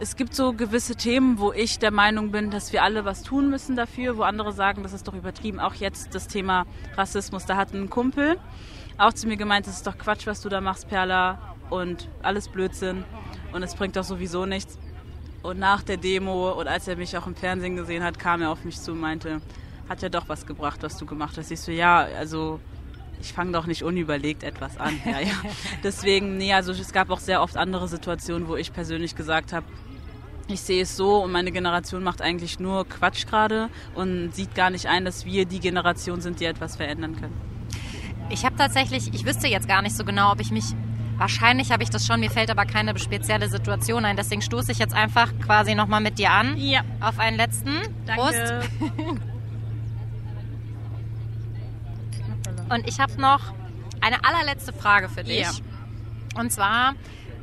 es 0.00 0.16
gibt 0.16 0.34
so 0.34 0.54
gewisse 0.54 0.96
Themen, 0.96 1.38
wo 1.38 1.52
ich 1.52 1.78
der 1.78 1.90
Meinung 1.90 2.32
bin, 2.32 2.50
dass 2.50 2.72
wir 2.72 2.82
alle 2.82 3.04
was 3.04 3.22
tun 3.22 3.50
müssen 3.50 3.76
dafür, 3.76 4.16
wo 4.16 4.22
andere 4.22 4.52
sagen, 4.52 4.82
das 4.82 4.94
ist 4.94 5.06
doch 5.06 5.14
übertrieben. 5.14 5.60
Auch 5.60 5.74
jetzt 5.74 6.14
das 6.14 6.26
Thema 6.26 6.66
Rassismus. 6.96 7.44
Da 7.44 7.56
hat 7.56 7.74
ein 7.74 7.90
Kumpel 7.90 8.38
auch 9.00 9.14
zu 9.14 9.26
mir 9.26 9.36
gemeint, 9.36 9.66
das 9.66 9.76
ist 9.76 9.86
doch 9.86 9.96
Quatsch, 9.96 10.26
was 10.26 10.42
du 10.42 10.48
da 10.48 10.60
machst, 10.60 10.88
Perla. 10.88 11.38
Und 11.70 12.08
alles 12.22 12.48
Blödsinn. 12.48 13.04
Und 13.52 13.62
es 13.62 13.74
bringt 13.74 13.96
doch 13.96 14.04
sowieso 14.04 14.44
nichts. 14.44 14.78
Und 15.42 15.58
nach 15.58 15.82
der 15.82 15.96
Demo 15.96 16.52
und 16.52 16.66
als 16.66 16.88
er 16.88 16.96
mich 16.96 17.16
auch 17.16 17.26
im 17.26 17.34
Fernsehen 17.34 17.76
gesehen 17.76 18.02
hat, 18.02 18.18
kam 18.18 18.42
er 18.42 18.50
auf 18.50 18.64
mich 18.64 18.78
zu 18.78 18.92
und 18.92 19.00
meinte, 19.00 19.40
hat 19.88 20.02
ja 20.02 20.08
doch 20.08 20.28
was 20.28 20.46
gebracht, 20.46 20.82
was 20.82 20.98
du 20.98 21.06
gemacht 21.06 21.38
hast. 21.38 21.50
Ich 21.50 21.60
so, 21.60 21.72
ja, 21.72 22.00
also 22.18 22.60
ich 23.20 23.32
fange 23.32 23.52
doch 23.52 23.66
nicht 23.66 23.82
unüberlegt 23.82 24.42
etwas 24.42 24.76
an. 24.76 25.00
Ja, 25.04 25.20
ja. 25.20 25.34
Deswegen, 25.82 26.36
nee, 26.36 26.52
also 26.52 26.72
es 26.72 26.92
gab 26.92 27.10
auch 27.10 27.20
sehr 27.20 27.42
oft 27.42 27.56
andere 27.56 27.88
Situationen, 27.88 28.48
wo 28.48 28.56
ich 28.56 28.72
persönlich 28.72 29.14
gesagt 29.14 29.52
habe, 29.52 29.66
ich 30.50 30.60
sehe 30.60 30.82
es 30.82 30.96
so 30.96 31.22
und 31.22 31.32
meine 31.32 31.52
Generation 31.52 32.02
macht 32.02 32.22
eigentlich 32.22 32.58
nur 32.60 32.88
Quatsch 32.88 33.26
gerade 33.26 33.68
und 33.94 34.34
sieht 34.34 34.54
gar 34.54 34.70
nicht 34.70 34.86
ein, 34.86 35.04
dass 35.04 35.24
wir 35.24 35.44
die 35.46 35.60
Generation 35.60 36.20
sind, 36.20 36.40
die 36.40 36.44
etwas 36.44 36.76
verändern 36.76 37.16
können. 37.16 37.40
Ich 38.30 38.44
habe 38.44 38.56
tatsächlich, 38.56 39.12
ich 39.12 39.24
wüsste 39.24 39.48
jetzt 39.48 39.66
gar 39.68 39.82
nicht 39.82 39.96
so 39.96 40.04
genau, 40.04 40.32
ob 40.32 40.40
ich 40.40 40.50
mich. 40.50 40.64
Wahrscheinlich 41.16 41.70
habe 41.70 41.82
ich 41.82 41.90
das 41.90 42.06
schon, 42.06 42.20
mir 42.20 42.30
fällt 42.30 42.50
aber 42.50 42.64
keine 42.64 42.98
spezielle 42.98 43.48
Situation 43.48 44.04
ein. 44.04 44.16
Deswegen 44.16 44.40
stoße 44.40 44.72
ich 44.72 44.78
jetzt 44.78 44.94
einfach 44.94 45.32
quasi 45.44 45.74
nochmal 45.74 46.00
mit 46.00 46.18
dir 46.18 46.30
an. 46.30 46.56
Ja. 46.56 46.80
Auf 47.00 47.18
einen 47.18 47.36
letzten. 47.36 47.72
Prost. 48.06 48.52
Und 52.70 52.88
ich 52.88 53.00
habe 53.00 53.20
noch 53.20 53.52
eine 54.00 54.24
allerletzte 54.24 54.72
Frage 54.72 55.08
für 55.08 55.24
dich. 55.24 55.40
Ja. 55.40 55.50
Und 56.36 56.52
zwar, 56.52 56.94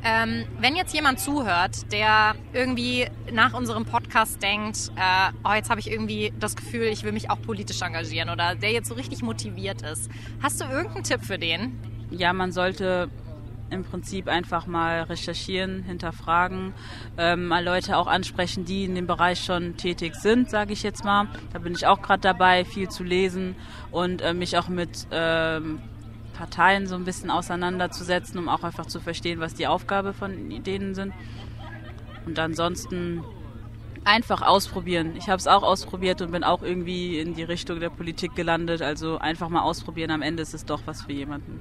ähm, 0.08 0.46
wenn 0.60 0.78
jetzt 0.78 0.94
jemand 0.94 1.20
zuhört, 1.20 1.92
der 1.92 2.36
irgendwie 2.54 3.08
nach 3.34 3.54
unserem 3.54 3.84
Podcast 3.84 4.42
denkt, 4.42 4.92
äh, 4.96 5.32
oh, 5.44 5.54
jetzt 5.54 5.70
habe 5.70 5.82
ich 5.82 5.92
irgendwie 5.92 6.32
das 6.40 6.56
Gefühl, 6.56 6.84
ich 6.84 7.04
will 7.04 7.12
mich 7.12 7.30
auch 7.30 7.42
politisch 7.42 7.82
engagieren 7.82 8.30
oder 8.30 8.56
der 8.56 8.72
jetzt 8.72 8.88
so 8.88 8.94
richtig 8.94 9.22
motiviert 9.22 9.82
ist, 9.82 10.10
hast 10.42 10.62
du 10.62 10.66
irgendeinen 10.66 11.04
Tipp 11.04 11.22
für 11.24 11.38
den? 11.38 11.78
ja, 12.12 12.34
man 12.34 12.52
sollte 12.52 13.10
im 13.70 13.84
Prinzip 13.84 14.30
einfach 14.30 14.66
mal 14.66 15.02
recherchieren, 15.04 15.84
hinterfragen, 15.84 16.74
ähm, 17.18 17.48
mal 17.48 17.64
Leute 17.64 17.98
auch 17.98 18.08
ansprechen, 18.08 18.64
die 18.64 18.86
in 18.86 18.96
dem 18.96 19.08
Bereich 19.08 19.44
schon 19.44 19.76
tätig 19.76 20.16
sind, 20.16 20.50
sage 20.50 20.72
ich 20.72 20.84
jetzt 20.84 21.04
mal. 21.04 21.28
Da 21.52 21.60
bin 21.60 21.74
ich 21.74 21.86
auch 21.86 22.02
gerade 22.02 22.22
dabei, 22.22 22.64
viel 22.64 22.88
zu 22.88 23.04
lesen 23.04 23.56
und 23.92 24.22
äh, 24.22 24.34
mich 24.34 24.58
auch 24.58 24.70
mit 24.70 25.08
ähm, 25.12 25.80
Parteien 26.38 26.88
so 26.88 26.96
ein 26.96 27.04
bisschen 27.04 27.32
auseinanderzusetzen, 27.32 28.38
um 28.40 28.50
auch 28.50 28.64
einfach 28.64 28.86
zu 28.86 29.00
verstehen, 29.00 29.40
was 29.40 29.54
die 29.54 29.68
Aufgabe 29.68 30.14
von 30.14 30.50
denen 30.64 30.94
sind. 30.94 31.14
Und 32.26 32.38
ansonsten 32.38 33.24
einfach 34.04 34.42
ausprobieren. 34.42 35.16
Ich 35.18 35.28
habe 35.28 35.38
es 35.38 35.48
auch 35.48 35.64
ausprobiert 35.64 36.22
und 36.22 36.32
bin 36.32 36.44
auch 36.44 36.62
irgendwie 36.62 37.20
in 37.20 37.36
die 37.36 37.44
Richtung 37.44 37.80
der 37.80 37.90
Politik 37.90 38.36
gelandet. 38.36 38.82
Also 38.82 39.18
einfach 39.18 39.50
mal 39.50 39.62
ausprobieren. 39.62 40.12
Am 40.12 40.22
Ende 40.22 40.44
ist 40.44 40.54
es 40.54 40.66
doch 40.66 40.82
was 40.86 41.04
für 41.04 41.14
jemanden. 41.14 41.60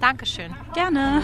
Dankeschön. 0.00 0.54
Gerne. 0.74 1.22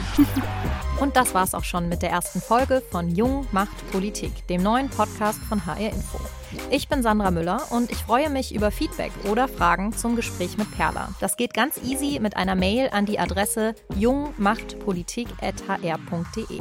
Und 1.00 1.16
das 1.16 1.32
war's 1.32 1.54
auch 1.54 1.62
schon 1.62 1.88
mit 1.88 2.02
der 2.02 2.10
ersten 2.10 2.40
Folge 2.40 2.82
von 2.90 3.14
Jung 3.14 3.46
macht 3.52 3.90
Politik, 3.92 4.46
dem 4.48 4.62
neuen 4.62 4.88
Podcast 4.88 5.40
von 5.44 5.64
HR 5.64 5.92
Info. 5.92 6.18
Ich 6.70 6.88
bin 6.88 7.02
Sandra 7.02 7.30
Müller 7.30 7.60
und 7.70 7.90
ich 7.90 7.98
freue 7.98 8.30
mich 8.30 8.54
über 8.54 8.70
Feedback 8.70 9.12
oder 9.30 9.48
Fragen 9.48 9.92
zum 9.92 10.16
Gespräch 10.16 10.56
mit 10.56 10.70
Perla. 10.72 11.10
Das 11.20 11.36
geht 11.36 11.54
ganz 11.54 11.78
easy 11.84 12.18
mit 12.20 12.36
einer 12.36 12.54
Mail 12.54 12.88
an 12.92 13.06
die 13.06 13.18
Adresse 13.18 13.74
jungmachtpolitik.hr.de. 13.96 16.60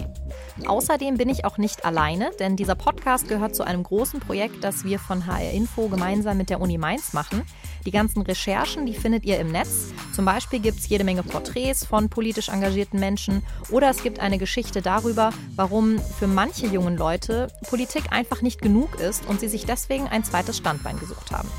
Außerdem 0.67 1.17
bin 1.17 1.29
ich 1.29 1.45
auch 1.45 1.58
nicht 1.58 1.86
alleine, 1.86 2.32
denn 2.39 2.56
dieser 2.56 2.75
Podcast 2.75 3.27
gehört 3.27 3.56
zu 3.56 3.63
einem 3.63 3.84
großen 3.84 4.19
Projekt, 4.19 4.63
das 4.63 4.84
wir 4.84 4.99
von 4.99 5.25
HR 5.25 5.51
Info 5.51 5.88
gemeinsam 5.88 6.38
mit 6.38 6.49
der 6.49 6.62
Uni 6.62 6.77
Mainz 6.77 7.13
machen. 7.13 7.43
Die 7.86 7.91
ganzen 7.91 8.21
Recherchen, 8.21 8.86
die 8.86 8.93
findet 8.93 9.25
ihr 9.25 9.39
im 9.39 9.51
Netz. 9.51 9.93
Zum 10.13 10.25
Beispiel 10.25 10.60
gibt 10.60 10.79
es 10.79 10.89
jede 10.89 11.03
Menge 11.03 11.23
Porträts 11.23 11.86
von 11.86 12.10
politisch 12.10 12.49
engagierten 12.49 12.99
Menschen 12.99 13.43
oder 13.71 13.89
es 13.89 14.03
gibt 14.03 14.19
eine 14.19 14.38
Geschichte 14.38 14.82
darüber, 14.82 15.32
warum 15.56 15.99
für 15.99 16.27
manche 16.27 16.67
jungen 16.67 16.97
Leute 16.97 17.47
Politik 17.69 18.12
einfach 18.12 18.41
nicht 18.41 18.62
genug 18.62 18.99
ist 18.99 19.25
und 19.27 19.39
sie 19.39 19.47
sich 19.47 19.65
deswegen 19.65 19.83
ein 19.89 20.24
zweites 20.24 20.58
Standbein 20.58 21.00
gesucht 21.00 21.32
haben. 21.32 21.50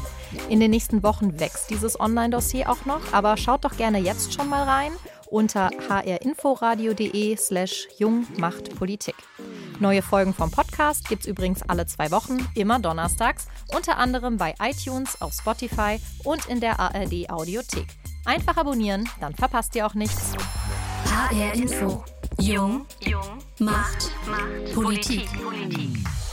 In 0.48 0.60
den 0.60 0.70
nächsten 0.70 1.02
Wochen 1.02 1.38
wächst 1.38 1.70
dieses 1.70 1.98
Online-Dossier 1.98 2.70
auch 2.70 2.84
noch, 2.84 3.12
aber 3.12 3.36
schaut 3.36 3.64
doch 3.64 3.76
gerne 3.76 3.98
jetzt 3.98 4.34
schon 4.34 4.48
mal 4.48 4.64
rein 4.64 4.92
unter 5.30 5.70
hrinforadio.de 5.88 7.36
slash 7.36 7.88
jungmachtpolitik. 7.98 9.16
Neue 9.80 10.02
Folgen 10.02 10.32
vom 10.32 10.50
Podcast 10.50 11.08
gibt's 11.08 11.26
übrigens 11.26 11.62
alle 11.62 11.86
zwei 11.86 12.10
Wochen, 12.10 12.38
immer 12.54 12.78
donnerstags, 12.78 13.46
unter 13.74 13.96
anderem 13.96 14.36
bei 14.36 14.54
iTunes, 14.60 15.20
auf 15.20 15.32
Spotify 15.32 15.98
und 16.22 16.46
in 16.46 16.60
der 16.60 16.78
ARD 16.78 17.30
Audiothek. 17.30 17.88
Einfach 18.24 18.56
abonnieren, 18.56 19.08
dann 19.20 19.34
verpasst 19.34 19.74
ihr 19.74 19.86
auch 19.86 19.94
nichts. 19.94 20.32
HR 21.06 21.54
Info. 21.54 22.04
Jung. 22.38 22.86
Jung. 23.00 23.38
Macht. 23.58 24.10
Politik. 24.74 25.28
Politik. 25.42 26.23